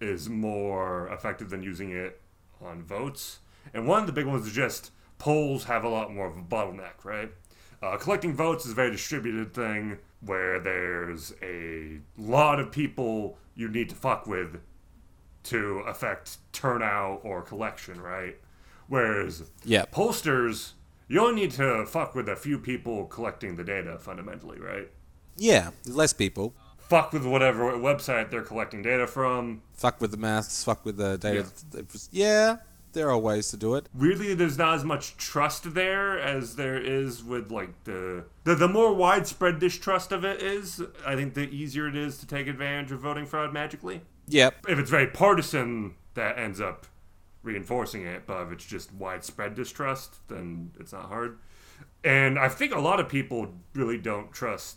is 0.00 0.28
more 0.28 1.08
effective 1.08 1.50
than 1.50 1.62
using 1.62 1.92
it 1.92 2.20
on 2.62 2.82
votes. 2.82 3.38
And 3.72 3.86
one 3.86 4.00
of 4.00 4.06
the 4.06 4.12
big 4.12 4.26
ones 4.26 4.46
is 4.46 4.52
just 4.52 4.90
polls 5.18 5.64
have 5.64 5.84
a 5.84 5.88
lot 5.88 6.12
more 6.12 6.26
of 6.26 6.36
a 6.36 6.42
bottleneck, 6.42 7.04
right? 7.04 7.30
Uh, 7.82 7.96
collecting 7.96 8.34
votes 8.34 8.66
is 8.66 8.72
a 8.72 8.74
very 8.74 8.90
distributed 8.90 9.54
thing 9.54 9.98
where 10.20 10.60
there's 10.60 11.32
a 11.42 11.98
lot 12.18 12.60
of 12.60 12.70
people 12.70 13.38
you 13.54 13.68
need 13.68 13.88
to 13.88 13.94
fuck 13.94 14.26
with 14.26 14.60
to 15.44 15.78
affect 15.86 16.38
turnout 16.52 17.20
or 17.24 17.42
collection, 17.42 18.00
right? 18.00 18.38
Whereas 18.88 19.44
Yeah. 19.64 19.84
pollsters, 19.92 20.72
you 21.08 21.20
only 21.20 21.42
need 21.42 21.52
to 21.52 21.86
fuck 21.86 22.14
with 22.14 22.28
a 22.28 22.36
few 22.36 22.58
people 22.58 23.06
collecting 23.06 23.56
the 23.56 23.64
data 23.64 23.98
fundamentally, 23.98 24.60
right? 24.60 24.90
Yeah, 25.36 25.70
less 25.86 26.12
people. 26.12 26.54
Fuck 26.76 27.12
with 27.12 27.24
whatever 27.24 27.72
website 27.74 28.30
they're 28.30 28.42
collecting 28.42 28.82
data 28.82 29.06
from. 29.06 29.62
Fuck 29.72 30.00
with 30.00 30.10
the 30.10 30.16
maths, 30.16 30.62
fuck 30.64 30.84
with 30.84 30.96
the 30.96 31.16
data. 31.16 31.46
Yeah, 32.10 32.56
there 32.92 33.10
are 33.10 33.18
ways 33.18 33.48
to 33.50 33.56
do 33.56 33.74
it. 33.74 33.88
Weirdly, 33.94 34.34
there's 34.34 34.58
not 34.58 34.74
as 34.74 34.84
much 34.84 35.16
trust 35.16 35.74
there 35.74 36.18
as 36.18 36.56
there 36.56 36.80
is 36.80 37.22
with 37.22 37.50
like 37.50 37.84
the 37.84 38.24
the, 38.44 38.54
the 38.54 38.68
more 38.68 38.92
widespread 38.92 39.58
distrust 39.58 40.12
of 40.12 40.24
it 40.24 40.42
is. 40.42 40.82
I 41.06 41.16
think 41.16 41.34
the 41.34 41.48
easier 41.48 41.88
it 41.88 41.96
is 41.96 42.18
to 42.18 42.26
take 42.26 42.46
advantage 42.46 42.92
of 42.92 43.00
voting 43.00 43.26
fraud 43.26 43.52
magically. 43.52 44.02
Yep. 44.28 44.66
If 44.68 44.78
it's 44.78 44.90
very 44.90 45.08
partisan, 45.08 45.94
that 46.14 46.38
ends 46.38 46.60
up 46.60 46.86
reinforcing 47.42 48.06
it. 48.06 48.26
But 48.26 48.42
if 48.42 48.52
it's 48.52 48.64
just 48.64 48.92
widespread 48.94 49.54
distrust, 49.54 50.26
then 50.28 50.72
it's 50.78 50.92
not 50.92 51.06
hard. 51.06 51.38
And 52.04 52.38
I 52.38 52.48
think 52.48 52.74
a 52.74 52.80
lot 52.80 53.00
of 53.00 53.08
people 53.08 53.54
really 53.74 53.98
don't 53.98 54.32
trust 54.32 54.76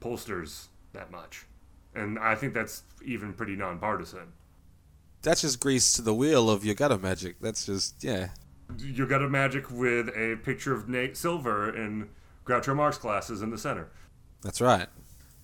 pollsters 0.00 0.66
that 0.92 1.10
much. 1.10 1.46
And 1.94 2.18
I 2.18 2.34
think 2.34 2.54
that's 2.54 2.82
even 3.04 3.32
pretty 3.32 3.56
nonpartisan. 3.56 4.32
That's 5.24 5.40
just 5.40 5.58
grease 5.58 5.92
to 5.94 6.02
the 6.02 6.14
wheel 6.14 6.48
of 6.48 6.64
your 6.64 6.74
gutter 6.74 6.98
magic. 6.98 7.36
That's 7.40 7.66
just, 7.66 8.02
yeah. 8.04 8.28
You 8.78 9.06
got 9.06 9.28
magic 9.30 9.70
with 9.70 10.08
a 10.10 10.38
picture 10.44 10.72
of 10.74 10.88
Nate 10.88 11.16
Silver 11.16 11.74
in 11.74 12.08
Groucho 12.46 12.74
Marx 12.76 12.98
glasses 12.98 13.42
in 13.42 13.50
the 13.50 13.58
center. 13.58 13.88
That's 14.42 14.60
right. 14.60 14.86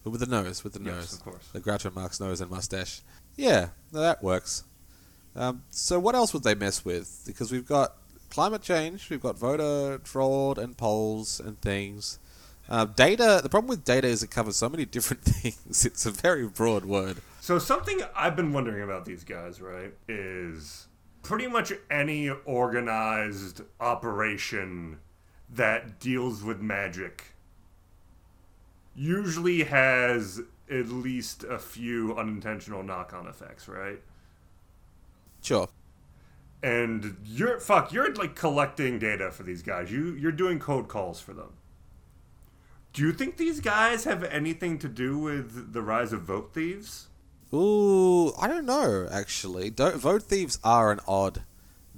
But 0.05 0.11
with 0.11 0.20
the 0.20 0.26
nose, 0.26 0.62
with 0.64 0.74
the 0.74 0.81
Yes, 0.81 0.95
nose. 0.95 1.12
of 1.14 1.22
course. 1.24 1.49
The 1.53 1.61
Groucho 1.61 1.95
Marx 1.95 2.20
nose 2.20 2.41
and 2.41 2.51
mustache. 2.51 3.03
Yeah, 3.37 3.68
that 3.93 4.22
works. 4.22 4.64
Um, 5.37 5.62
so 5.70 5.99
what 5.99 6.14
else 6.14 6.33
would 6.35 6.43
they 6.43 6.55
mess 6.55 6.85
with? 6.85 7.22
Because 7.26 7.53
we've 7.53 7.66
got 7.66 7.95
climate 8.31 8.62
change, 8.62 9.09
we've 9.11 9.20
got 9.20 9.39
voter 9.39 10.01
fraud 10.05 10.59
and 10.59 10.76
polls 10.76 11.41
and 11.41 11.61
things. 11.61 12.18
Uh, 12.68 12.85
data. 12.85 13.41
The 13.43 13.49
problem 13.49 13.68
with 13.68 13.85
data 13.85 14.07
is 14.07 14.22
it 14.22 14.31
covers 14.31 14.57
so 14.57 14.68
many 14.68 14.85
different 14.97 15.22
things. 15.24 15.85
It's 15.85 16.07
a 16.07 16.11
very 16.11 16.47
broad 16.47 16.85
word. 16.85 17.18
So 17.51 17.59
something 17.59 18.01
I've 18.14 18.36
been 18.36 18.53
wondering 18.53 18.80
about 18.84 19.07
these 19.07 19.24
guys, 19.24 19.61
right, 19.61 19.92
is 20.07 20.86
pretty 21.24 21.48
much 21.48 21.72
any 21.90 22.30
organized 22.30 23.62
operation 23.80 25.01
that 25.53 25.98
deals 25.98 26.44
with 26.44 26.61
magic 26.61 27.34
usually 28.94 29.64
has 29.64 30.40
at 30.70 30.90
least 30.90 31.42
a 31.42 31.59
few 31.59 32.16
unintentional 32.16 32.84
knock-on 32.84 33.26
effects, 33.26 33.66
right? 33.66 34.01
Sure. 35.42 35.68
And 36.62 37.16
you're 37.24 37.59
fuck, 37.59 37.92
you're 37.92 38.14
like 38.14 38.36
collecting 38.36 39.01
data 39.01 39.32
for 39.32 39.42
these 39.42 39.62
guys. 39.62 39.90
You 39.90 40.14
you're 40.14 40.30
doing 40.30 40.61
code 40.61 40.86
calls 40.86 41.20
for 41.20 41.32
them. 41.32 41.55
Do 42.92 43.03
you 43.03 43.12
think 43.12 43.38
these 43.38 43.59
guys 43.59 44.05
have 44.05 44.22
anything 44.22 44.78
to 44.78 44.88
do 44.88 45.18
with 45.18 45.72
the 45.72 45.82
rise 45.82 46.12
of 46.12 46.22
vote 46.22 46.55
thieves? 46.55 47.09
Ooh, 47.53 48.32
I 48.40 48.46
don't 48.46 48.66
know. 48.66 49.09
Actually, 49.11 49.70
don't, 49.70 49.96
vote 49.96 50.22
thieves 50.22 50.59
are 50.62 50.92
an 50.92 51.01
odd 51.07 51.42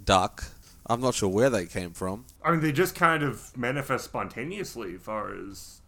duck. 0.02 0.44
I'm 0.86 1.00
not 1.00 1.14
sure 1.14 1.28
where 1.28 1.50
they 1.50 1.66
came 1.66 1.92
from. 1.92 2.24
I 2.44 2.50
mean, 2.50 2.60
they 2.60 2.72
just 2.72 2.94
kind 2.94 3.22
of 3.22 3.56
manifest 3.56 4.04
spontaneously, 4.04 4.94
as 4.94 5.00
far 5.00 5.34
as 5.34 5.80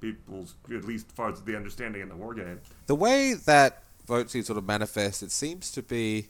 people's, 0.00 0.54
at 0.74 0.84
least 0.84 1.06
as 1.08 1.12
far 1.12 1.30
as 1.30 1.40
the 1.42 1.56
understanding 1.56 2.02
in 2.02 2.08
the 2.08 2.16
war 2.16 2.34
game. 2.34 2.60
the 2.86 2.94
way 2.94 3.34
that 3.34 3.82
vote 4.06 4.28
thieves 4.30 4.48
sort 4.48 4.58
of 4.58 4.66
manifest, 4.66 5.22
it 5.22 5.30
seems 5.30 5.70
to 5.72 5.82
be 5.82 6.26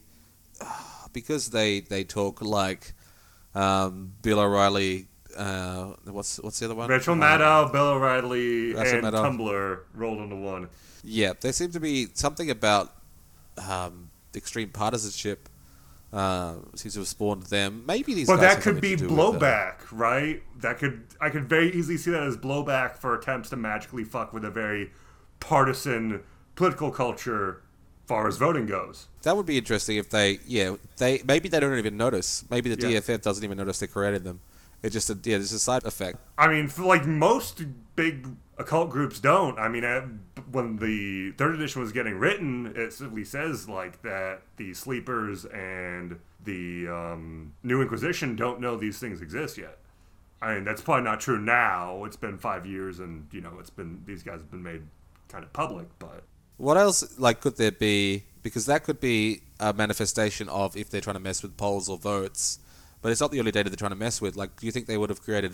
uh, 0.61 1.07
because 1.13 1.49
they 1.49 1.81
they 1.81 2.03
talk 2.03 2.41
like 2.41 2.93
um, 3.55 4.13
Bill 4.21 4.39
O'Reilly. 4.39 5.07
Uh, 5.35 5.95
what's 6.05 6.37
what's 6.37 6.59
the 6.59 6.65
other 6.65 6.75
one? 6.75 6.89
Rachel 6.89 7.13
Uh, 7.13 7.17
Maddow, 7.17 7.71
Bill 7.71 7.87
O'Reilly, 7.89 8.73
Rachel 8.73 9.05
and 9.05 9.07
Maddow. 9.07 9.37
Tumblr 9.37 9.79
rolled 9.93 10.19
into 10.19 10.35
one. 10.35 10.69
Yeah, 11.03 11.33
there 11.39 11.51
seemed 11.53 11.73
to 11.73 11.79
be 11.79 12.07
something 12.13 12.49
about 12.49 12.93
um, 13.57 14.09
extreme 14.35 14.69
partisanship. 14.69 15.49
Uh, 16.11 16.57
seems 16.75 16.93
to 16.93 16.99
have 16.99 17.07
spawned 17.07 17.43
them. 17.43 17.83
Maybe 17.87 18.13
these. 18.13 18.27
But 18.27 18.39
that 18.41 18.61
could 18.61 18.79
be 18.79 18.95
to 18.95 19.07
do 19.07 19.09
with, 19.09 19.19
uh, 19.19 19.31
blowback, 19.39 19.75
right? 19.91 20.43
That 20.61 20.77
could 20.77 21.03
I 21.19 21.29
could 21.29 21.49
very 21.49 21.71
easily 21.71 21.97
see 21.97 22.11
that 22.11 22.21
as 22.23 22.37
blowback 22.37 22.97
for 22.97 23.15
attempts 23.17 23.49
to 23.49 23.55
magically 23.55 24.03
fuck 24.03 24.31
with 24.31 24.45
a 24.45 24.51
very 24.51 24.91
partisan 25.39 26.21
political 26.55 26.91
culture, 26.91 27.61
far 28.05 28.27
as 28.27 28.37
voting 28.37 28.65
goes. 28.67 29.07
That 29.23 29.35
would 29.35 29.45
be 29.47 29.57
interesting 29.57 29.97
if 29.97 30.09
they, 30.09 30.39
yeah, 30.45 30.75
they 30.97 31.21
maybe 31.25 31.49
they 31.49 31.59
don't 31.59 31.77
even 31.77 31.97
notice. 31.97 32.45
Maybe 32.49 32.73
the 32.73 32.79
Yeah. 32.89 32.99
DFF 32.99 33.21
doesn't 33.23 33.43
even 33.43 33.57
notice 33.57 33.79
they 33.79 33.87
created 33.87 34.23
them. 34.23 34.39
It's 34.83 34.93
just 34.93 35.09
a 35.09 35.17
yeah, 35.23 35.37
it's 35.37 35.51
a 35.53 35.59
side 35.59 35.85
effect. 35.85 36.17
I 36.37 36.47
mean, 36.47 36.67
for 36.67 36.83
like 36.83 37.05
most 37.05 37.63
big 37.95 38.27
occult 38.57 38.89
groups 38.89 39.19
don't. 39.19 39.57
I 39.57 39.67
mean, 39.69 40.19
when 40.51 40.77
the 40.77 41.31
third 41.31 41.55
edition 41.55 41.81
was 41.81 41.91
getting 41.91 42.15
written, 42.15 42.73
it 42.75 42.93
simply 42.93 43.23
says 43.23 43.67
like 43.69 44.01
that 44.03 44.41
the 44.57 44.73
sleepers 44.73 45.45
and 45.45 46.19
the 46.43 46.87
um, 46.89 47.53
New 47.63 47.81
Inquisition 47.81 48.35
don't 48.35 48.59
know 48.59 48.75
these 48.75 48.99
things 48.99 49.21
exist 49.21 49.57
yet. 49.57 49.77
I 50.41 50.55
mean, 50.55 50.65
that's 50.65 50.81
probably 50.81 51.05
not 51.05 51.21
true 51.21 51.39
now. 51.39 52.03
It's 52.03 52.17
been 52.17 52.37
five 52.37 52.65
years, 52.65 52.99
and 52.99 53.27
you 53.31 53.39
know, 53.39 53.53
it's 53.59 53.69
been 53.69 54.03
these 54.05 54.23
guys 54.23 54.41
have 54.41 54.51
been 54.51 54.63
made 54.63 54.81
kind 55.29 55.43
of 55.43 55.53
public, 55.53 55.87
but 55.99 56.23
What 56.57 56.77
else 56.77 57.17
like 57.17 57.39
could 57.41 57.55
there 57.57 57.71
be? 57.71 58.25
Because 58.41 58.65
that 58.65 58.83
could 58.83 58.99
be 58.99 59.43
a 59.61 59.71
manifestation 59.71 60.49
of 60.49 60.75
if 60.75 60.89
they're 60.89 60.99
trying 60.99 61.15
to 61.15 61.21
mess 61.21 61.41
with 61.41 61.55
polls 61.55 61.87
or 61.87 61.97
votes, 61.97 62.59
but 63.03 63.11
it's 63.11 63.21
not 63.21 63.31
the 63.31 63.39
only 63.39 63.51
data 63.51 63.69
they're 63.69 63.75
trying 63.75 63.91
to 63.91 63.97
mess 63.97 64.21
with. 64.21 64.35
Like, 64.35 64.55
do 64.59 64.65
you 64.65 64.71
think 64.71 64.87
they 64.87 64.97
would 64.97 65.09
have 65.09 65.21
created 65.21 65.51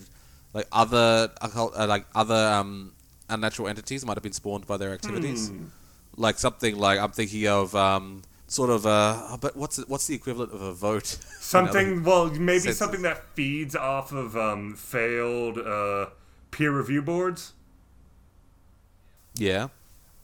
like 0.54 0.68
other 0.72 1.30
occult, 1.42 1.74
uh, 1.76 1.88
like 1.88 2.06
other 2.16 2.36
um, 2.36 2.94
unnatural 3.28 3.68
entities 3.68 4.06
might 4.06 4.16
have 4.16 4.24
been 4.24 4.34
spawned 4.34 4.68
by 4.68 4.78
their 4.78 4.94
activities? 4.94 5.52
Like 6.16 6.38
something 6.38 6.78
like 6.78 7.00
I'm 7.00 7.12
thinking 7.12 7.48
of 7.48 7.76
um, 7.76 8.22
sort 8.48 8.70
of 8.70 8.86
uh, 8.86 9.38
but 9.42 9.56
what's 9.56 9.78
what's 9.88 10.08
the 10.08 10.16
equivalent 10.16 10.54
of 10.54 10.62
a 10.62 10.74
vote? 10.74 11.06
something. 11.40 12.04
Well, 12.04 12.28
maybe 12.30 12.60
senses. 12.60 12.78
something 12.78 13.02
that 13.02 13.24
feeds 13.34 13.76
off 13.76 14.12
of 14.12 14.38
um, 14.38 14.76
failed 14.76 15.58
uh, 15.58 16.08
peer 16.52 16.72
review 16.72 17.02
boards. 17.02 17.54
yeah, 19.36 19.70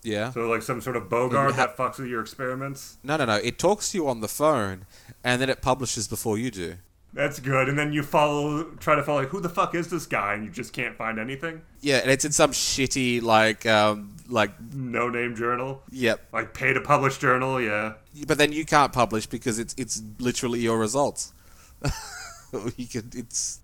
yeah. 0.04 0.32
So 0.32 0.48
like 0.48 0.62
some 0.62 0.82
sort 0.82 0.96
of 0.96 1.10
boggart 1.10 1.56
ha- 1.56 1.58
that 1.58 1.78
fucks 1.78 1.98
with 1.98 2.08
your 2.08 2.22
experiments. 2.22 2.98
No, 3.04 3.18
no, 3.18 3.26
no. 3.26 3.36
It 3.36 3.58
talks 3.58 3.92
to 3.92 3.98
you 3.98 4.08
on 4.08 4.22
the 4.22 4.28
phone, 4.28 4.86
and 5.24 5.42
then 5.42 5.50
it 5.50 5.62
publishes 5.62 6.08
before 6.08 6.38
you 6.38 6.52
do. 6.52 6.76
That's 7.16 7.40
good. 7.40 7.70
And 7.70 7.80
then 7.80 7.94
you 7.94 8.04
follow, 8.04 8.66
try 8.78 8.96
to 8.96 9.02
follow, 9.02 9.22
like, 9.22 9.30
who 9.30 9.40
the 9.40 9.48
fuck 9.48 9.74
is 9.74 9.88
this 9.88 10.06
guy? 10.06 10.34
And 10.34 10.44
you 10.44 10.52
just 10.52 10.74
can't 10.74 10.98
find 10.98 11.18
anything. 11.18 11.62
Yeah, 11.80 12.00
and 12.00 12.12
it's 12.12 12.26
in 12.26 12.34
some 12.34 12.52
shitty 12.52 13.22
like 13.22 13.66
um 13.66 14.16
like 14.28 14.52
No 14.74 15.08
name 15.08 15.34
journal, 15.36 15.82
yep. 15.92 16.22
like 16.34 16.54
pay 16.54 16.74
to 16.74 16.82
publish 16.82 17.18
journal. 17.18 17.62
Yeah. 17.62 17.94
But 18.28 18.38
then 18.38 18.52
you 18.52 18.66
can't 18.66 18.92
publish 18.92 19.28
because 19.28 19.60
it's 19.60 19.74
it's 19.78 20.04
literally 20.20 20.60
your 20.60 20.78
results. 20.78 21.32
you 22.76 22.88
can 22.88 23.10
it's 23.16 23.62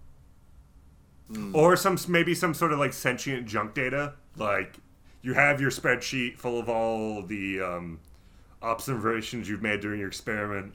Or 1.53 1.75
some 1.75 1.97
maybe 2.07 2.33
some 2.33 2.53
sort 2.53 2.71
of 2.71 2.79
like 2.79 2.93
sentient 2.93 3.47
junk 3.47 3.73
data. 3.73 4.13
Like 4.37 4.77
you 5.21 5.33
have 5.33 5.59
your 5.59 5.71
spreadsheet 5.71 6.37
full 6.37 6.57
of 6.57 6.69
all 6.69 7.21
the 7.21 7.59
um, 7.59 7.99
observations 8.61 9.49
you've 9.49 9.61
made 9.61 9.81
during 9.81 9.99
your 9.99 10.07
experiment, 10.07 10.73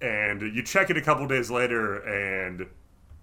and 0.00 0.40
you 0.42 0.62
check 0.62 0.90
it 0.90 0.96
a 0.96 1.02
couple 1.02 1.26
days 1.26 1.50
later, 1.50 1.96
and 1.96 2.66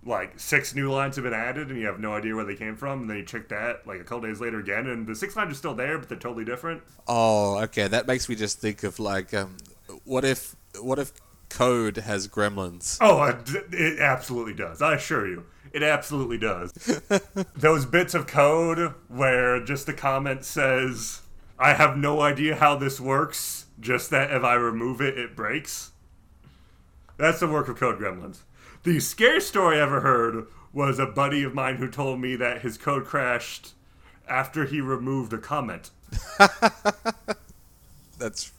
like 0.04 0.40
six 0.40 0.76
new 0.76 0.92
lines 0.92 1.16
have 1.16 1.24
been 1.24 1.34
added, 1.34 1.70
and 1.70 1.80
you 1.80 1.88
have 1.88 2.00
no 2.00 2.14
idea 2.14 2.36
where 2.36 2.46
they 2.46 2.56
came 2.56 2.76
from. 2.76 3.02
And 3.02 3.10
then 3.10 3.18
you 3.18 3.26
check 3.26 3.50
that 3.50 3.88
like 3.88 4.00
a 4.00 4.04
couple 4.04 4.22
days 4.22 4.40
later 4.40 4.60
again, 4.60 4.88
and 4.88 5.08
the 5.08 5.16
six 5.16 5.36
lines 5.36 5.52
are 5.52 5.56
still 5.56 5.74
there, 5.74 5.98
but 5.98 6.10
they're 6.10 6.18
totally 6.18 6.46
different. 6.46 6.84
oh 7.08 7.58
okay. 7.64 7.88
That 7.88 8.08
makes 8.08 8.30
me 8.30 8.36
just 8.36 8.60
think 8.60 8.84
of 8.84 9.00
like 9.00 9.34
um, 9.34 9.58
what 10.04 10.24
if 10.26 10.56
what 10.80 11.00
if 11.00 11.14
code 11.50 11.98
has 11.98 12.28
gremlins? 12.28 12.98
Oh, 13.02 13.24
it, 13.24 13.74
it 13.74 14.00
absolutely 14.00 14.54
does. 14.54 14.82
I 14.82 14.96
assure 14.96 15.28
you. 15.28 15.46
It 15.72 15.84
absolutely 15.84 16.38
does. 16.38 16.72
Those 17.56 17.86
bits 17.86 18.14
of 18.14 18.28
code 18.28 18.94
where 19.10 19.64
just 19.64 19.86
the 19.88 19.94
comment 19.94 20.46
says, 20.46 21.22
I 21.60 21.74
have 21.74 21.98
no 21.98 22.22
idea 22.22 22.56
how 22.56 22.78
this 22.78 23.00
works, 23.00 23.66
just 23.80 24.10
that 24.12 24.32
if 24.32 24.44
I 24.44 24.54
remove 24.54 25.02
it, 25.02 25.18
it 25.18 25.36
breaks. 25.36 25.92
That's 27.18 27.40
the 27.40 27.48
work 27.48 27.68
of 27.68 27.78
Code 27.78 28.00
Gremlins. 28.00 28.40
The 28.84 29.00
scariest 29.00 29.48
story 29.48 29.78
I 29.78 29.82
ever 29.82 30.02
heard 30.02 30.48
was 30.74 31.00
a 31.00 31.06
buddy 31.06 31.44
of 31.44 31.54
mine 31.54 31.78
who 31.78 31.90
told 31.90 32.20
me 32.20 32.36
that 32.36 32.62
his 32.62 32.78
code 32.78 33.06
crashed 33.06 33.74
after 34.28 34.66
he 34.66 34.82
removed 34.82 35.34
a 35.34 35.38
comment. 35.38 35.92
That's 38.18 38.52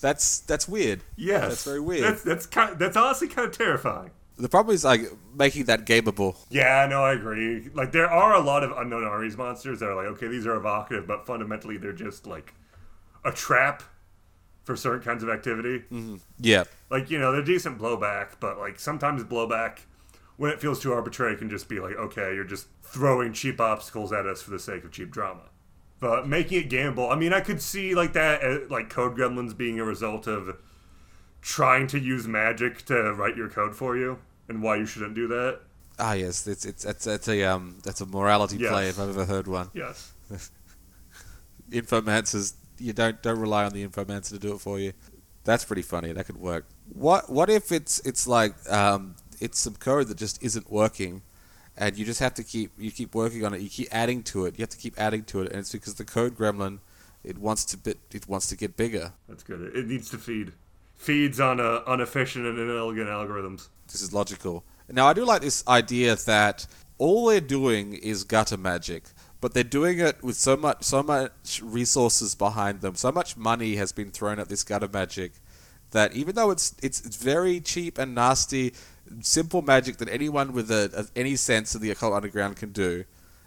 That's 0.00 0.40
that's 0.40 0.68
weird. 0.68 1.00
Yes, 1.16 1.48
that's 1.48 1.64
very 1.64 1.80
weird. 1.80 2.04
That's 2.04 2.22
that's 2.22 2.46
kind. 2.46 2.78
That's 2.78 2.96
honestly 2.96 3.28
kind 3.28 3.48
of 3.48 3.56
terrifying. 3.56 4.10
The 4.36 4.48
problem 4.48 4.74
is 4.74 4.84
like 4.84 5.02
making 5.34 5.64
that 5.64 5.86
gameable. 5.86 6.36
Yeah, 6.48 6.86
no, 6.88 7.04
I 7.04 7.12
agree. 7.12 7.68
Like 7.74 7.92
there 7.92 8.10
are 8.10 8.34
a 8.34 8.40
lot 8.40 8.62
of 8.62 8.72
unknown 8.72 9.04
armies 9.04 9.36
monsters 9.36 9.80
that 9.80 9.86
are 9.86 9.94
like, 9.94 10.06
okay, 10.16 10.28
these 10.28 10.46
are 10.46 10.56
evocative, 10.56 11.06
but 11.06 11.26
fundamentally 11.26 11.76
they're 11.76 11.92
just 11.92 12.26
like 12.26 12.54
a 13.24 13.32
trap 13.32 13.82
for 14.70 14.76
certain 14.76 15.02
kinds 15.02 15.22
of 15.22 15.28
activity. 15.28 15.80
Mm-hmm. 15.92 16.16
Yeah, 16.38 16.64
Like 16.90 17.10
you 17.10 17.18
know, 17.18 17.32
they're 17.32 17.42
decent 17.42 17.78
blowback, 17.78 18.34
but 18.40 18.58
like 18.58 18.78
sometimes 18.78 19.22
blowback, 19.24 19.80
when 20.36 20.50
it 20.50 20.60
feels 20.60 20.80
too 20.80 20.92
arbitrary, 20.92 21.36
can 21.36 21.50
just 21.50 21.68
be 21.68 21.80
like, 21.80 21.96
okay, 21.96 22.34
you're 22.34 22.44
just 22.44 22.66
throwing 22.82 23.32
cheap 23.32 23.60
obstacles 23.60 24.12
at 24.12 24.26
us 24.26 24.40
for 24.42 24.50
the 24.50 24.58
sake 24.58 24.84
of 24.84 24.92
cheap 24.92 25.10
drama. 25.10 25.42
But 26.00 26.26
making 26.26 26.58
it 26.62 26.68
gamble, 26.70 27.10
I 27.10 27.16
mean, 27.16 27.32
I 27.32 27.40
could 27.40 27.60
see 27.60 27.94
like 27.94 28.12
that, 28.14 28.42
uh, 28.42 28.58
like 28.70 28.88
code 28.88 29.16
gremlins 29.16 29.56
being 29.56 29.78
a 29.80 29.84
result 29.84 30.26
of 30.26 30.56
trying 31.42 31.86
to 31.88 31.98
use 31.98 32.26
magic 32.28 32.84
to 32.86 33.12
write 33.14 33.36
your 33.36 33.48
code 33.48 33.74
for 33.76 33.96
you, 33.96 34.18
and 34.48 34.62
why 34.62 34.76
you 34.76 34.86
shouldn't 34.86 35.14
do 35.14 35.26
that. 35.28 35.60
ah 35.98 36.14
yes, 36.14 36.46
it's 36.46 36.64
it's 36.64 36.84
it's, 36.84 37.06
it's 37.06 37.28
a 37.28 37.42
um 37.44 37.78
that's 37.84 38.00
a 38.00 38.06
morality 38.06 38.56
play 38.58 38.86
Yes. 38.86 38.94
if 38.94 39.00
I've 39.00 39.10
ever 39.10 39.24
heard 39.26 39.46
one. 39.46 39.68
Yes. 39.74 40.12
Infomancers, 41.70 42.54
you 42.80 42.92
don't 42.92 43.22
don't 43.22 43.38
rely 43.38 43.64
on 43.64 43.72
the 43.72 43.86
infomancer 43.86 44.30
to 44.30 44.38
do 44.38 44.54
it 44.54 44.60
for 44.60 44.78
you. 44.78 44.92
That's 45.44 45.64
pretty 45.64 45.82
funny. 45.82 46.12
That 46.12 46.26
could 46.26 46.38
work. 46.38 46.66
What 46.92 47.30
what 47.30 47.50
if 47.50 47.72
it's 47.72 48.00
it's 48.00 48.26
like 48.26 48.54
um 48.70 49.16
it's 49.40 49.58
some 49.58 49.74
code 49.74 50.08
that 50.08 50.18
just 50.18 50.42
isn't 50.42 50.70
working, 50.70 51.22
and 51.76 51.96
you 51.96 52.04
just 52.04 52.20
have 52.20 52.34
to 52.34 52.44
keep 52.44 52.72
you 52.78 52.90
keep 52.90 53.14
working 53.14 53.44
on 53.44 53.54
it. 53.54 53.60
You 53.60 53.68
keep 53.68 53.88
adding 53.90 54.22
to 54.24 54.46
it. 54.46 54.58
You 54.58 54.62
have 54.62 54.70
to 54.70 54.76
keep 54.76 54.98
adding 54.98 55.24
to 55.24 55.42
it, 55.42 55.50
and 55.50 55.60
it's 55.60 55.72
because 55.72 55.94
the 55.94 56.04
code 56.04 56.36
gremlin 56.36 56.78
it 57.22 57.38
wants 57.38 57.64
to 57.66 57.76
bit 57.76 57.98
it 58.12 58.28
wants 58.28 58.48
to 58.48 58.56
get 58.56 58.76
bigger. 58.76 59.12
That's 59.28 59.42
good. 59.42 59.74
It 59.74 59.86
needs 59.86 60.10
to 60.10 60.18
feed. 60.18 60.52
Feeds 60.96 61.40
on 61.40 61.60
uh, 61.60 61.80
inefficient 61.88 62.44
and 62.46 62.58
inelegant 62.58 63.08
algorithms. 63.08 63.68
This 63.86 64.02
is 64.02 64.12
logical. 64.12 64.64
Now, 64.90 65.06
I 65.06 65.12
do 65.12 65.24
like 65.24 65.40
this 65.40 65.66
idea 65.66 66.16
that 66.16 66.66
all 66.98 67.26
they're 67.26 67.40
doing 67.40 67.94
is 67.94 68.24
gutter 68.24 68.56
magic, 68.56 69.04
but 69.40 69.54
they're 69.54 69.64
doing 69.64 69.98
it 69.98 70.22
with 70.22 70.36
so 70.36 70.56
much, 70.56 70.82
so 70.82 71.02
much 71.02 71.60
resources 71.62 72.34
behind 72.34 72.80
them. 72.80 72.94
So 72.94 73.10
much 73.10 73.36
money 73.36 73.76
has 73.76 73.92
been 73.92 74.10
thrown 74.10 74.38
at 74.38 74.48
this 74.48 74.62
gutter 74.64 74.88
magic 74.88 75.32
that 75.92 76.12
even 76.14 76.34
though 76.34 76.50
it's 76.50 76.74
it's, 76.82 77.04
it's 77.04 77.16
very 77.16 77.60
cheap 77.60 77.98
and 77.98 78.14
nasty, 78.14 78.74
simple 79.20 79.62
magic 79.62 79.96
that 79.96 80.08
anyone 80.08 80.52
with 80.52 80.70
a, 80.70 80.90
a, 80.96 81.18
any 81.18 81.36
sense 81.36 81.74
of 81.74 81.80
the 81.80 81.90
occult 81.90 82.14
underground 82.14 82.56
can 82.56 82.72
do, 82.72 83.04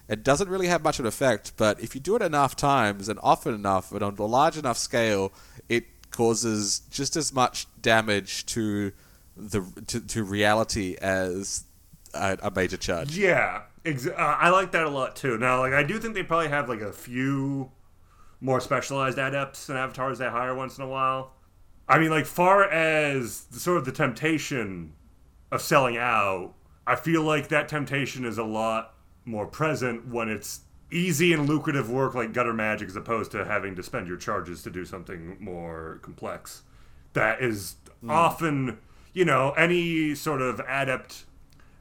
it 0.10 0.24
doesn't 0.24 0.50
really 0.50 0.68
have 0.68 0.84
much 0.84 1.00
of 1.00 1.06
an 1.06 1.10
effect. 1.10 1.54
But 1.58 1.80
if 1.80 1.96
you 1.96 2.02
do 2.02 2.16
it 2.16 2.22
enough 2.22 2.56
times 2.56 3.08
and 3.08 3.20
often 3.24 3.54
enough 3.54 3.92
and 3.92 4.04
on 4.04 4.18
a 4.18 4.26
large 4.26 4.58
enough 4.58 4.78
scale, 4.78 5.32
it 5.70 5.86
causes 6.12 6.82
just 6.92 7.16
as 7.16 7.34
much 7.34 7.68
damage 7.82 8.46
to 8.48 8.92
the 9.38 9.62
to, 9.88 10.00
to 10.00 10.24
reality 10.24 10.96
as 11.02 11.64
a, 12.14 12.38
a 12.44 12.52
major 12.52 12.78
charge. 12.78 13.18
Yeah, 13.18 13.62
ex- 13.86 14.08
uh, 14.08 14.14
I 14.18 14.50
like 14.50 14.72
that 14.72 14.84
a 14.84 14.90
lot 14.90 15.16
too. 15.16 15.38
Now, 15.38 15.60
like 15.60 15.74
I 15.74 15.84
do 15.84 16.00
think 16.00 16.14
they 16.14 16.24
probably 16.24 16.50
have 16.50 16.70
like 16.70 16.82
a 16.82 16.92
few 16.92 17.72
more 18.42 18.60
specialized 18.60 19.18
adepts 19.18 19.70
and 19.70 19.78
avatars 19.78 20.20
they 20.20 20.30
hire 20.30 20.54
once 20.54 20.78
in 20.78 20.84
a 20.84 20.88
while. 20.88 21.34
I 21.88 22.00
mean, 22.00 22.10
like 22.10 22.26
far 22.26 22.64
as 22.64 23.46
the, 23.46 23.60
sort 23.60 23.78
of 23.78 23.86
the 23.86 23.92
temptation 23.92 24.94
of 25.52 25.62
selling 25.62 25.98
out, 25.98 26.54
I 26.86 26.96
feel 26.96 27.24
like 27.24 27.50
that 27.50 27.68
temptation 27.68 28.26
is 28.26 28.38
a 28.38 28.44
lot 28.44 28.96
more 29.26 29.46
present 29.46 30.08
when 30.08 30.30
it's 30.30 30.62
easy 30.92 31.34
and 31.34 31.48
lucrative 31.48 31.90
work 31.90 32.14
like 32.14 32.34
gutter 32.34 32.54
magic 32.54 32.88
as 32.88 32.96
opposed 32.96 33.32
to 33.32 33.46
having 33.46 33.76
to 33.76 33.84
spend 33.84 34.08
your 34.08 34.18
charges 34.18 34.62
to 34.64 34.70
do 34.70 34.86
something 34.86 35.38
more 35.40 36.00
complex. 36.02 36.64
That 37.14 37.42
is 37.42 37.76
often, 38.08 38.80
you 39.14 39.26
know, 39.26 39.52
any 39.52 40.16
sort 40.16 40.42
of 40.42 40.60
adept 40.68 41.24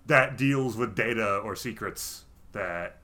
that 0.06 0.36
deals 0.36 0.76
with 0.76 0.94
data 0.94 1.36
or 1.38 1.54
secrets 1.56 2.24
that 2.52 2.98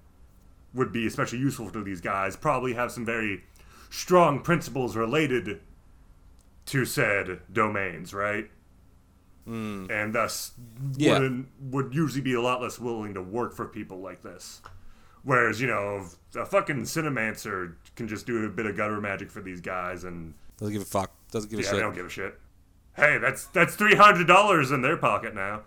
would 0.74 0.92
be 0.92 1.07
especially 1.07 1.38
useful 1.38 1.70
to 1.70 1.82
these 1.82 2.01
guys 2.01 2.36
probably 2.36 2.74
have 2.74 2.92
some 2.92 3.05
very 3.05 3.44
strong 3.90 4.40
principles 4.40 4.96
related 4.96 5.61
to 6.66 6.84
said 6.84 7.40
domains, 7.53 8.12
right? 8.12 8.51
Hmm. 9.46 9.86
And 9.90 10.14
thus 10.14 10.53
Yeah. 10.96 11.30
would, 11.70 11.94
usually 11.94 12.20
be 12.20 12.34
a 12.34 12.40
lot 12.42 12.61
less 12.61 12.78
willing 12.78 13.14
to 13.14 13.22
work 13.22 13.55
for 13.55 13.64
people 13.66 14.01
like 14.01 14.22
this. 14.22 14.61
Whereas, 15.22 15.61
you 15.61 15.66
know, 15.66 16.07
a 16.36 16.44
fucking 16.44 16.82
Cinemancer 16.82 17.74
can 17.96 18.07
just 18.09 18.26
do 18.26 18.44
a 18.44 18.49
bit 18.51 18.66
of 18.66 18.76
gutter 18.76 19.01
magic 19.01 19.30
for 19.30 19.40
these 19.40 19.61
guys 19.62 20.05
and 20.05 20.34
Doesn't 20.59 20.74
give 20.74 20.82
a 20.82 20.84
fuck. 20.84 21.11
Doesn't 21.30 21.51
give 21.51 21.59
a 21.59 21.62
yeah, 21.62 21.68
shit. 21.68 21.76
they 21.76 21.82
don't 21.82 21.94
give 21.94 22.07
a 22.07 22.11
shit. 22.11 22.38
Hey, 22.94 23.16
that's 23.18 23.46
that's 23.46 23.74
three 23.74 23.94
hundred 23.94 24.26
dollars 24.26 24.70
in 24.70 24.82
their 24.82 24.96
pocket 24.96 25.34
now. 25.34 25.62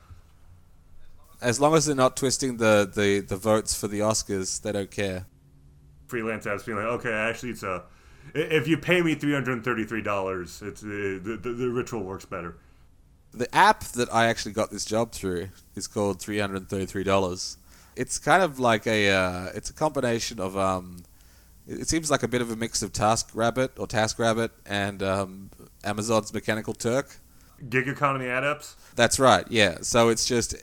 As 1.42 1.60
long 1.60 1.76
as 1.76 1.86
they're 1.86 1.96
not 1.96 2.16
twisting 2.16 2.58
the, 2.58 2.89
the, 2.94 3.20
the 3.20 3.36
votes 3.36 3.74
for 3.74 3.88
the 3.88 4.00
Oscars, 4.00 4.62
they 4.62 4.72
don't 4.72 4.92
care. 4.92 5.26
freelance 6.12 6.46
apps 6.46 6.66
being 6.66 6.78
like, 6.78 6.86
okay, 6.88 7.12
actually, 7.12 7.52
it's 7.52 7.64
a. 7.64 7.84
If 8.36 8.68
you 8.68 8.78
pay 8.78 9.02
me 9.02 9.16
three 9.16 9.34
hundred 9.34 9.54
and 9.54 9.64
thirty-three 9.64 10.04
dollars, 10.04 10.62
it's 10.64 10.84
uh, 10.84 10.88
the, 11.24 11.39
the 11.42 11.54
the 11.54 11.70
ritual 11.70 12.04
works 12.04 12.26
better. 12.26 12.58
The 13.34 13.54
app 13.56 13.84
that 13.96 14.14
I 14.14 14.28
actually 14.28 14.52
got 14.52 14.70
this 14.70 14.86
job 14.86 15.12
through 15.14 15.50
is 15.76 15.88
called 15.88 16.22
three 16.22 16.38
hundred 16.38 16.58
and 16.58 16.70
thirty-three 16.70 17.04
dollars. 17.04 17.58
It's 17.96 18.20
kind 18.20 18.44
of 18.44 18.60
like 18.60 18.86
a 18.86 19.10
uh, 19.10 19.50
it's 19.56 19.72
a 19.72 19.74
combination 19.74 20.39
of 20.39 20.56
um, 20.56 21.04
it 21.68 21.88
seems 21.88 22.12
like 22.12 22.22
a 22.22 22.28
bit 22.28 22.42
of 22.42 22.52
a 22.52 22.56
mix 22.56 22.84
of 22.84 22.94
TaskRabbit 22.94 23.80
or 23.80 23.88
TaskRabbit 23.88 24.52
and 24.68 25.02
um, 25.02 25.50
Amazon's 25.84 26.32
Mechanical 26.32 26.74
Turk. 26.74 27.18
Gig 27.70 27.88
economy 27.88 28.28
adepts. 28.28 28.76
That's 28.96 29.20
right. 29.20 29.46
Yeah. 29.50 29.78
So 29.82 30.10
it's 30.10 30.26
just 30.26 30.56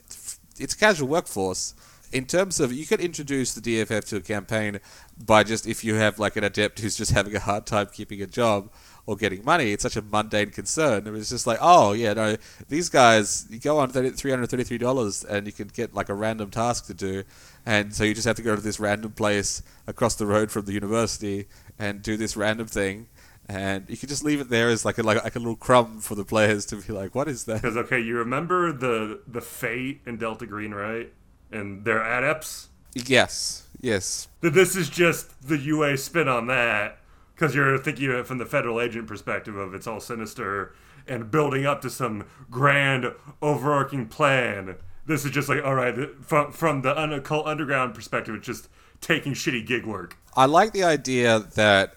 it's 0.59 0.73
a 0.73 0.77
casual 0.77 1.07
workforce. 1.07 1.73
In 2.11 2.25
terms 2.25 2.59
of 2.59 2.73
you 2.73 2.87
could 2.87 3.01
introduce 3.01 3.53
the 3.53 3.61
DFF 3.61 4.03
to 4.05 4.15
a 4.17 4.21
campaign 4.21 4.79
by 5.23 5.43
just 5.43 5.67
if 5.67 5.83
you 5.83 5.93
have 5.95 6.17
like 6.17 6.35
an 6.37 6.43
adept 6.43 6.79
who's 6.79 6.97
just 6.97 7.11
having 7.11 7.35
a 7.35 7.39
hard 7.39 7.67
time 7.67 7.87
keeping 7.93 8.21
a 8.21 8.25
job 8.25 8.71
or 9.09 9.15
getting 9.15 9.43
money. 9.43 9.71
It's 9.73 9.81
such 9.81 9.95
a 9.95 10.03
mundane 10.03 10.51
concern. 10.51 11.07
It 11.07 11.11
was 11.11 11.29
just 11.29 11.47
like, 11.47 11.57
oh 11.61 11.93
yeah, 11.93 12.13
no, 12.13 12.37
these 12.67 12.89
guys 12.89 13.47
you 13.49 13.59
go 13.59 13.79
on 13.79 13.89
three 13.89 14.29
hundred 14.29 14.49
thirty 14.51 14.63
three 14.63 14.77
dollars 14.77 15.23
and 15.23 15.47
you 15.47 15.51
can 15.51 15.67
get 15.67 15.95
like 15.95 16.09
a 16.09 16.13
random 16.13 16.51
task 16.51 16.85
to 16.87 16.93
do, 16.93 17.23
and 17.65 17.93
so 17.93 18.03
you 18.03 18.13
just 18.13 18.27
have 18.27 18.35
to 18.35 18.43
go 18.43 18.55
to 18.55 18.61
this 18.61 18.79
random 18.79 19.11
place 19.11 19.63
across 19.87 20.13
the 20.13 20.27
road 20.27 20.51
from 20.51 20.65
the 20.65 20.73
university 20.73 21.47
and 21.79 22.03
do 22.03 22.17
this 22.17 22.37
random 22.37 22.67
thing. 22.67 23.07
And 23.49 23.89
you 23.89 23.97
can 23.97 24.07
just 24.07 24.23
leave 24.23 24.39
it 24.41 24.49
there 24.49 24.69
as 24.69 24.85
like 24.85 24.99
a 24.99 25.03
like, 25.03 25.23
like 25.23 25.35
a 25.35 25.39
little 25.39 25.55
crumb 25.55 26.01
for 26.01 26.13
the 26.13 26.23
players 26.23 26.67
to 26.67 26.75
be 26.75 26.93
like, 26.93 27.15
what 27.15 27.27
is 27.27 27.45
that? 27.45 27.63
Because 27.63 27.77
okay, 27.77 27.99
you 27.99 28.15
remember 28.15 28.71
the 28.71 29.21
the 29.27 29.41
Fate 29.41 30.01
in 30.05 30.17
Delta 30.17 30.45
Green, 30.45 30.71
right? 30.71 31.11
And 31.51 31.83
their 31.83 32.03
adepts. 32.03 32.69
Yes, 32.93 33.67
yes. 33.81 34.27
That 34.41 34.53
this 34.53 34.75
is 34.75 34.87
just 34.87 35.47
the 35.47 35.57
UA 35.57 35.97
spin 35.97 36.27
on 36.27 36.45
that. 36.47 36.99
Because 37.33 37.55
you're 37.55 37.77
thinking 37.79 38.09
of 38.09 38.15
it 38.17 38.27
from 38.27 38.37
the 38.37 38.45
federal 38.45 38.79
agent 38.79 39.07
perspective 39.07 39.55
of 39.55 39.73
it's 39.73 39.87
all 39.87 39.99
sinister 39.99 40.75
and 41.07 41.31
building 41.31 41.65
up 41.65 41.81
to 41.81 41.89
some 41.89 42.25
grand 42.51 43.11
overarching 43.41 44.07
plan. 44.07 44.75
This 45.05 45.25
is 45.25 45.31
just 45.31 45.49
like, 45.49 45.63
all 45.63 45.73
right, 45.73 45.95
from 46.21 46.51
from 46.51 46.83
the 46.83 46.95
occult 46.95 47.47
underground 47.47 47.95
perspective, 47.95 48.35
it's 48.35 48.45
just 48.45 48.69
taking 49.01 49.33
shitty 49.33 49.65
gig 49.65 49.85
work. 49.87 50.17
I 50.35 50.45
like 50.45 50.71
the 50.71 50.83
idea 50.83 51.39
that, 51.55 51.95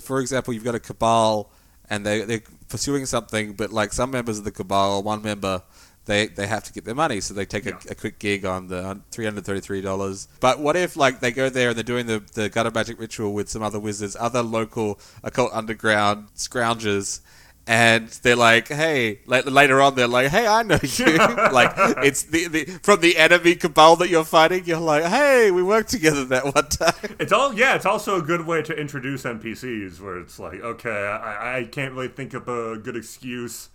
for 0.00 0.20
example, 0.20 0.52
you've 0.54 0.64
got 0.64 0.74
a 0.74 0.80
cabal 0.80 1.50
and 1.90 2.04
they 2.04 2.22
they're 2.22 2.42
pursuing 2.68 3.06
something, 3.06 3.52
but 3.52 3.72
like 3.72 3.92
some 3.92 4.10
members 4.10 4.38
of 4.38 4.44
the 4.44 4.52
cabal, 4.52 5.02
one 5.02 5.22
member. 5.22 5.62
They, 6.06 6.26
they 6.26 6.46
have 6.46 6.62
to 6.64 6.72
get 6.74 6.84
their 6.84 6.94
money, 6.94 7.22
so 7.22 7.32
they 7.32 7.46
take 7.46 7.64
Yeah. 7.64 7.78
a, 7.88 7.92
a 7.92 7.94
quick 7.94 8.18
gig 8.18 8.44
on 8.44 8.66
the 8.68 8.84
on 8.84 9.04
three 9.10 9.24
hundred 9.24 9.46
thirty 9.46 9.60
three 9.62 9.80
dollars. 9.80 10.28
But 10.38 10.60
what 10.60 10.76
if 10.76 10.96
like 10.98 11.20
they 11.20 11.32
go 11.32 11.48
there 11.48 11.68
and 11.70 11.76
they're 11.78 11.82
doing 11.82 12.04
the, 12.04 12.22
the 12.34 12.50
gutter 12.50 12.70
magic 12.70 13.00
ritual 13.00 13.32
with 13.32 13.48
some 13.48 13.62
other 13.62 13.80
wizards, 13.80 14.14
other 14.20 14.42
local 14.42 15.00
occult 15.22 15.50
underground 15.54 16.28
scroungers, 16.36 17.20
and 17.66 18.08
they're 18.08 18.36
like, 18.36 18.68
hey, 18.68 19.20
la- 19.26 19.40
later 19.40 19.80
on 19.80 19.94
they're 19.94 20.06
like, 20.06 20.28
hey, 20.28 20.46
I 20.46 20.62
know 20.62 20.78
you. 20.82 21.16
like 21.52 21.72
it's 22.04 22.24
the, 22.24 22.48
the 22.48 22.64
from 22.82 23.00
the 23.00 23.16
enemy 23.16 23.54
cabal 23.54 23.96
that 23.96 24.10
you're 24.10 24.24
fighting. 24.24 24.64
You're 24.66 24.78
like, 24.78 25.04
hey, 25.04 25.50
we 25.50 25.62
worked 25.62 25.88
together 25.90 26.24
that 26.26 26.44
one 26.44 26.68
time. 26.68 27.16
It's 27.18 27.32
all 27.32 27.54
yeah. 27.54 27.74
It's 27.74 27.86
also 27.86 28.16
a 28.16 28.22
good 28.22 28.46
way 28.46 28.62
to 28.62 28.74
introduce 28.74 29.22
NPCs 29.22 30.00
where 30.00 30.18
it's 30.18 30.38
like, 30.38 30.60
okay, 30.60 30.90
I, 30.90 31.58
I 31.58 31.64
can't 31.64 31.94
really 31.94 32.08
think 32.08 32.34
of 32.34 32.48
a 32.48 32.76
good 32.76 32.96
excuse 32.96 33.70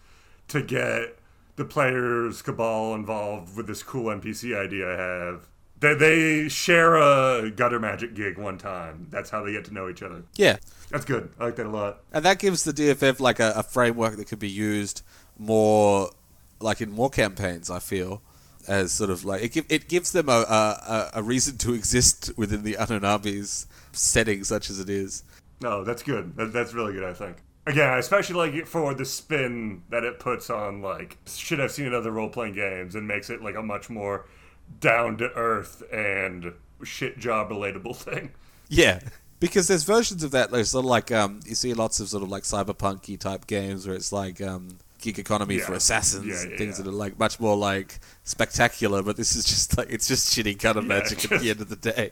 to 0.50 0.62
get 0.62 1.18
the 1.56 1.66
players 1.66 2.42
cabal 2.42 2.94
involved 2.96 3.58
with 3.58 3.68
this 3.68 3.84
cool 3.84 4.06
NPC 4.06 4.56
idea 4.56 4.94
I 4.94 4.98
have. 4.98 5.49
They 5.80 5.94
they 5.94 6.50
share 6.50 6.96
a 6.96 7.50
gutter 7.52 7.80
magic 7.80 8.14
gig 8.14 8.38
one 8.38 8.58
time. 8.58 9.08
That's 9.10 9.30
how 9.30 9.44
they 9.44 9.54
get 9.54 9.66
to 9.66 9.74
know 9.74 9.90
each 9.90 10.04
other. 10.04 10.24
Yeah, 10.36 10.58
That's 10.90 11.06
good. 11.06 11.30
I 11.40 11.46
like 11.46 11.56
that 11.56 11.66
a 11.66 11.70
lot. 11.70 12.02
And 12.12 12.26
that 12.26 12.40
gives 12.40 12.64
the 12.64 12.74
DFF 12.74 13.20
like 13.20 13.40
a, 13.40 13.54
a 13.56 13.64
framework 13.64 14.18
that 14.18 14.26
could 14.26 14.40
be 14.40 14.50
used 14.50 15.04
more, 15.38 16.12
like 16.60 16.82
in 16.82 16.92
more 16.92 17.10
campaigns. 17.10 17.70
I 17.70 17.80
feel 17.80 18.22
as 18.68 18.92
sort 18.92 19.10
of 19.10 19.24
like 19.24 19.42
it, 19.42 19.54
give, 19.54 19.66
it 19.70 19.88
gives 19.88 20.12
them 20.12 20.28
a, 20.28 20.32
a, 20.32 21.10
a 21.16 21.24
reason 21.24 21.58
to 21.60 21.74
exist 21.74 22.32
within 22.36 22.64
the 22.64 22.74
Anunnabi's 22.74 23.66
setting, 23.94 24.44
such 24.44 24.70
as 24.70 24.80
it 24.80 24.90
is. 24.90 25.24
No, 25.62 25.84
that's 25.84 26.04
good. 26.04 26.36
That, 26.36 26.52
that's 26.52 26.74
really 26.74 26.94
good. 26.94 27.06
I 27.06 27.14
think. 27.14 27.38
Again, 27.66 27.98
especially 28.00 28.36
like 28.36 28.66
for 28.66 28.94
the 28.94 29.06
spin 29.06 29.84
that 29.90 30.04
it 30.04 30.20
puts 30.20 30.50
on 30.50 30.82
like 30.82 31.18
shit 31.26 31.60
I've 31.60 31.72
seen 31.72 31.86
in 31.86 31.94
other 31.94 32.12
role 32.12 32.30
playing 32.30 32.56
games 32.56 32.96
and 32.96 33.08
makes 33.08 33.30
it 33.30 33.42
like 33.42 33.56
a 33.56 33.62
much 33.62 33.90
more 33.90 34.26
down 34.80 35.18
to 35.18 35.30
earth 35.36 35.84
and 35.92 36.54
shit 36.84 37.20
job 37.20 37.50
relatable 37.50 37.96
thing. 37.98 38.32
Yeah, 38.68 39.00
because 39.40 39.68
there's 39.68 39.84
versions 39.84 40.24
of 40.24 40.32
that. 40.32 40.52
There's 40.52 40.72
sort 40.72 40.86
of 40.86 40.90
like 40.90 41.12
um, 41.12 41.40
you 41.46 41.56
see 41.56 41.74
lots 41.74 42.00
of 42.00 42.10
sort 42.10 42.24
of 42.24 42.30
like 42.30 42.44
cyberpunky 42.44 43.20
type 43.20 43.48
games 43.48 43.88
where 43.88 43.96
it's 43.96 44.12
like 44.12 44.42
um, 44.42 44.78
gig 45.02 45.18
economy 45.18 45.58
Yeah. 45.58 45.66
for 45.66 45.74
assassins 45.74 46.26
Yeah, 46.28 46.42
and 46.42 46.52
yeah, 46.52 46.58
things 46.58 46.78
that 46.78 46.88
are 46.88 46.92
like 46.92 47.18
much 47.18 47.40
more 47.40 47.56
like 47.58 48.00
spectacular. 48.24 49.02
But 49.02 49.18
this 49.18 49.36
is 49.36 49.46
just 49.46 49.78
like 49.78 49.90
it's 49.90 50.08
just 50.08 50.34
shitty 50.38 50.60
kind 50.60 50.78
of 50.78 50.86
magic 50.86 51.32
at 51.32 51.42
the 51.42 51.50
end 51.50 51.62
of 51.62 51.70
the 51.70 51.76
day. 51.76 52.12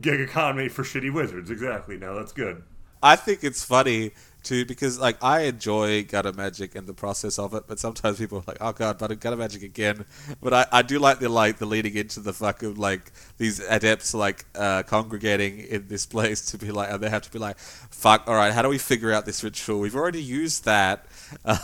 Gig 0.00 0.20
economy 0.20 0.68
for 0.68 0.82
shitty 0.84 1.12
wizards, 1.12 1.50
exactly. 1.50 1.96
Now 1.96 2.14
that's 2.14 2.32
good. 2.32 2.62
I 3.02 3.16
think 3.16 3.42
it's 3.42 3.64
funny 3.64 4.12
too 4.42 4.64
because 4.64 4.98
like 4.98 5.22
I 5.22 5.42
enjoy 5.42 6.04
gutter 6.04 6.32
magic 6.32 6.74
and 6.74 6.86
the 6.86 6.94
process 6.94 7.38
of 7.38 7.54
it, 7.54 7.64
but 7.66 7.78
sometimes 7.78 8.18
people 8.18 8.38
are 8.38 8.44
like, 8.46 8.58
"Oh 8.60 8.72
god, 8.72 8.98
but 8.98 9.18
gutter 9.20 9.36
magic 9.36 9.62
again." 9.62 10.04
But 10.42 10.54
I, 10.54 10.66
I 10.72 10.82
do 10.82 10.98
like 10.98 11.18
the 11.18 11.28
like 11.28 11.58
the 11.58 11.66
leading 11.66 11.94
into 11.96 12.20
the 12.20 12.32
fucking 12.32 12.76
like 12.76 13.12
these 13.38 13.60
adepts 13.60 14.14
like 14.14 14.44
uh, 14.54 14.82
congregating 14.84 15.60
in 15.60 15.88
this 15.88 16.06
place 16.06 16.46
to 16.46 16.58
be 16.58 16.70
like, 16.70 16.90
and 16.90 17.02
they 17.02 17.10
have 17.10 17.22
to 17.22 17.30
be 17.30 17.38
like, 17.38 17.58
"Fuck, 17.58 18.24
all 18.26 18.34
right, 18.34 18.52
how 18.52 18.62
do 18.62 18.68
we 18.68 18.78
figure 18.78 19.12
out 19.12 19.26
this 19.26 19.42
ritual? 19.44 19.80
We've 19.80 19.96
already 19.96 20.22
used 20.22 20.64
that." 20.64 21.06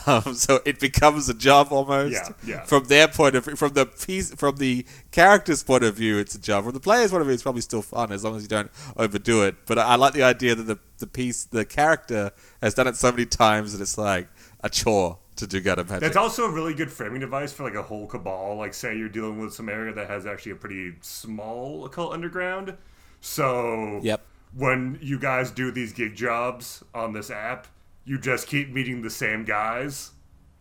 Um, 0.07 0.35
so 0.35 0.61
it 0.64 0.79
becomes 0.79 1.29
a 1.29 1.35
job 1.35 1.68
almost. 1.72 2.12
Yeah, 2.12 2.29
yeah. 2.45 2.62
From 2.62 2.85
their 2.85 3.09
point 3.09 3.35
of 3.35 3.45
view, 3.45 3.57
from 3.57 3.72
the 3.72 3.85
piece, 3.87 4.33
from 4.33 4.57
the 4.57 4.87
character's 5.11 5.64
point 5.64 5.83
of 5.83 5.97
view, 5.97 6.18
it's 6.18 6.37
a 6.37 6.41
job. 6.41 6.64
From 6.64 6.72
the 6.72 6.81
player's 6.81 7.11
point 7.11 7.22
of 7.22 7.27
view, 7.27 7.35
it's 7.35 7.43
probably 7.43 7.62
still 7.62 7.83
fun 7.83 8.12
as 8.12 8.22
long 8.22 8.37
as 8.37 8.43
you 8.43 8.49
don't 8.49 8.70
overdo 8.97 9.43
it. 9.43 9.57
But 9.66 9.79
I, 9.79 9.83
I 9.83 9.97
like 9.97 10.12
the 10.12 10.22
idea 10.22 10.55
that 10.55 10.64
the 10.64 10.79
the 10.99 11.07
piece, 11.07 11.45
the 11.45 11.64
character 11.64 12.33
has 12.67 12.75
done 12.75 12.87
it 12.87 12.97
so 12.97 13.11
many 13.12 13.25
times 13.27 13.73
that 13.73 13.81
it's 13.81 13.97
like 13.97 14.29
a 14.62 14.69
chore 14.69 15.19
to 15.37 15.47
do 15.47 15.61
gutter 15.61 15.85
magic. 15.85 16.01
That's 16.01 16.17
also 16.17 16.45
a 16.45 16.51
really 16.51 16.75
good 16.75 16.91
framing 16.91 17.21
device 17.21 17.53
for 17.53 17.62
like 17.64 17.75
a 17.75 17.83
whole 17.83 18.07
cabal. 18.07 18.57
Like, 18.57 18.75
say 18.75 18.97
you're 18.97 19.09
dealing 19.09 19.39
with 19.39 19.53
some 19.55 19.69
area 19.69 19.93
that 19.95 20.09
has 20.09 20.27
actually 20.27 20.53
a 20.53 20.57
pretty 20.57 20.95
small 21.01 21.85
occult 21.85 22.12
underground. 22.12 22.77
So, 23.21 24.01
Yep. 24.03 24.21
when 24.55 24.99
you 25.01 25.19
guys 25.19 25.51
do 25.51 25.71
these 25.71 25.93
gig 25.93 26.14
jobs 26.14 26.83
on 26.95 27.12
this 27.12 27.31
app, 27.31 27.67
you 28.05 28.19
just 28.19 28.47
keep 28.47 28.71
meeting 28.73 29.03
the 29.03 29.11
same 29.11 29.45
guys, 29.45 30.12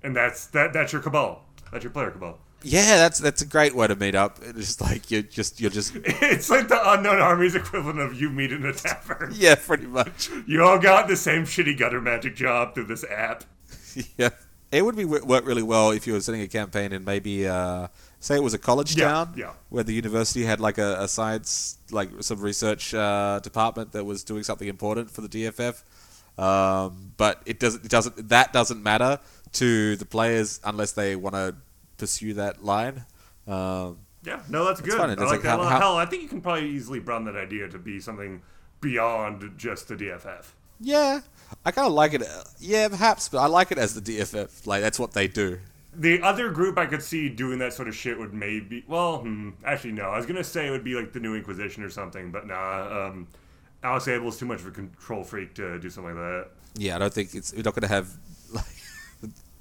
and 0.03 0.15
that's 0.15 0.47
that. 0.47 0.73
That's 0.73 0.91
your 0.93 1.01
cabal. 1.01 1.43
That's 1.71 1.83
your 1.83 1.91
player 1.91 2.11
cabal. 2.11 2.39
Yeah, 2.65 2.97
that's 2.97 3.19
that's 3.19 3.41
a 3.41 3.45
great 3.45 3.75
way 3.75 3.87
to 3.87 3.95
meet 3.95 4.15
up. 4.15 4.39
It's 4.41 4.57
just 4.59 4.81
like 4.81 5.11
you're 5.11 5.21
just 5.21 5.61
you're 5.61 5.69
just 5.71 5.95
It's 6.05 6.49
like 6.49 6.67
the 6.67 6.91
unknown 6.93 7.19
armies 7.19 7.55
equivalent 7.55 7.99
of 7.99 8.19
you 8.19 8.29
meet 8.29 8.51
in 8.51 8.65
a 8.65 8.73
tavern. 8.73 9.31
yeah, 9.35 9.55
pretty 9.55 9.85
much. 9.87 10.29
You 10.47 10.63
all 10.63 10.79
got 10.79 11.07
the 11.07 11.15
same 11.15 11.43
shitty 11.43 11.77
gutter 11.77 12.01
magic 12.01 12.35
job 12.35 12.73
through 12.73 12.85
this 12.85 13.03
app. 13.09 13.43
yeah, 14.17 14.29
it 14.71 14.83
would 14.83 14.95
be 14.95 15.05
work 15.05 15.45
really 15.45 15.63
well 15.63 15.91
if 15.91 16.07
you 16.07 16.13
were 16.13 16.21
setting 16.21 16.41
a 16.41 16.47
campaign 16.47 16.91
in 16.91 17.03
maybe 17.05 17.47
uh, 17.47 17.87
say 18.19 18.35
it 18.35 18.43
was 18.43 18.53
a 18.53 18.57
college 18.59 18.95
Yeah, 18.97 19.05
town, 19.07 19.33
yeah. 19.37 19.51
where 19.69 19.83
the 19.83 19.93
university 19.93 20.43
had 20.43 20.59
like 20.59 20.77
a, 20.77 20.97
a 21.01 21.07
science 21.07 21.77
like 21.91 22.09
some 22.21 22.41
research 22.41 22.93
uh, 22.93 23.39
department 23.43 23.91
that 23.91 24.03
was 24.05 24.23
doing 24.23 24.43
something 24.43 24.67
important 24.67 25.11
for 25.11 25.21
the 25.21 25.29
DFF. 25.29 25.83
Um, 26.37 27.13
but 27.15 27.41
it 27.45 27.59
doesn't 27.59 27.85
it 27.85 27.91
doesn't 27.91 28.29
that 28.29 28.51
doesn't 28.51 28.83
matter 28.83 29.19
to 29.53 29.95
the 29.95 30.05
players 30.05 30.59
unless 30.65 30.91
they 30.91 31.15
want 31.15 31.35
to 31.35 31.55
pursue 31.97 32.33
that 32.35 32.63
line. 32.63 33.05
Um, 33.47 33.99
Yeah, 34.23 34.41
no, 34.49 34.65
that's 34.65 34.81
good. 34.81 34.99
I 34.99 35.05
like 35.07 35.19
like 35.19 35.41
that. 35.43 35.59
how- 35.59 35.63
how- 35.63 35.79
Hell, 35.79 35.97
I 35.97 36.05
think 36.05 36.23
you 36.23 36.29
can 36.29 36.41
probably 36.41 36.69
easily 36.69 36.99
broaden 36.99 37.25
that 37.25 37.35
idea 37.35 37.67
to 37.69 37.77
be 37.77 37.99
something 37.99 38.41
beyond 38.81 39.53
just 39.57 39.87
the 39.87 39.95
DFF. 39.95 40.53
yeah, 40.79 41.21
I 41.65 41.71
kind 41.71 41.87
of 41.87 41.93
like 41.93 42.13
it. 42.13 42.21
uh, 42.21 42.43
Yeah, 42.59 42.87
perhaps, 42.89 43.29
but 43.29 43.37
I 43.39 43.47
like 43.47 43.71
it 43.71 43.77
as 43.77 43.93
the 43.93 44.01
DFF. 44.01 44.65
Like 44.67 44.81
that's 44.81 44.99
what 44.99 45.13
they 45.13 45.27
do. 45.27 45.59
The 45.97 46.21
other 46.21 46.51
group 46.51 46.77
I 46.77 46.85
could 46.87 47.01
see 47.01 47.29
doing 47.29 47.59
that 47.59 47.71
sort 47.73 47.87
of 47.87 47.95
shit 47.95 48.19
would 48.19 48.33
maybe. 48.33 48.83
Well, 48.87 49.19
hmm, 49.19 49.51
actually, 49.63 49.93
no. 49.93 50.09
I 50.09 50.17
was 50.17 50.25
gonna 50.25 50.43
say 50.43 50.67
it 50.67 50.71
would 50.71 50.83
be 50.83 50.93
like 50.95 51.13
the 51.13 51.19
New 51.21 51.35
Inquisition 51.35 51.83
or 51.83 51.89
something, 51.89 52.31
but 52.31 52.45
nah. 52.47 53.07
Um, 53.07 53.27
Alex 53.83 54.07
Abel's 54.07 54.37
too 54.37 54.45
much 54.47 54.59
of 54.61 54.67
a 54.67 54.71
control 54.71 55.23
freak 55.23 55.53
to 55.55 55.79
do 55.79 55.89
something 55.89 56.15
like 56.15 56.23
that. 56.23 56.47
Yeah, 56.75 56.95
I 56.95 56.99
don't 56.99 57.13
think 57.13 57.33
it's. 57.35 57.53
We're 57.53 57.61
not 57.61 57.75
going 57.75 57.83
to 57.83 57.87
have 57.87 58.09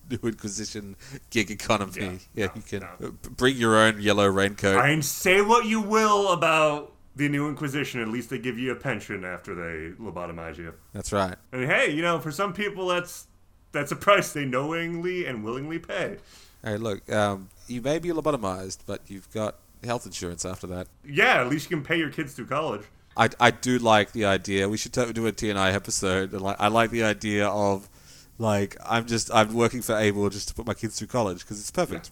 New 0.10 0.28
Inquisition 0.28 0.96
gig 1.30 1.50
economy. 1.50 1.92
Yeah, 1.96 2.18
Yeah, 2.34 2.46
no, 2.46 2.52
you 2.56 2.62
can 2.62 2.88
no. 3.00 3.10
bring 3.36 3.56
your 3.56 3.76
own 3.76 4.00
yellow 4.00 4.26
raincoat. 4.26 4.76
I 4.76 4.90
mean, 4.90 5.02
say 5.02 5.40
what 5.40 5.66
you 5.66 5.80
will 5.80 6.32
about 6.32 6.92
the 7.16 7.28
New 7.28 7.48
Inquisition. 7.48 8.00
At 8.00 8.08
least 8.08 8.30
they 8.30 8.38
give 8.38 8.58
you 8.58 8.72
a 8.72 8.76
pension 8.76 9.24
after 9.24 9.54
they 9.54 9.94
lobotomize 9.96 10.58
you. 10.58 10.74
That's 10.92 11.12
right. 11.12 11.36
And 11.52 11.64
hey, 11.64 11.90
you 11.90 12.02
know, 12.02 12.18
for 12.18 12.30
some 12.30 12.52
people, 12.52 12.88
that's 12.88 13.26
that's 13.72 13.92
a 13.92 13.96
price 13.96 14.32
they 14.32 14.44
knowingly 14.44 15.26
and 15.26 15.44
willingly 15.44 15.78
pay. 15.78 16.18
Hey, 16.62 16.76
look, 16.76 17.10
um, 17.12 17.50
you 17.66 17.82
may 17.82 17.98
be 17.98 18.08
lobotomized, 18.10 18.78
but 18.86 19.02
you've 19.06 19.30
got 19.32 19.56
health 19.84 20.06
insurance 20.06 20.44
after 20.44 20.66
that. 20.68 20.86
Yeah, 21.04 21.40
at 21.40 21.48
least 21.48 21.70
you 21.70 21.76
can 21.76 21.84
pay 21.84 21.98
your 21.98 22.10
kids 22.10 22.34
through 22.34 22.46
college. 22.46 22.82
I, 23.16 23.28
I 23.38 23.50
do 23.50 23.78
like 23.78 24.12
the 24.12 24.24
idea. 24.24 24.68
We 24.68 24.76
should 24.76 24.92
do 24.92 25.26
a 25.26 25.32
TNI 25.32 25.72
episode. 25.72 26.34
I 26.34 26.68
like 26.68 26.90
the 26.90 27.04
idea 27.04 27.46
of 27.46 27.88
like 28.38 28.76
I'm 28.84 29.06
just 29.06 29.32
I'm 29.32 29.54
working 29.54 29.82
for 29.82 29.96
Abel 29.96 30.28
just 30.30 30.48
to 30.48 30.54
put 30.54 30.66
my 30.66 30.74
kids 30.74 30.98
through 30.98 31.08
college 31.08 31.40
because 31.40 31.60
it's 31.60 31.70
perfect. 31.70 32.10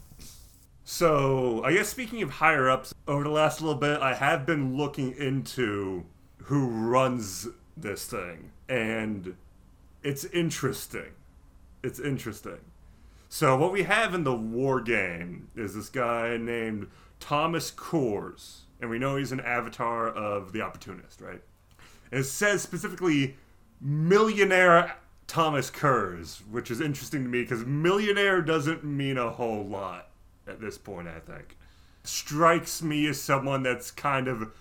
So, 0.84 1.62
I 1.64 1.72
guess 1.74 1.88
speaking 1.88 2.22
of 2.22 2.30
higher 2.30 2.68
ups, 2.68 2.92
over 3.06 3.22
the 3.22 3.30
last 3.30 3.60
little 3.60 3.78
bit, 3.78 4.00
I 4.00 4.14
have 4.14 4.44
been 4.44 4.76
looking 4.76 5.12
into 5.16 6.04
who 6.44 6.66
runs 6.66 7.46
this 7.76 8.04
thing, 8.04 8.50
and 8.68 9.36
it's 10.02 10.24
interesting. 10.26 11.12
It's 11.84 12.00
interesting. 12.00 12.58
So, 13.28 13.56
what 13.56 13.72
we 13.72 13.84
have 13.84 14.12
in 14.12 14.24
the 14.24 14.34
war 14.34 14.80
game 14.80 15.48
is 15.54 15.74
this 15.74 15.88
guy 15.88 16.36
named 16.36 16.88
Thomas 17.20 17.70
Koors, 17.70 18.62
and 18.80 18.90
we 18.90 18.98
know 18.98 19.14
he's 19.16 19.32
an 19.32 19.40
avatar 19.40 20.08
of 20.08 20.52
the 20.52 20.62
opportunist, 20.62 21.20
right? 21.20 21.40
And 22.10 22.20
it 22.20 22.24
says 22.24 22.60
specifically 22.60 23.36
millionaire 23.80 24.96
Thomas 25.32 25.70
Koors, 25.70 26.46
which 26.50 26.70
is 26.70 26.82
interesting 26.82 27.22
to 27.22 27.28
me 27.30 27.40
because 27.40 27.64
millionaire 27.64 28.42
doesn't 28.42 28.84
mean 28.84 29.16
a 29.16 29.30
whole 29.30 29.64
lot 29.64 30.10
at 30.46 30.60
this 30.60 30.76
point, 30.76 31.08
I 31.08 31.20
think. 31.20 31.56
Strikes 32.04 32.82
me 32.82 33.06
as 33.06 33.18
someone 33.18 33.62
that's 33.62 33.90
kind 33.90 34.28
of 34.28 34.52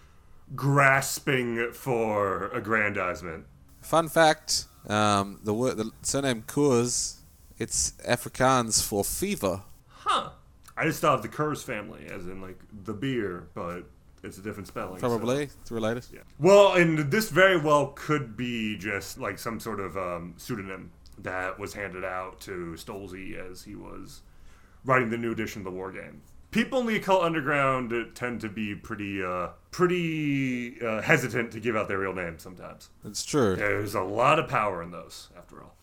grasping 0.55 1.73
for 1.73 2.47
aggrandizement. 2.51 3.47
Fun 3.81 4.07
fact: 4.07 4.67
um, 4.87 5.41
the 5.43 5.53
word 5.53 5.75
the 5.75 5.91
surname 6.03 6.43
Koors, 6.43 7.17
it's 7.59 7.91
Afrikaans 8.07 8.81
for 8.81 9.03
fever. 9.03 9.63
Huh. 9.89 10.29
I 10.77 10.85
just 10.85 11.01
thought 11.01 11.15
of 11.15 11.21
the 11.21 11.27
Coors 11.27 11.61
family, 11.61 12.05
as 12.09 12.27
in 12.27 12.41
like 12.41 12.59
the 12.85 12.93
beer, 12.93 13.49
but 13.53 13.83
it's 14.23 14.37
a 14.37 14.41
different 14.41 14.67
spelling. 14.67 14.99
so- 14.99 15.07
Probably 15.07 15.43
it's 15.43 15.71
related. 15.71 16.05
Yeah. 16.13 16.21
Well, 16.39 16.73
and 16.73 17.11
this 17.11 17.29
very 17.29 17.59
well 17.59 17.87
could 17.95 18.35
be 18.37 18.77
just 18.77 19.17
like 19.19 19.37
some 19.39 19.59
sort 19.59 19.79
of 19.79 19.97
um, 19.97 20.33
pseudonym 20.37 20.91
that 21.19 21.59
was 21.59 21.73
handed 21.73 22.03
out 22.03 22.39
to 22.41 22.75
Stolze 22.77 23.35
as 23.51 23.63
he 23.63 23.75
was 23.75 24.21
writing 24.85 25.09
the 25.09 25.17
new 25.17 25.31
edition 25.31 25.61
of 25.61 25.65
the 25.65 25.71
war 25.71 25.91
game. 25.91 26.21
People 26.51 26.79
in 26.81 26.87
the 26.87 26.97
occult 26.97 27.23
underground 27.23 27.93
tend 28.13 28.41
to 28.41 28.49
be 28.49 28.75
pretty, 28.75 29.23
uh, 29.23 29.49
pretty 29.71 30.81
uh, 30.81 31.01
hesitant 31.01 31.51
to 31.51 31.59
give 31.61 31.75
out 31.77 31.87
their 31.87 31.99
real 31.99 32.13
names 32.13 32.41
sometimes. 32.41 32.89
It's 33.05 33.23
true. 33.23 33.55
There's 33.55 33.95
a 33.95 34.01
lot 34.01 34.37
of 34.39 34.49
power 34.49 34.83
in 34.83 34.91
those, 34.91 35.29
after 35.37 35.61
all. 35.61 35.75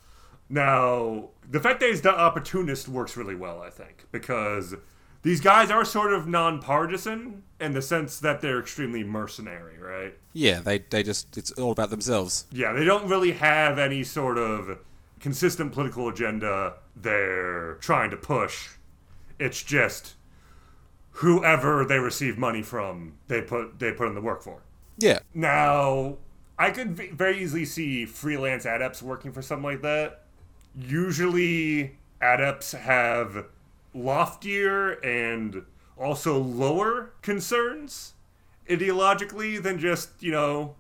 Now, 0.50 1.30
the 1.50 1.60
fact 1.60 1.80
that 1.80 1.88
he's 1.90 2.00
the 2.02 2.14
opportunist 2.14 2.88
works 2.88 3.16
really 3.16 3.34
well, 3.34 3.62
I 3.62 3.70
think, 3.70 4.06
because 4.12 4.74
these 5.22 5.40
guys 5.40 5.70
are 5.70 5.84
sort 5.84 6.12
of 6.12 6.26
nonpartisan 6.26 7.42
in 7.60 7.72
the 7.72 7.82
sense 7.82 8.20
that 8.20 8.40
they're 8.40 8.60
extremely 8.60 9.02
mercenary, 9.02 9.78
right? 9.78 10.14
Yeah, 10.32 10.60
they 10.60 10.78
they 10.78 11.02
just 11.02 11.36
it's 11.36 11.50
all 11.52 11.72
about 11.72 11.90
themselves. 11.90 12.46
Yeah, 12.52 12.72
they 12.72 12.84
don't 12.84 13.08
really 13.08 13.32
have 13.32 13.78
any 13.78 14.04
sort 14.04 14.38
of 14.38 14.78
consistent 15.20 15.72
political 15.72 16.08
agenda 16.08 16.74
they're 16.94 17.74
trying 17.80 18.10
to 18.10 18.16
push. 18.16 18.70
It's 19.38 19.62
just 19.62 20.14
whoever 21.10 21.84
they 21.84 21.98
receive 21.98 22.38
money 22.38 22.62
from, 22.62 23.14
they 23.26 23.42
put 23.42 23.78
they 23.78 23.92
put 23.92 24.08
in 24.08 24.14
the 24.14 24.20
work 24.20 24.42
for. 24.42 24.62
Yeah, 25.00 25.20
Now, 25.32 26.16
I 26.58 26.70
could 26.72 26.96
very 27.16 27.40
easily 27.40 27.64
see 27.64 28.04
freelance 28.04 28.64
adepts 28.64 29.00
working 29.00 29.30
for 29.30 29.42
something 29.42 29.64
like 29.64 29.82
that. 29.82 30.24
Usually, 30.76 31.96
adepts 32.20 32.72
have 32.72 33.46
loftier 33.94 34.92
and 35.04 35.62
also 35.96 36.38
lower 36.38 37.12
concerns 37.22 38.14
ideologically 38.68 39.60
than 39.62 39.78
just, 39.78 40.22
you 40.22 40.30
know, 40.30 40.74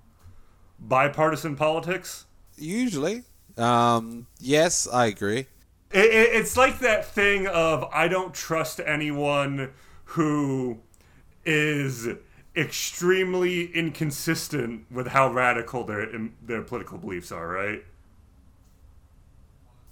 bipartisan 0.78 1.56
politics. 1.56 2.26
usually. 2.56 3.24
Um, 3.56 4.26
yes, 4.40 4.86
I 4.86 5.06
agree. 5.06 5.46
It, 5.90 6.04
it, 6.04 6.28
it's 6.34 6.56
like 6.56 6.78
that 6.80 7.06
thing 7.06 7.46
of 7.46 7.84
I 7.92 8.08
don't 8.08 8.34
trust 8.34 8.80
anyone 8.84 9.72
who 10.04 10.78
is 11.44 12.08
extremely 12.54 13.66
inconsistent 13.74 14.84
with 14.90 15.08
how 15.08 15.32
radical 15.32 15.84
their 15.84 16.08
their 16.42 16.62
political 16.62 16.98
beliefs 16.98 17.32
are, 17.32 17.48
right? 17.48 17.84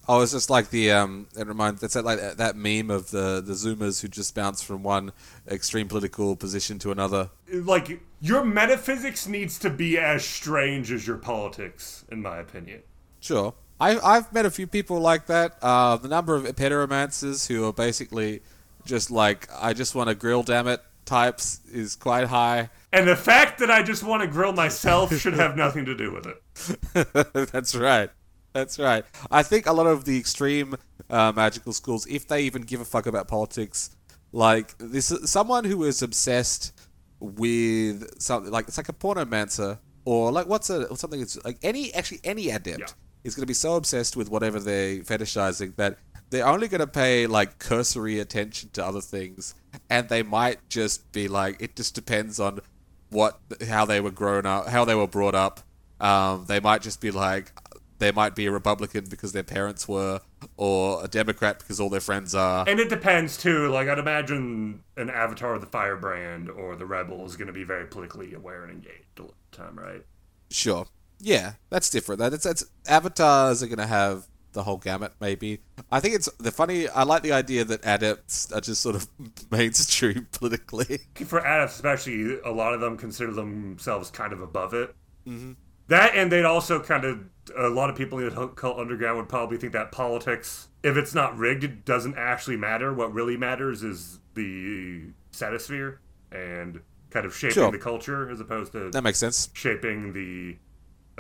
Oh, 0.09 0.21
it's 0.21 0.33
just 0.33 0.51
like 0.51 0.71
the 0.71 0.93
um. 0.93 1.27
It 1.37 1.47
reminds. 1.47 1.83
It's 1.83 1.97
like 1.97 2.21
that, 2.21 2.39
that 2.39 2.57
meme 2.57 2.91
of 2.91 3.11
the 3.11 3.43
the 3.45 3.55
Zoomers 3.55 4.01
who 4.01 4.09
just 4.09 4.35
bounce 4.35 4.63
from 4.63 4.83
one 4.83 5.13
extreme 5.49 5.89
political 5.89 6.37
position 6.37 6.79
to 6.81 6.93
another. 6.93 7.31
Like 7.53 8.01
your 8.21 8.45
metaphysics 8.45 9.27
needs 9.27 9.59
to 9.61 9.71
be 9.71 9.99
as 9.99 10.25
strange 10.25 10.93
as 10.93 11.07
your 11.07 11.17
politics, 11.17 12.05
in 12.11 12.23
my 12.23 12.39
opinion. 12.39 12.83
Sure. 13.21 13.55
I 13.81 13.99
I've 13.99 14.33
met 14.33 14.47
a 14.47 14.51
few 14.51 14.67
people 14.67 15.01
like 15.01 15.27
that. 15.27 15.57
Uh, 15.61 15.97
the 15.97 16.09
number 16.09 16.37
of 16.37 16.45
pedomancers 16.45 17.49
who 17.49 17.67
are 17.67 17.73
basically 17.73 18.43
just 18.85 19.11
like 19.11 19.49
I 19.59 19.73
just 19.73 19.95
want 19.95 20.09
to 20.09 20.15
grill, 20.15 20.43
damn 20.43 20.69
it, 20.69 20.83
types 21.05 21.61
is 21.73 21.97
quite 21.97 22.29
high. 22.29 22.71
And 22.93 23.09
the 23.09 23.17
fact 23.17 23.59
that 23.59 23.71
I 23.71 23.83
just 23.83 24.03
want 24.03 24.23
to 24.23 24.29
grill 24.29 24.53
myself 24.53 25.17
should 25.19 25.35
have 25.35 25.57
nothing 25.57 25.85
to 25.87 25.95
do 25.95 26.13
with 26.13 26.27
it. 26.27 27.51
That's 27.53 27.75
right. 27.75 28.11
That's 28.57 28.79
right. 28.79 29.05
I 29.31 29.43
think 29.43 29.67
a 29.67 29.73
lot 29.73 29.87
of 29.87 30.07
the 30.07 30.19
extreme 30.19 30.77
uh, 31.11 31.31
magical 31.37 31.75
schools, 31.75 32.07
if 32.07 32.27
they 32.27 32.45
even 32.45 32.63
give 32.63 32.81
a 32.81 32.87
fuck 32.87 33.07
about 33.07 33.29
politics, 33.29 33.91
like 34.33 34.75
this, 34.79 35.13
someone 35.27 35.65
who 35.65 35.85
is 35.85 36.01
obsessed 36.01 36.73
with 37.21 38.19
something 38.19 38.51
like 38.51 38.67
it's 38.67 38.79
like 38.79 38.89
a 38.89 38.95
pornomancer 38.95 39.79
or 40.07 40.33
like 40.33 40.47
what's 40.47 40.71
a 40.71 40.95
something 40.97 41.21
that's 41.21 41.43
like 41.45 41.59
any 41.63 41.93
actually 41.93 42.21
any 42.25 42.49
adept 42.49 42.79
yeah. 42.79 42.87
is 43.25 43.35
going 43.35 43.43
to 43.43 43.47
be 43.47 43.55
so 43.55 43.77
obsessed 43.77 44.17
with 44.17 44.31
whatever 44.31 44.59
they're 44.59 45.01
fetishizing 45.01 45.75
that 45.77 45.99
they're 46.31 46.47
only 46.47 46.69
going 46.69 46.81
to 46.81 46.87
pay 46.87 47.27
like 47.27 47.59
cursory 47.59 48.21
attention 48.21 48.69
to 48.71 48.85
other 48.85 49.01
things 49.01 49.55
and 49.89 50.11
they 50.11 50.23
might 50.23 50.59
just 50.69 51.11
be 51.13 51.27
like 51.27 51.57
it 51.61 51.75
just 51.75 51.95
depends 51.95 52.39
on 52.39 52.61
what 53.09 53.39
how 53.67 53.87
they 53.87 54.01
were 54.01 54.11
grown 54.11 54.45
up 54.45 54.69
how 54.69 54.85
they 54.85 54.95
were 54.95 55.07
brought 55.07 55.35
up 55.35 55.61
um, 56.01 56.45
they 56.47 56.61
might 56.61 56.83
just 56.83 57.01
be 57.01 57.11
like 57.11 57.53
they 57.99 58.13
might 58.13 58.35
be 58.35 58.47
a 58.47 58.51
Republican 58.51 59.07
because 59.09 59.33
their 59.33 59.43
parents 59.43 59.89
were, 59.89 60.21
or 60.57 61.05
a 61.05 61.09
Democrat 61.09 61.59
because 61.59 61.81
all 61.81 61.89
their 61.89 62.01
friends 62.01 62.35
are. 62.35 62.69
And 62.69 62.79
it 62.79 62.89
depends 62.89 63.37
too. 63.37 63.69
Like 63.69 63.89
I'd 63.89 63.99
imagine 63.99 64.83
an 64.97 65.11
Avatar 65.11 65.55
of 65.55 65.61
the 65.61 65.67
Firebrand 65.67 66.51
or 66.51 66.77
the 66.77 66.87
Rebel 66.87 67.25
is 67.25 67.37
going 67.37 67.47
to 67.47 67.53
be 67.53 67.65
very 67.65 67.87
politically 67.87 68.35
aware 68.35 68.63
and 68.65 68.73
engaged 68.73 69.21
all 69.21 69.35
the 69.51 69.57
time, 69.57 69.79
right? 69.79 70.05
Sure. 70.51 70.87
Yeah, 71.19 71.53
that's 71.71 71.89
different. 71.89 72.19
That's 72.19 72.45
that's 72.45 72.67
avatars 72.87 73.63
are 73.63 73.67
going 73.67 73.79
to 73.79 73.87
have 73.87 74.27
the 74.53 74.63
whole 74.63 74.77
gamut. 74.77 75.13
Maybe 75.21 75.61
I 75.91 76.01
think 76.01 76.15
it's 76.15 76.31
the 76.39 76.51
funny. 76.51 76.89
I 76.89 77.05
like 77.05 77.23
the 77.23 77.33
idea 77.33 77.65
that 77.65 77.85
adepts 77.85 78.53
are 78.53 78.61
just 78.61 78.83
sort 78.83 78.97
of 78.97 79.09
mainstream 79.51 80.27
politically. 80.33 81.01
For 81.25 81.39
adepts, 81.39 81.77
especially, 81.77 82.41
a 82.41 82.51
lot 82.51 82.75
of 82.75 82.81
them 82.81 82.97
consider 82.97 83.33
themselves 83.33 84.11
kind 84.11 84.33
of 84.33 84.43
above 84.43 84.75
it. 84.75 84.95
Mm-hmm. 85.27 85.53
That 85.89 86.15
and 86.15 86.33
they'd 86.33 86.45
also 86.45 86.83
kind 86.83 87.05
of 87.05 87.21
a 87.57 87.69
lot 87.69 87.91
of 87.91 87.97
people 87.97 88.19
in 88.19 88.35
the 88.35 88.49
cult 88.49 88.79
underground 88.79 89.19
would 89.19 89.29
probably 89.29 89.57
think 89.57 89.73
that 89.73 89.93
politics, 89.93 90.69
if 90.83 90.97
it's 90.97 91.15
not 91.15 91.37
rigged, 91.37 91.65
it 91.65 91.85
doesn't 91.85 92.17
actually 92.17 92.57
matter. 92.57 92.93
What 92.93 93.13
really 93.13 93.37
matters 93.37 93.83
is 93.83 94.21
the 94.35 95.11
stratosphere 95.31 96.01
and 96.33 96.81
kind 97.11 97.27
of 97.27 97.35
shaping 97.35 97.55
sure. 97.55 97.71
the 97.71 97.79
culture 97.79 98.29
as 98.31 98.41
opposed 98.41 98.73
to 98.73 98.91
that 98.91 99.03
makes 99.03 99.19
sense. 99.19 99.51
Shaping 99.55 100.13
the 100.13 100.57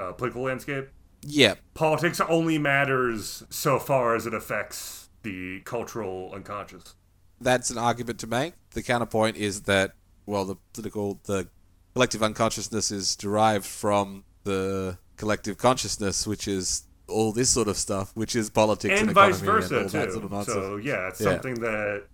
uh, 0.00 0.12
political 0.12 0.42
landscape. 0.42 0.88
Yeah, 1.22 1.54
politics 1.74 2.20
only 2.20 2.58
matters 2.58 3.44
so 3.50 3.78
far 3.78 4.14
as 4.14 4.26
it 4.26 4.34
affects 4.34 5.08
the 5.22 5.60
cultural 5.60 6.32
unconscious. 6.34 6.94
That's 7.40 7.70
an 7.70 7.78
argument 7.78 8.20
to 8.20 8.26
make. 8.26 8.54
The 8.70 8.82
counterpoint 8.82 9.36
is 9.36 9.62
that 9.62 9.92
well, 10.26 10.44
the 10.44 10.56
political, 10.72 11.20
the 11.24 11.48
collective 11.94 12.22
unconsciousness 12.22 12.90
is 12.90 13.16
derived 13.16 13.64
from 13.64 14.24
the 14.44 14.98
collective 15.16 15.58
consciousness, 15.58 16.26
which 16.26 16.48
is 16.48 16.84
all 17.08 17.32
this 17.32 17.50
sort 17.50 17.68
of 17.68 17.76
stuff, 17.76 18.10
which 18.14 18.34
is 18.34 18.50
politics 18.50 18.98
and, 18.98 19.08
and 19.08 19.14
vice 19.14 19.40
versa 19.40 19.80
and 19.80 19.90
too. 19.90 20.10
Sort 20.10 20.32
of 20.32 20.44
so 20.44 20.76
yeah, 20.76 21.08
it's 21.08 21.20
yeah. 21.20 21.32
something 21.32 21.54
that 21.54 22.04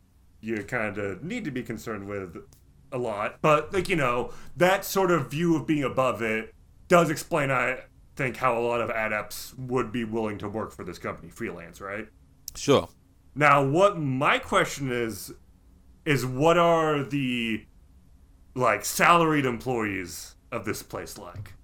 you 0.40 0.62
kind 0.64 0.98
of 0.98 1.22
need 1.22 1.44
to 1.44 1.50
be 1.50 1.62
concerned 1.62 2.06
with 2.06 2.36
a 2.90 2.98
lot. 2.98 3.38
But 3.40 3.72
like 3.72 3.88
you 3.88 3.96
know, 3.96 4.32
that 4.56 4.84
sort 4.84 5.10
of 5.10 5.30
view 5.30 5.56
of 5.56 5.66
being 5.66 5.84
above 5.84 6.22
it 6.22 6.54
does 6.88 7.10
explain, 7.10 7.50
I 7.50 7.78
think, 8.16 8.36
how 8.36 8.58
a 8.58 8.60
lot 8.60 8.80
of 8.80 8.90
adepts 8.90 9.54
would 9.56 9.92
be 9.92 10.04
willing 10.04 10.38
to 10.38 10.48
work 10.48 10.72
for 10.72 10.84
this 10.84 10.98
company 10.98 11.30
freelance, 11.30 11.80
right? 11.80 12.06
Sure. 12.54 12.88
Now, 13.34 13.66
what 13.66 13.98
my 13.98 14.38
question 14.38 14.92
is 14.92 15.32
is 16.04 16.26
what 16.26 16.58
are 16.58 17.02
the 17.02 17.64
like 18.54 18.84
salaried 18.84 19.46
employees 19.46 20.34
of 20.50 20.64
this 20.64 20.82
place 20.82 21.16
like? 21.16 21.54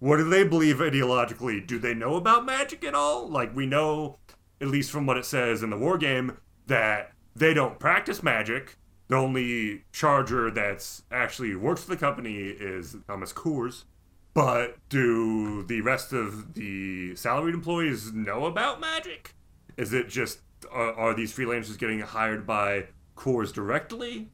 What 0.00 0.16
do 0.16 0.24
they 0.24 0.44
believe 0.44 0.76
ideologically? 0.78 1.64
Do 1.64 1.78
they 1.78 1.94
know 1.94 2.16
about 2.16 2.46
magic 2.46 2.84
at 2.84 2.94
all? 2.94 3.28
Like 3.28 3.54
we 3.54 3.66
know, 3.66 4.18
at 4.60 4.68
least 4.68 4.90
from 4.90 5.06
what 5.06 5.18
it 5.18 5.26
says 5.26 5.62
in 5.62 5.68
the 5.68 5.76
war 5.76 5.98
game, 5.98 6.38
that 6.66 7.12
they 7.36 7.52
don't 7.52 7.78
practice 7.78 8.22
magic. 8.22 8.76
The 9.08 9.16
only 9.16 9.84
charger 9.92 10.50
that's 10.50 11.02
actually 11.10 11.54
works 11.54 11.84
for 11.84 11.90
the 11.90 11.96
company 11.98 12.36
is 12.36 12.96
Thomas 13.06 13.32
Koors. 13.32 13.84
But 14.32 14.76
do 14.88 15.64
the 15.64 15.82
rest 15.82 16.12
of 16.12 16.54
the 16.54 17.14
salaried 17.16 17.54
employees 17.54 18.12
know 18.12 18.46
about 18.46 18.80
magic? 18.80 19.34
Is 19.76 19.92
it 19.92 20.08
just 20.08 20.40
are, 20.72 20.94
are 20.94 21.14
these 21.14 21.36
freelancers 21.36 21.78
getting 21.78 22.00
hired 22.00 22.46
by 22.46 22.86
Koors 23.16 23.52
directly? 23.52 24.30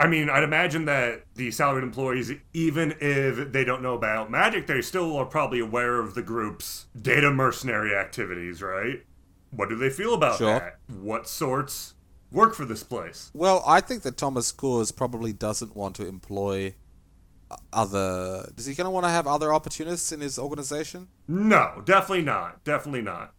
I 0.00 0.06
mean, 0.06 0.30
I'd 0.30 0.42
imagine 0.42 0.86
that 0.86 1.26
the 1.34 1.50
salaried 1.50 1.84
employees, 1.84 2.32
even 2.54 2.94
if 3.02 3.52
they 3.52 3.64
don't 3.64 3.82
know 3.82 3.92
about 3.92 4.30
magic, 4.30 4.66
they 4.66 4.80
still 4.80 5.14
are 5.18 5.26
probably 5.26 5.60
aware 5.60 6.00
of 6.00 6.14
the 6.14 6.22
group's 6.22 6.86
data 7.00 7.30
mercenary 7.30 7.94
activities, 7.94 8.62
right? 8.62 9.04
What 9.50 9.68
do 9.68 9.76
they 9.76 9.90
feel 9.90 10.14
about 10.14 10.38
sure. 10.38 10.58
that? 10.58 10.78
What 11.02 11.28
sorts 11.28 11.96
work 12.32 12.54
for 12.54 12.64
this 12.64 12.82
place? 12.82 13.30
Well, 13.34 13.62
I 13.66 13.82
think 13.82 14.02
that 14.04 14.16
Thomas 14.16 14.50
Koors 14.52 14.90
probably 14.90 15.34
doesn't 15.34 15.76
want 15.76 15.96
to 15.96 16.06
employ 16.06 16.76
uh, 17.50 17.56
other. 17.70 18.50
Does 18.56 18.64
he 18.64 18.74
kind 18.74 18.86
of 18.86 18.94
want 18.94 19.04
to 19.04 19.10
have 19.10 19.26
other 19.26 19.52
opportunists 19.52 20.12
in 20.12 20.22
his 20.22 20.38
organization? 20.38 21.08
No, 21.28 21.82
definitely 21.84 22.24
not. 22.24 22.64
Definitely 22.64 23.02
not. 23.02 23.34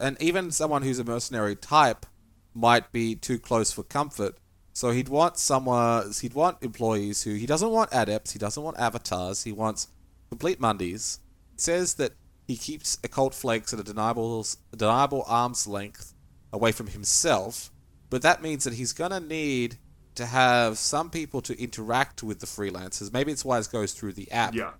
And 0.00 0.20
even 0.20 0.50
someone 0.50 0.82
who's 0.82 0.98
a 0.98 1.04
mercenary 1.04 1.54
type 1.54 2.06
might 2.54 2.90
be 2.90 3.14
too 3.14 3.38
close 3.38 3.70
for 3.70 3.84
comfort 3.84 4.36
so 4.76 4.90
he'd 4.90 5.08
want 5.08 5.38
someone, 5.38 6.12
he'd 6.20 6.34
want 6.34 6.58
employees 6.60 7.22
who 7.22 7.32
he 7.32 7.46
doesn't 7.46 7.70
want 7.70 7.88
adepts, 7.92 8.32
he 8.32 8.38
doesn't 8.38 8.62
want 8.62 8.78
avatars, 8.78 9.44
he 9.44 9.50
wants 9.50 9.88
complete 10.28 10.60
mundies. 10.60 11.18
He 11.54 11.60
says 11.60 11.94
that 11.94 12.12
he 12.46 12.58
keeps 12.58 12.98
occult 13.02 13.32
flakes 13.32 13.72
at 13.72 13.80
a 13.80 13.82
deniable, 13.82 14.44
deniable 14.76 15.24
arm's 15.26 15.66
length 15.66 16.12
away 16.52 16.72
from 16.72 16.88
himself, 16.88 17.72
but 18.10 18.20
that 18.20 18.42
means 18.42 18.64
that 18.64 18.74
he's 18.74 18.92
gonna 18.92 19.18
need 19.18 19.78
to 20.14 20.26
have 20.26 20.76
some 20.76 21.08
people 21.08 21.40
to 21.40 21.58
interact 21.58 22.22
with 22.22 22.40
the 22.40 22.46
freelancers. 22.46 23.10
Maybe 23.10 23.32
it's 23.32 23.46
why 23.46 23.58
it 23.58 23.70
goes 23.72 23.94
through 23.94 24.12
the 24.12 24.30
app. 24.30 24.54
Yeah. 24.54 24.72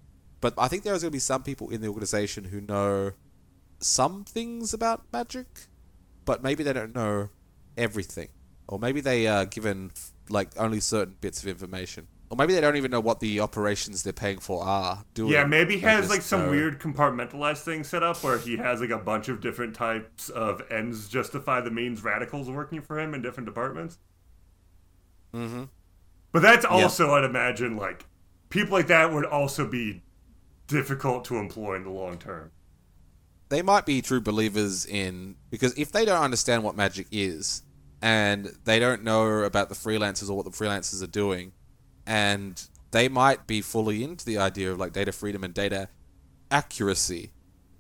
But 0.43 0.53
I 0.59 0.69
think 0.69 0.83
there's 0.83 1.05
gonna 1.05 1.11
be 1.11 1.19
some 1.19 1.43
people 1.43 1.71
in 1.71 1.81
the 1.81 1.89
organization 1.89 2.45
who 2.45 2.61
know 2.61 3.13
some 3.81 4.25
things 4.25 4.75
about 4.75 5.05
magic, 5.11 5.47
but 6.27 6.43
maybe 6.43 6.63
they 6.63 6.75
don't 6.75 6.95
know 6.95 7.31
everything 7.79 8.29
or 8.69 8.79
maybe 8.79 9.01
they 9.01 9.27
are 9.27 9.45
given 9.47 9.93
like 10.29 10.49
only 10.57 10.81
certain 10.81 11.17
bits 11.21 11.43
of 11.43 11.49
information. 11.49 12.09
Or 12.29 12.37
maybe 12.37 12.55
they 12.55 12.61
don't 12.61 12.75
even 12.75 12.91
know 12.91 12.99
what 12.99 13.21
the 13.21 13.39
operations 13.39 14.03
they're 14.03 14.13
paying 14.13 14.39
for 14.39 14.65
are 14.65 15.05
doing. 15.15 15.33
Yeah, 15.33 15.45
maybe 15.45 15.75
he 15.75 15.81
has 15.83 16.11
like 16.11 16.23
some 16.23 16.51
weird 16.51 16.81
compartmentalized 16.81 17.63
thing 17.63 17.85
set 17.85 18.03
up 18.03 18.23
where 18.25 18.37
he 18.37 18.57
has 18.57 18.81
like 18.81 18.91
a 18.91 18.99
bunch 18.99 19.29
of 19.29 19.41
different 19.41 19.77
types 19.77 20.29
of 20.31 20.61
ends 20.69 21.09
justify 21.09 21.61
the 21.61 21.71
means 21.71 22.03
radicals 22.03 22.51
working 22.51 22.83
for 22.83 22.99
him 22.99 23.15
in 23.15 23.23
different 23.23 23.47
departments. 23.47 23.99
Mm-hmm. 25.33 25.65
But 26.33 26.43
that's 26.43 26.65
also, 26.65 27.13
I'd 27.13 27.23
imagine, 27.25 27.77
like 27.77 28.05
people 28.49 28.73
like 28.73 28.89
that 28.89 29.13
would 29.13 29.25
also 29.25 29.67
be 29.67 30.03
difficult 30.67 31.25
to 31.27 31.37
employ 31.37 31.77
in 31.77 31.85
the 31.85 31.91
long 31.91 32.19
term. 32.19 32.51
They 33.49 33.63
might 33.63 33.87
be 33.87 34.03
true 34.03 34.21
believers 34.21 34.85
in 34.85 35.37
because 35.51 35.79
if 35.79 35.93
they 35.93 36.05
don't 36.05 36.21
understand 36.21 36.65
what 36.65 36.75
magic 36.75 37.07
is, 37.13 37.63
and 38.03 38.53
they 38.65 38.79
don't 38.79 39.03
know 39.03 39.43
about 39.43 39.69
the 39.69 39.75
freelancers 39.75 40.31
or 40.31 40.35
what 40.35 40.45
the 40.45 40.51
freelancers 40.51 41.03
are 41.03 41.09
doing, 41.09 41.53
and 42.07 42.69
they 42.91 43.09
might 43.09 43.47
be 43.47 43.61
fully 43.61 44.05
into 44.05 44.25
the 44.25 44.39
idea 44.39 44.73
of 44.73 44.79
like 44.79 44.93
data 44.93 45.13
freedom 45.13 45.45
and 45.45 45.55
data 45.55 45.89
accuracy. 46.51 47.33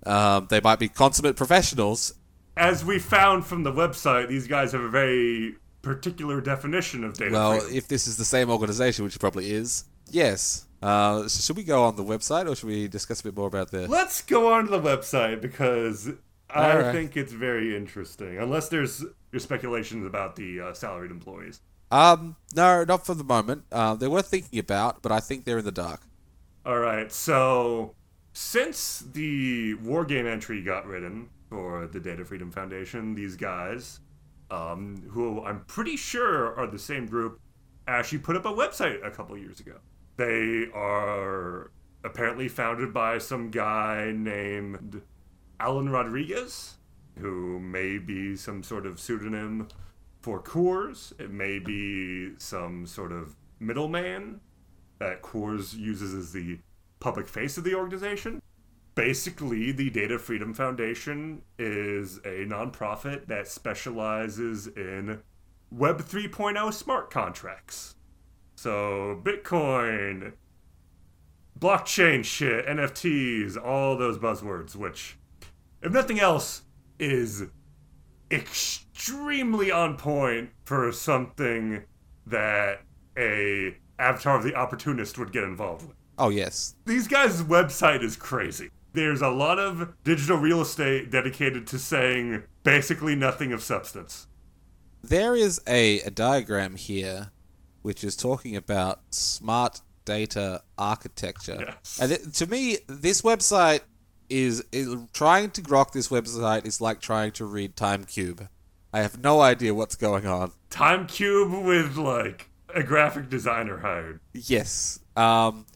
Um, 0.04 0.46
they 0.50 0.60
might 0.60 0.78
be 0.78 0.88
consummate 0.88 1.36
professionals. 1.36 2.14
As 2.56 2.84
we 2.84 2.98
found 2.98 3.46
from 3.46 3.64
the 3.64 3.72
website, 3.72 4.28
these 4.28 4.46
guys 4.46 4.72
have 4.72 4.80
a 4.80 4.88
very 4.88 5.56
particular 5.82 6.40
definition 6.40 7.04
of 7.04 7.14
data. 7.14 7.32
Well, 7.32 7.60
freedom. 7.60 7.76
if 7.76 7.88
this 7.88 8.06
is 8.06 8.16
the 8.16 8.24
same 8.24 8.50
organization, 8.50 9.04
which 9.04 9.16
it 9.16 9.18
probably 9.18 9.50
is, 9.50 9.84
yes. 10.10 10.66
Uh, 10.82 11.28
should 11.28 11.56
we 11.56 11.64
go 11.64 11.84
on 11.84 11.96
the 11.96 12.04
website, 12.04 12.50
or 12.50 12.54
should 12.54 12.68
we 12.68 12.88
discuss 12.88 13.20
a 13.20 13.24
bit 13.24 13.36
more 13.36 13.48
about 13.48 13.70
this? 13.70 13.88
Let's 13.88 14.22
go 14.22 14.52
on 14.52 14.66
to 14.66 14.70
the 14.70 14.80
website 14.80 15.40
because 15.40 16.10
I 16.50 16.76
right. 16.76 16.92
think 16.92 17.16
it's 17.16 17.32
very 17.32 17.76
interesting. 17.76 18.38
Unless 18.38 18.68
there's 18.68 19.04
your 19.36 19.40
speculations 19.40 20.06
about 20.06 20.34
the 20.34 20.60
uh, 20.60 20.72
salaried 20.72 21.10
employees. 21.10 21.60
Um, 21.90 22.36
no, 22.54 22.84
not 22.84 23.04
for 23.04 23.14
the 23.14 23.22
moment. 23.22 23.64
Uh, 23.70 23.94
they're 23.94 24.10
worth 24.10 24.28
thinking 24.28 24.58
about, 24.58 25.02
but 25.02 25.12
I 25.12 25.20
think 25.20 25.44
they're 25.44 25.58
in 25.58 25.64
the 25.64 25.70
dark. 25.70 26.00
All 26.64 26.78
right, 26.78 27.12
so 27.12 27.94
since 28.32 29.04
the 29.12 29.74
Wargame 29.76 30.26
entry 30.26 30.62
got 30.62 30.86
written 30.86 31.28
for 31.50 31.86
the 31.86 32.00
Data 32.00 32.24
Freedom 32.24 32.50
Foundation, 32.50 33.14
these 33.14 33.36
guys, 33.36 34.00
um, 34.50 35.04
who 35.10 35.44
I'm 35.44 35.64
pretty 35.66 35.96
sure 35.96 36.56
are 36.56 36.66
the 36.66 36.78
same 36.78 37.06
group, 37.06 37.38
actually 37.86 38.18
put 38.18 38.36
up 38.36 38.46
a 38.46 38.52
website 38.52 39.06
a 39.06 39.10
couple 39.10 39.36
years 39.36 39.60
ago. 39.60 39.76
They 40.16 40.68
are 40.74 41.70
apparently 42.04 42.48
founded 42.48 42.94
by 42.94 43.18
some 43.18 43.50
guy 43.50 44.12
named 44.16 45.02
Alan 45.60 45.90
Rodriguez, 45.90 46.75
who 47.18 47.58
may 47.58 47.98
be 47.98 48.36
some 48.36 48.62
sort 48.62 48.86
of 48.86 49.00
pseudonym 49.00 49.68
for 50.20 50.42
Koors. 50.42 51.18
It 51.20 51.30
may 51.30 51.58
be 51.58 52.32
some 52.38 52.86
sort 52.86 53.12
of 53.12 53.36
middleman 53.60 54.40
that 54.98 55.22
Koors 55.22 55.76
uses 55.76 56.14
as 56.14 56.32
the 56.32 56.58
public 57.00 57.28
face 57.28 57.56
of 57.58 57.64
the 57.64 57.74
organization. 57.74 58.42
Basically, 58.94 59.72
the 59.72 59.90
Data 59.90 60.18
Freedom 60.18 60.54
Foundation 60.54 61.42
is 61.58 62.16
a 62.18 62.46
nonprofit 62.46 63.26
that 63.26 63.46
specializes 63.46 64.66
in 64.66 65.20
Web 65.70 66.00
3.0 66.00 66.72
smart 66.72 67.10
contracts. 67.10 67.94
So, 68.54 69.20
Bitcoin, 69.22 70.32
blockchain 71.58 72.24
shit, 72.24 72.66
NFTs, 72.66 73.62
all 73.62 73.98
those 73.98 74.16
buzzwords, 74.18 74.74
which, 74.74 75.18
if 75.82 75.92
nothing 75.92 76.18
else, 76.18 76.62
is 76.98 77.44
extremely 78.30 79.70
on 79.70 79.96
point 79.96 80.50
for 80.64 80.90
something 80.92 81.84
that 82.26 82.80
a 83.16 83.76
avatar 83.98 84.36
of 84.36 84.44
the 84.44 84.54
opportunist 84.54 85.18
would 85.18 85.32
get 85.32 85.44
involved 85.44 85.86
with. 85.86 85.96
Oh 86.18 86.28
yes. 86.28 86.74
These 86.86 87.08
guys' 87.08 87.42
website 87.42 88.02
is 88.02 88.16
crazy. 88.16 88.70
There's 88.92 89.22
a 89.22 89.28
lot 89.28 89.58
of 89.58 89.92
digital 90.04 90.38
real 90.38 90.62
estate 90.62 91.10
dedicated 91.10 91.66
to 91.68 91.78
saying 91.78 92.42
basically 92.62 93.14
nothing 93.14 93.52
of 93.52 93.62
substance. 93.62 94.26
There 95.02 95.36
is 95.36 95.60
a, 95.66 96.00
a 96.00 96.10
diagram 96.10 96.76
here 96.76 97.30
which 97.82 98.02
is 98.02 98.16
talking 98.16 98.56
about 98.56 99.00
smart 99.10 99.82
data 100.04 100.62
architecture. 100.78 101.58
Yes. 101.60 101.98
And 102.00 102.12
it, 102.12 102.34
to 102.34 102.46
me, 102.46 102.78
this 102.88 103.22
website 103.22 103.80
is, 104.28 104.64
is 104.72 104.94
trying 105.12 105.50
to 105.52 105.62
grok 105.62 105.92
this 105.92 106.08
website 106.08 106.66
is 106.66 106.80
like 106.80 107.00
trying 107.00 107.32
to 107.32 107.44
read 107.44 107.76
Time 107.76 108.04
Cube. 108.04 108.48
I 108.92 109.00
have 109.00 109.22
no 109.22 109.40
idea 109.40 109.74
what's 109.74 109.96
going 109.96 110.26
on. 110.26 110.52
Time 110.70 111.06
Cube 111.06 111.64
with 111.64 111.96
like 111.96 112.50
a 112.74 112.82
graphic 112.82 113.28
designer 113.28 113.78
hired. 113.78 114.20
Yes. 114.32 115.00
Um, 115.16 115.66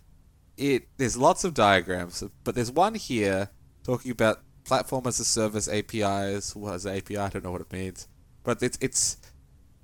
it 0.57 0.89
there's 0.99 1.17
lots 1.17 1.45
of 1.45 1.55
diagrams, 1.55 2.23
but 2.45 2.55
there's 2.55 2.71
one 2.71 2.95
here 2.95 3.51
talking 3.83 4.11
about 4.11 4.41
platform 4.65 5.07
as 5.07 5.19
a 5.19 5.25
service 5.25 5.69
APIs. 5.69 6.55
What 6.55 6.75
is 6.75 6.87
API? 6.87 7.17
I 7.17 7.29
don't 7.29 7.45
know 7.45 7.51
what 7.51 7.63
it 7.63 7.73
means, 7.73 8.07
but 8.45 8.63
it's 8.63 8.79
it's 8.81 9.17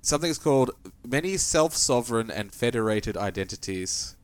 something's 0.01 0.37
called 0.37 0.71
many 1.05 1.37
self-sovereign 1.37 2.31
and 2.31 2.53
federated 2.53 3.17
identities. 3.17 4.15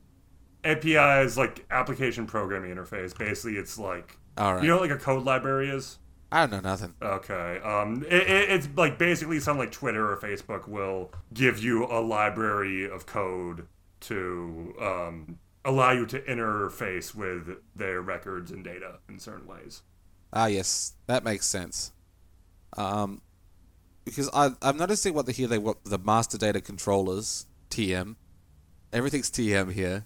API 0.63 1.25
is 1.25 1.37
like 1.37 1.65
application 1.71 2.25
programming 2.25 2.73
interface. 2.73 3.17
Basically, 3.17 3.57
it's 3.57 3.77
like 3.77 4.17
All 4.37 4.55
right. 4.55 4.63
you 4.63 4.69
know 4.69 4.79
what 4.79 4.89
like 4.89 4.99
a 4.99 5.01
code 5.01 5.23
library 5.23 5.69
is. 5.69 5.99
I 6.31 6.47
don't 6.47 6.51
know 6.51 6.69
nothing. 6.69 6.95
Okay. 6.99 7.59
Um, 7.63 8.03
it, 8.07 8.23
it, 8.23 8.49
it's 8.49 8.67
like 8.75 8.97
basically 8.97 9.39
something 9.39 9.59
like 9.59 9.71
Twitter 9.71 10.11
or 10.11 10.17
Facebook 10.17 10.67
will 10.67 11.11
give 11.31 11.59
you 11.63 11.85
a 11.85 12.01
library 12.01 12.89
of 12.89 13.05
code 13.05 13.67
to 14.01 14.73
um, 14.81 15.37
allow 15.63 15.91
you 15.91 16.07
to 16.07 16.19
interface 16.21 17.13
with 17.13 17.57
their 17.75 18.01
records 18.01 18.51
and 18.51 18.63
data 18.63 18.99
in 19.07 19.19
certain 19.19 19.47
ways. 19.47 19.83
Ah, 20.31 20.47
yes, 20.47 20.93
that 21.05 21.23
makes 21.23 21.45
sense. 21.45 21.91
Um, 22.75 23.21
because 24.03 24.29
I 24.33 24.49
I'm 24.61 24.77
noticing 24.77 25.13
what 25.13 25.27
the 25.27 25.31
here 25.31 25.47
they 25.47 25.59
what 25.59 25.83
the 25.85 25.99
master 25.99 26.37
data 26.37 26.59
controllers 26.59 27.45
TM, 27.69 28.15
everything's 28.91 29.29
TM 29.29 29.71
here, 29.71 30.05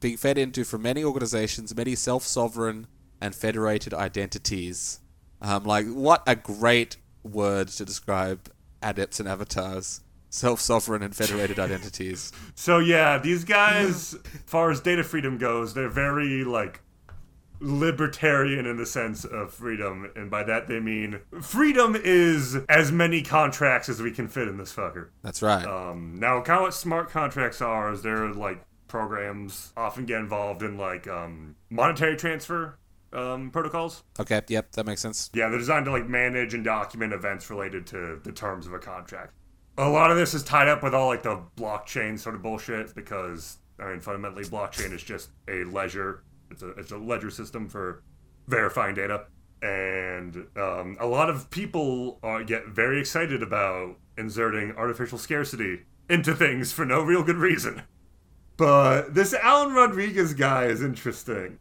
being 0.00 0.16
fed 0.16 0.38
into 0.38 0.64
from 0.64 0.82
many 0.82 1.04
organizations, 1.04 1.74
many 1.74 1.94
self-sovereign 1.94 2.88
and 3.22 3.34
federated 3.34 3.94
identities. 3.94 5.00
Um, 5.40 5.64
like 5.64 5.86
what 5.86 6.22
a 6.26 6.36
great 6.36 6.96
word 7.22 7.68
to 7.68 7.84
describe 7.84 8.50
adepts 8.82 9.20
and 9.20 9.28
avatars. 9.28 10.00
Self-sovereign 10.28 11.02
and 11.02 11.14
federated 11.14 11.58
identities. 11.58 12.32
So 12.54 12.78
yeah, 12.78 13.18
these 13.18 13.44
guys, 13.44 14.14
as 14.14 14.20
far 14.46 14.70
as 14.70 14.80
data 14.80 15.04
freedom 15.04 15.38
goes, 15.38 15.74
they're 15.74 15.88
very 15.88 16.42
like 16.42 16.80
libertarian 17.60 18.66
in 18.66 18.76
the 18.76 18.86
sense 18.86 19.24
of 19.24 19.52
freedom, 19.52 20.10
and 20.16 20.30
by 20.30 20.42
that 20.42 20.68
they 20.68 20.80
mean 20.80 21.20
freedom 21.40 21.94
is 21.94 22.56
as 22.68 22.90
many 22.90 23.22
contracts 23.22 23.88
as 23.88 24.00
we 24.00 24.10
can 24.10 24.26
fit 24.26 24.48
in 24.48 24.56
this 24.56 24.74
fucker. 24.74 25.10
That's 25.22 25.42
right. 25.42 25.66
Um, 25.66 26.18
now, 26.18 26.40
kind 26.40 26.60
of 26.60 26.62
what 26.62 26.74
smart 26.74 27.10
contracts 27.10 27.60
are 27.60 27.92
is 27.92 28.02
they're 28.02 28.32
like 28.32 28.64
programs 28.88 29.72
often 29.76 30.06
get 30.06 30.18
involved 30.18 30.62
in 30.62 30.76
like 30.76 31.06
um, 31.06 31.56
monetary 31.70 32.16
transfer 32.16 32.78
um, 33.12 33.50
protocols. 33.50 34.02
Okay, 34.18 34.42
yep, 34.48 34.72
that 34.72 34.86
makes 34.86 35.00
sense. 35.00 35.30
Yeah, 35.34 35.48
they're 35.48 35.58
designed 35.58 35.86
to 35.86 35.90
like 35.90 36.08
manage 36.08 36.54
and 36.54 36.64
document 36.64 37.12
events 37.12 37.48
related 37.50 37.86
to 37.88 38.20
the 38.22 38.32
terms 38.32 38.66
of 38.66 38.72
a 38.72 38.78
contract. 38.78 39.32
A 39.78 39.88
lot 39.88 40.10
of 40.10 40.16
this 40.16 40.34
is 40.34 40.42
tied 40.42 40.68
up 40.68 40.82
with 40.82 40.94
all 40.94 41.08
like 41.08 41.22
the 41.22 41.40
blockchain 41.56 42.18
sort 42.18 42.34
of 42.34 42.42
bullshit 42.42 42.94
because 42.94 43.58
I 43.78 43.90
mean 43.90 44.00
fundamentally 44.00 44.44
blockchain 44.44 44.92
is 44.92 45.02
just 45.02 45.30
a 45.48 45.64
ledger. 45.64 46.22
It's 46.50 46.62
a 46.62 46.70
it's 46.70 46.92
a 46.92 46.98
ledger 46.98 47.30
system 47.30 47.68
for 47.68 48.02
verifying 48.46 48.94
data, 48.94 49.26
and 49.62 50.36
um, 50.56 50.96
a 51.00 51.06
lot 51.06 51.30
of 51.30 51.50
people 51.50 52.18
are, 52.22 52.44
get 52.44 52.68
very 52.68 53.00
excited 53.00 53.42
about 53.42 53.96
inserting 54.18 54.72
artificial 54.76 55.18
scarcity 55.18 55.82
into 56.08 56.34
things 56.34 56.72
for 56.72 56.84
no 56.84 57.02
real 57.02 57.22
good 57.22 57.36
reason. 57.36 57.82
But 58.56 59.14
this 59.14 59.32
Alan 59.32 59.74
Rodriguez 59.74 60.34
guy 60.34 60.66
is 60.66 60.82
interesting. 60.82 61.58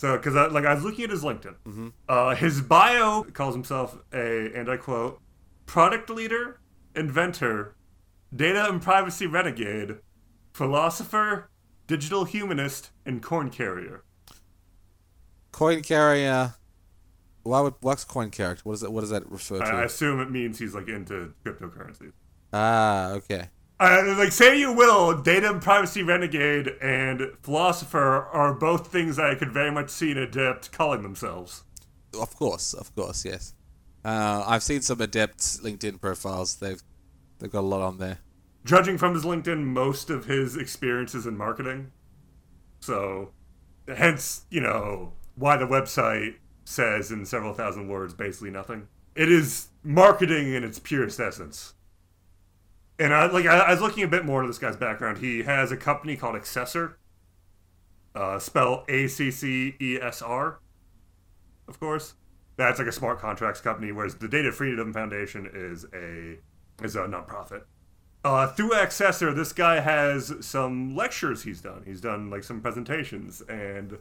So, 0.00 0.16
because 0.16 0.34
I, 0.34 0.46
like 0.46 0.64
I 0.64 0.72
was 0.72 0.82
looking 0.82 1.04
at 1.04 1.10
his 1.10 1.22
LinkedIn, 1.22 1.92
uh, 2.08 2.34
his 2.34 2.62
bio 2.62 3.22
calls 3.34 3.54
himself 3.54 3.98
a, 4.14 4.50
and 4.54 4.70
I 4.70 4.78
quote, 4.78 5.20
product 5.66 6.08
leader, 6.08 6.58
inventor, 6.96 7.76
data 8.34 8.66
and 8.66 8.80
privacy 8.80 9.26
renegade, 9.26 9.98
philosopher, 10.54 11.50
digital 11.86 12.24
humanist, 12.24 12.92
and 13.04 13.22
corn 13.22 13.50
carrier. 13.50 14.02
Coin 15.52 15.82
carrier. 15.82 16.54
Why 17.42 17.60
would 17.60 17.74
what's 17.80 18.04
coin 18.04 18.30
character? 18.30 18.62
What 18.64 18.72
is 18.72 18.80
that? 18.80 18.92
What 18.92 19.02
does 19.02 19.10
that 19.10 19.30
refer 19.30 19.58
to? 19.58 19.66
I, 19.66 19.80
I 19.80 19.84
assume 19.84 20.18
it 20.20 20.30
means 20.30 20.58
he's 20.58 20.74
like 20.74 20.88
into 20.88 21.34
cryptocurrencies. 21.44 22.12
ah, 22.54 23.10
okay. 23.10 23.50
Uh, 23.80 24.14
like 24.18 24.30
say 24.30 24.58
you 24.60 24.70
will, 24.72 25.22
data 25.22 25.48
and 25.50 25.62
privacy 25.62 26.02
renegade 26.02 26.68
and 26.82 27.22
philosopher 27.42 28.26
are 28.30 28.52
both 28.52 28.88
things 28.92 29.16
that 29.16 29.30
I 29.30 29.34
could 29.34 29.50
very 29.52 29.70
much 29.70 29.88
see 29.88 30.10
an 30.12 30.18
adept 30.18 30.70
calling 30.70 31.02
themselves. 31.02 31.64
Of 32.12 32.36
course, 32.36 32.74
of 32.74 32.94
course, 32.94 33.24
yes. 33.24 33.54
Uh, 34.04 34.44
I've 34.46 34.62
seen 34.62 34.82
some 34.82 35.00
adepts 35.00 35.60
LinkedIn 35.60 35.98
profiles. 35.98 36.56
They've 36.56 36.82
they've 37.38 37.50
got 37.50 37.60
a 37.60 37.70
lot 37.72 37.80
on 37.80 37.96
there. 37.96 38.18
judging 38.64 38.98
from 38.98 39.14
his 39.14 39.24
LinkedIn, 39.24 39.64
most 39.64 40.10
of 40.10 40.26
his 40.26 40.56
experiences 40.56 41.26
in 41.26 41.36
marketing. 41.36 41.92
So, 42.80 43.30
hence, 43.88 44.42
you 44.50 44.60
know, 44.60 45.12
why 45.36 45.56
the 45.56 45.66
website 45.66 46.34
says 46.64 47.10
in 47.10 47.24
several 47.24 47.54
thousand 47.54 47.88
words 47.88 48.14
basically 48.14 48.50
nothing. 48.50 48.88
It 49.14 49.30
is 49.30 49.68
marketing 49.82 50.52
in 50.54 50.64
its 50.64 50.78
purest 50.78 51.18
essence. 51.18 51.74
And 53.00 53.14
I 53.14 53.26
like 53.26 53.46
I, 53.46 53.58
I 53.58 53.70
was 53.70 53.80
looking 53.80 54.04
a 54.04 54.08
bit 54.08 54.26
more 54.26 54.40
into 54.40 54.50
this 54.50 54.58
guy's 54.58 54.76
background. 54.76 55.18
He 55.18 55.42
has 55.44 55.72
a 55.72 55.76
company 55.76 56.16
called 56.16 56.36
Accessor. 56.36 56.94
Uh, 58.14 58.38
spell 58.38 58.84
A 58.88 59.06
C 59.06 59.30
C 59.30 59.74
E 59.80 59.98
S 60.00 60.20
R. 60.20 60.60
Of 61.66 61.80
course, 61.80 62.14
that's 62.56 62.78
like 62.78 62.88
a 62.88 62.92
smart 62.92 63.18
contracts 63.18 63.62
company, 63.62 63.90
whereas 63.90 64.16
the 64.16 64.28
Data 64.28 64.52
Freedom 64.52 64.92
Foundation 64.92 65.48
is 65.52 65.86
a 65.94 66.38
is 66.84 66.94
a 66.94 67.00
nonprofit. 67.00 67.62
Uh, 68.22 68.48
through 68.48 68.72
Accessor, 68.72 69.34
this 69.34 69.54
guy 69.54 69.80
has 69.80 70.34
some 70.42 70.94
lectures 70.94 71.44
he's 71.44 71.62
done. 71.62 71.82
He's 71.86 72.02
done 72.02 72.28
like 72.28 72.44
some 72.44 72.60
presentations, 72.60 73.40
and 73.48 73.96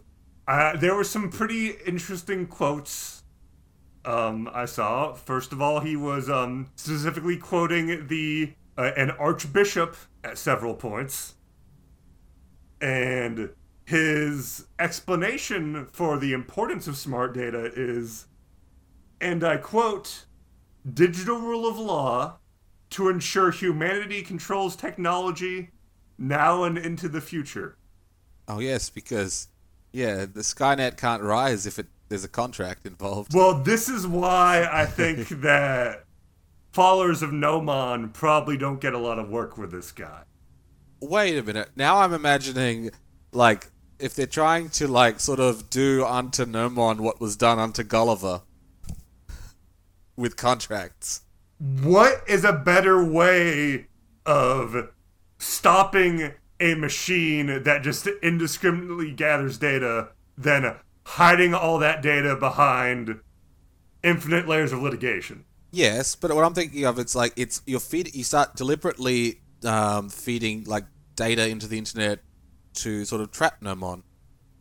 uh, 0.45 0.76
there 0.76 0.93
were 0.93 1.06
some 1.06 1.30
pretty 1.30 1.76
interesting 1.86 2.47
quotes 2.47 3.24
um, 4.04 4.50
I 4.54 4.66
saw. 4.66 5.14
First 5.14 5.54
of 5.54 5.62
all, 5.62 5.80
he 5.80 5.95
was 5.95 6.30
um, 6.30 6.72
specifically 6.76 7.38
quoting 7.38 8.08
the 8.08 8.54
uh, 8.80 8.92
an 8.96 9.12
archbishop 9.12 9.98
at 10.24 10.38
several 10.38 10.74
points, 10.74 11.36
and 12.80 13.50
his 13.86 14.68
explanation 14.80 15.86
for 15.92 16.18
the 16.18 16.32
importance 16.32 16.88
of 16.88 16.96
smart 16.96 17.34
data 17.34 17.72
is, 17.76 18.28
and 19.20 19.44
I 19.44 19.58
quote, 19.58 20.26
"digital 20.92 21.40
rule 21.40 21.68
of 21.68 21.78
law." 21.78 22.38
to 22.92 23.08
ensure 23.08 23.52
humanity 23.52 24.24
controls 24.24 24.76
technology 24.76 25.70
now 26.18 26.64
and 26.64 26.76
into 26.76 27.08
the 27.08 27.22
future. 27.22 27.78
Oh 28.48 28.60
yes, 28.60 28.90
because 28.90 29.48
Yeah, 29.92 30.26
the 30.26 30.42
Skynet 30.42 30.98
can't 30.98 31.22
rise 31.24 31.66
if 31.66 31.78
it 31.78 31.88
there's 32.10 32.24
a 32.24 32.30
contract 32.30 32.88
involved. 32.88 33.36
Well, 33.36 33.62
this 33.62 33.88
is 33.88 34.08
why 34.08 34.68
I 34.72 34.86
think 34.86 35.28
that 35.42 36.06
followers 36.72 37.22
of 37.22 37.32
Nomon 37.32 38.14
probably 38.14 38.58
don't 38.58 38.82
get 38.82 38.94
a 38.94 38.98
lot 38.98 39.20
of 39.20 39.30
work 39.30 39.58
with 39.58 39.72
this 39.72 39.92
guy. 39.92 40.24
Wait 41.02 41.38
a 41.38 41.44
minute. 41.44 41.70
Now 41.76 41.98
I'm 41.98 42.14
imagining, 42.14 42.92
like, 43.32 43.68
if 44.00 44.16
they're 44.16 44.26
trying 44.26 44.70
to, 44.70 44.88
like, 44.88 45.20
sort 45.20 45.40
of 45.40 45.70
do 45.70 46.06
unto 46.06 46.46
Nomon 46.46 47.00
what 47.00 47.20
was 47.20 47.36
done 47.36 47.60
unto 47.60 47.84
Gulliver 47.84 48.42
with 50.16 50.36
contracts. 50.36 51.22
What 51.58 52.24
is 52.28 52.44
a 52.44 52.54
better 52.54 53.04
way 53.04 53.88
of 54.26 54.90
stopping 55.38 56.34
a 56.60 56.76
machine 56.76 57.64
that 57.64 57.84
just 57.84 58.08
indiscriminately 58.22 59.12
gathers 59.12 59.58
data 59.58 60.10
than 60.38 60.76
hiding 61.06 61.54
all 61.54 61.80
that 61.80 62.02
data 62.02 62.36
behind 62.36 63.20
infinite 64.04 64.48
layers 64.48 64.72
of 64.72 64.82
litigation? 64.82 65.46
Yes, 65.72 66.16
but 66.16 66.34
what 66.34 66.44
I'm 66.44 66.54
thinking 66.54 66.86
of, 66.86 66.98
it's 67.00 67.16
like 67.16 67.34
it's 67.36 67.62
you're 67.66 67.80
feed 67.80 68.16
you 68.16 68.24
start 68.24 68.56
deliberately 68.56 69.42
um, 69.64 70.10
feeding 70.10 70.64
like 70.66 70.86
data 71.16 71.48
into 71.48 71.68
the 71.68 71.78
internet 71.78 72.20
to 72.76 73.06
sort 73.06 73.22
of 73.22 73.32
trap 73.32 73.62
Nomon. 73.62 74.04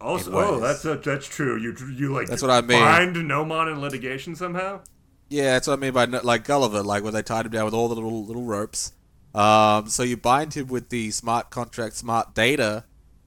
Also, 0.01 0.31
oh, 0.33 0.61
that's 0.61 0.83
that's 0.83 1.27
true. 1.27 1.57
You 1.57 1.75
you 1.95 2.13
like 2.13 2.29
That's 2.29 2.43
what 2.43 2.51
I 2.51 2.61
mean. 2.61 2.79
Find 2.79 3.17
Nomon 3.17 3.73
in 3.73 3.81
litigation 3.81 4.37
somehow. 4.37 4.81
Yeah, 5.29 5.55
that's 5.55 5.67
what 5.67 5.75
I 5.75 5.77
mean 5.77 5.93
by 5.93 6.05
like 6.05 6.45
Gulliver, 6.45 6.83
like 6.83 7.03
where 7.03 7.13
they 7.13 7.23
tied 7.23 7.47
him 7.47 7.53
down 7.53 7.65
with 7.65 7.75
all 7.75 7.89
the 7.89 7.95
little 7.95 8.25
little 8.25 8.45
ropes. 8.45 8.93
Um, 9.35 9.89
so 9.89 10.03
you 10.03 10.17
bind 10.17 10.55
him 10.55 10.69
with 10.69 10.89
the 10.89 11.11
smart 11.11 11.51
contract, 11.51 11.97
smart 11.97 12.35
data. 12.35 12.85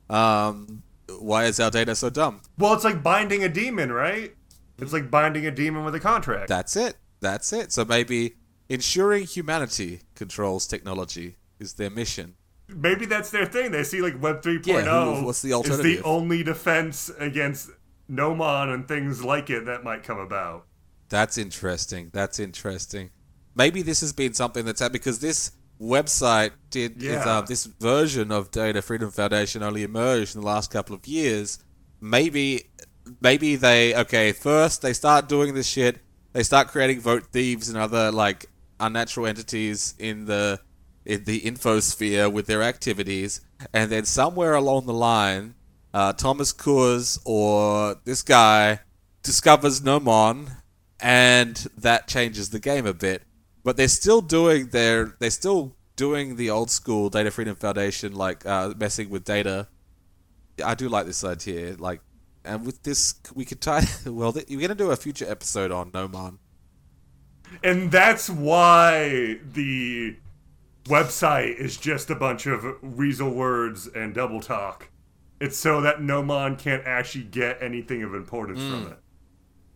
Um, 0.10 0.84
why 1.20 1.46
is 1.46 1.60
our 1.60 1.72
data 1.72 1.96
so 1.96 2.10
dumb? 2.10 2.42
Well, 2.58 2.74
it's 2.74 2.84
like 2.84 3.04
binding 3.04 3.44
a 3.44 3.50
demon, 3.50 3.92
right? 3.92 4.34
It's 4.80 4.94
like 4.94 5.12
binding 5.12 5.46
a 5.46 5.52
demon 5.52 5.84
with 5.84 5.94
a 5.96 6.00
contract. 6.00 6.48
That's 6.48 6.76
it. 6.76 6.96
That's 7.22 7.54
it. 7.54 7.72
So 7.72 7.86
maybe 7.86 8.36
ensuring 8.70 9.26
humanity 9.26 10.02
controls 10.16 10.68
technology 10.68 11.38
is 11.60 11.74
their 11.74 11.90
mission. 11.90 12.36
Maybe 12.68 13.06
that's 13.06 13.30
their 13.32 13.46
thing. 13.46 13.72
They 13.72 13.84
see 13.84 14.02
like 14.02 14.22
Web 14.22 14.42
3.0 14.42 14.66
Yeah, 14.86 15.16
who- 15.16 15.26
what's 15.26 15.42
the 15.42 15.54
alternative? 15.54 15.86
is 15.86 15.98
the 15.98 16.04
only 16.04 16.42
defense 16.44 17.12
against 17.20 17.70
Nomon 18.10 18.74
and 18.74 18.88
things 18.88 19.24
like 19.24 19.50
it 19.50 19.66
that 19.66 19.84
might 19.84 20.04
come 20.04 20.18
about. 20.20 20.66
That's 21.10 21.38
interesting. 21.38 22.10
That's 22.14 22.40
interesting. 22.40 23.12
Maybe 23.56 23.82
this 23.82 24.00
has 24.02 24.14
been 24.14 24.34
something 24.34 24.66
that's 24.66 24.80
happened 24.80 24.94
because 24.94 25.20
this 25.20 25.52
website 25.82 26.52
did 26.70 26.98
is, 26.98 27.04
Yeah. 27.04 27.38
um, 27.40 27.46
this 27.48 27.66
version 27.66 28.32
of 28.32 28.52
Data 28.52 28.82
Freedom 28.82 29.12
Foundation 29.12 29.62
only 29.64 29.84
emerged 29.84 30.36
in 30.36 30.42
the 30.42 30.48
last 30.48 30.72
couple 30.72 30.96
of 30.96 31.06
years. 31.06 31.60
Maybe, 32.00 32.70
maybe 33.20 33.58
they 33.58 33.94
okay. 33.96 34.32
First, 34.32 34.82
they 34.82 34.94
start 34.94 35.28
doing 35.28 35.54
this 35.54 35.68
shit. 35.68 36.00
They 36.34 36.44
start 36.44 36.70
creating 36.70 37.02
vote 37.02 37.28
thieves 37.32 37.68
and 37.70 37.78
other 37.78 38.12
like 38.12 38.46
unnatural 38.80 39.28
entities 39.28 39.94
in 40.00 40.26
the 40.26 40.60
in 41.06 41.24
the 41.24 41.42
infosphere 41.42 42.32
with 42.32 42.46
their 42.46 42.64
activities, 42.64 43.42
and 43.74 43.92
then 43.92 44.06
somewhere 44.06 44.54
along 44.54 44.86
the 44.86 44.94
line, 44.94 45.56
uh, 45.94 46.14
Thomas 46.14 46.54
Coors 46.54 47.20
or 47.26 47.98
this 48.06 48.22
guy 48.22 48.80
discovers 49.24 49.82
Nomon, 49.82 50.58
and 51.00 51.56
that 51.78 52.08
changes 52.08 52.50
the 52.50 52.60
game 52.60 52.86
a 52.86 52.94
bit. 52.94 53.24
But 53.64 53.78
they're 53.78 53.88
still 53.88 54.22
doing 54.22 54.68
their 54.68 55.16
they're 55.20 55.30
still 55.30 55.76
doing 55.96 56.36
the 56.36 56.50
old 56.50 56.72
school 56.72 57.10
Data 57.10 57.30
Freedom 57.30 57.56
Foundation 57.56 58.14
like 58.14 58.46
uh, 58.46 58.74
messing 58.78 59.10
with 59.10 59.24
data. 59.24 59.68
I 60.64 60.76
do 60.76 60.90
like 60.90 61.06
this 61.06 61.24
idea, 61.24 61.76
like, 61.78 62.02
and 62.46 62.66
with 62.66 62.84
this 62.84 63.16
we 63.36 63.46
could 63.46 63.62
tie. 63.62 63.84
Well, 64.06 64.34
th- 64.34 64.50
you're 64.50 64.62
gonna 64.62 64.76
do 64.76 64.92
a 64.92 64.96
future 64.96 65.30
episode 65.30 65.72
on 65.72 65.92
Nomon. 65.92 66.38
And 67.64 67.92
that's 67.92 68.30
why 68.30 69.40
the 69.54 70.16
website 70.86 71.58
is 71.58 71.78
just 71.78 72.10
a 72.10 72.16
bunch 72.16 72.46
of 72.48 72.82
weasel 72.82 73.30
words 73.30 73.88
and 73.88 74.14
double 74.14 74.40
talk. 74.42 74.90
It's 75.40 75.58
so 75.58 75.82
that 75.82 75.98
Nomon 75.98 76.58
can't 76.58 76.84
actually 76.86 77.26
get 77.26 77.62
anything 77.62 78.04
of 78.04 78.14
importance 78.16 78.60
Hmm. 78.60 78.70
from 78.70 78.92
it. 78.94 78.98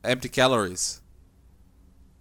empty 0.03 0.29
calories. 0.29 1.01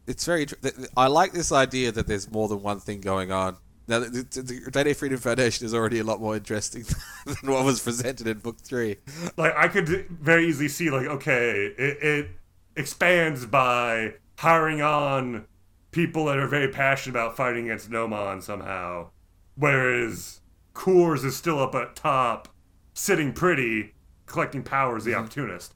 It's 0.06 0.24
very. 0.24 0.46
Tr- 0.46 0.54
th- 0.56 0.74
th- 0.76 0.88
I 0.96 1.06
like 1.06 1.32
this 1.32 1.52
idea 1.52 1.92
that 1.92 2.06
there's 2.06 2.30
more 2.30 2.48
than 2.48 2.62
one 2.62 2.80
thing 2.80 3.00
going 3.00 3.30
on. 3.32 3.56
Now, 3.86 4.00
the, 4.00 4.08
the, 4.08 4.42
the 4.42 4.70
Data 4.70 4.94
Freedom 4.94 5.18
Foundation 5.18 5.66
is 5.66 5.74
already 5.74 5.98
a 5.98 6.04
lot 6.04 6.20
more 6.20 6.36
interesting 6.36 6.84
than 7.26 7.52
what 7.52 7.64
was 7.64 7.80
presented 7.80 8.26
in 8.26 8.38
Book 8.38 8.58
Three. 8.58 8.96
like 9.36 9.54
I 9.56 9.68
could 9.68 10.08
very 10.08 10.48
easily 10.48 10.68
see 10.68 10.90
like 10.90 11.06
okay, 11.06 11.66
it, 11.78 12.02
it 12.02 12.28
expands 12.76 13.46
by 13.46 14.14
hiring 14.38 14.80
on 14.80 15.46
people 15.90 16.24
that 16.26 16.38
are 16.38 16.48
very 16.48 16.68
passionate 16.68 17.12
about 17.14 17.36
fighting 17.36 17.66
against 17.66 17.90
Nomon 17.90 18.42
somehow, 18.42 19.10
whereas 19.54 20.40
Coors 20.74 21.24
is 21.24 21.36
still 21.36 21.60
up 21.60 21.74
at 21.74 21.94
top, 21.94 22.48
sitting 22.94 23.32
pretty, 23.32 23.94
collecting 24.26 24.62
power 24.62 24.96
as 24.96 25.04
the 25.04 25.12
mm-hmm. 25.12 25.20
opportunist. 25.20 25.74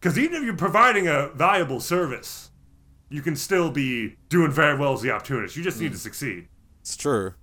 Because 0.00 0.18
even 0.18 0.36
if 0.36 0.44
you're 0.44 0.56
providing 0.56 1.08
a 1.08 1.28
valuable 1.30 1.80
service, 1.80 2.50
you 3.08 3.20
can 3.20 3.34
still 3.34 3.70
be 3.70 4.16
doing 4.28 4.50
very 4.50 4.78
well 4.78 4.92
as 4.92 5.02
the 5.02 5.10
opportunist. 5.10 5.56
You 5.56 5.64
just 5.64 5.80
need 5.80 5.90
mm. 5.90 5.94
to 5.94 5.98
succeed. 5.98 6.48
It's 6.88 6.96
true. 6.96 7.34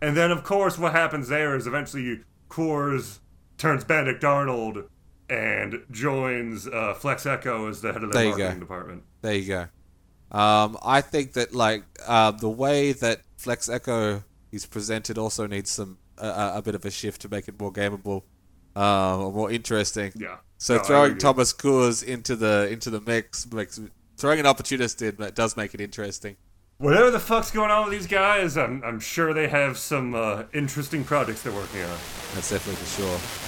And 0.00 0.16
then, 0.16 0.30
of 0.30 0.44
course, 0.44 0.78
what 0.78 0.92
happens 0.92 1.26
there 1.28 1.56
is 1.56 1.66
eventually 1.66 2.20
Coors 2.48 3.18
turns 3.58 3.82
Benedict 3.82 4.22
Arnold 4.22 4.84
and 5.28 5.82
joins 5.90 6.68
uh, 6.68 6.94
Flex 6.94 7.26
Echo 7.26 7.68
as 7.68 7.80
the 7.80 7.92
head 7.92 8.04
of 8.04 8.12
There 8.12 8.22
their 8.22 8.30
you 8.30 8.36
go. 8.36 8.42
marketing 8.44 8.60
department. 8.60 9.02
There 9.22 9.34
you 9.34 9.46
go. 9.48 10.38
Um, 10.38 10.76
I 10.84 11.00
think 11.00 11.32
that 11.32 11.52
like 11.52 11.82
uh, 12.06 12.30
the 12.30 12.48
way 12.48 12.92
that 12.92 13.22
Flex 13.38 13.68
Echo 13.68 14.22
is 14.52 14.66
presented 14.66 15.18
also 15.18 15.48
needs 15.48 15.70
some 15.70 15.98
uh, 16.18 16.52
a 16.54 16.62
bit 16.62 16.76
of 16.76 16.84
a 16.84 16.90
shift 16.90 17.22
to 17.22 17.28
make 17.28 17.48
it 17.48 17.58
more 17.58 17.72
gameable, 17.72 18.22
uh, 18.76 19.18
or 19.18 19.32
more 19.32 19.50
interesting. 19.50 20.12
Yeah. 20.14 20.36
So 20.58 20.76
No, 20.76 20.82
throwing. 20.84 21.18
Thomas 21.18 21.52
Coors 21.52 22.04
into 22.04 22.36
the 22.36 22.68
into 22.70 22.90
the 22.90 23.00
mix 23.00 23.50
makes 23.52 23.80
throwing 24.16 24.38
an 24.40 24.46
opportunist 24.46 25.02
in 25.02 25.16
that 25.16 25.34
does 25.34 25.56
make 25.56 25.74
it 25.74 25.80
interesting. 25.80 26.36
Whatever 26.78 27.10
the 27.10 27.20
fuck's 27.20 27.50
going 27.50 27.70
on 27.70 27.84
with 27.84 27.98
these 27.98 28.06
guys, 28.06 28.58
I'm, 28.58 28.82
I'm 28.84 29.00
sure 29.00 29.32
they 29.32 29.48
have 29.48 29.78
some 29.78 30.14
uh, 30.14 30.42
interesting 30.52 31.04
projects 31.04 31.40
they're 31.40 31.50
working 31.50 31.80
on. 31.80 31.98
That's 32.34 32.50
definitely 32.50 32.84
for 32.84 33.00
sure. 33.00 33.46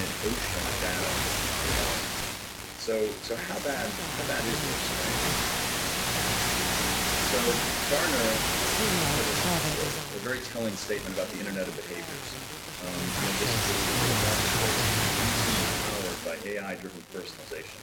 an 0.00 0.08
ocean 0.24 0.64
of 0.64 0.76
data. 0.80 1.12
So, 2.80 2.94
so 3.22 3.36
how 3.36 3.58
bad, 3.60 3.84
how 3.84 4.24
bad 4.28 4.42
is 4.44 4.58
this? 4.60 4.82
Right? 4.96 5.60
So 7.30 7.38
Gartner 7.92 8.32
has 9.44 9.64
a, 9.78 10.16
a 10.16 10.20
very 10.24 10.40
telling 10.50 10.74
statement 10.74 11.14
about 11.14 11.28
the 11.28 11.38
Internet 11.38 11.68
of 11.68 11.76
Behaviors. 11.76 12.28
Um, 12.80 12.96
you 12.96 13.28
know, 13.28 13.36
this 13.38 13.52
is 13.60 13.86
powered 15.86 16.20
by 16.24 16.36
AI-driven 16.48 17.02
personalization. 17.12 17.80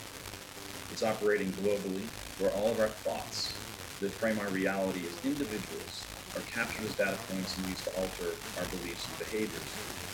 It's 0.92 1.04
operating 1.04 1.52
globally, 1.62 2.08
where 2.40 2.52
all 2.52 2.70
of 2.70 2.80
our 2.80 2.88
thoughts 2.90 3.54
that 4.00 4.12
frame 4.12 4.38
our 4.40 4.50
reality 4.50 5.02
as 5.08 5.26
individuals 5.26 6.06
are 6.36 6.42
captured 6.52 6.86
as 6.86 6.96
data 6.96 7.18
points 7.30 7.58
and 7.58 7.68
used 7.68 7.84
to 7.84 7.96
alter 7.98 8.30
our 8.60 8.66
beliefs 8.70 9.08
and 9.10 9.18
behaviors. 9.18 10.07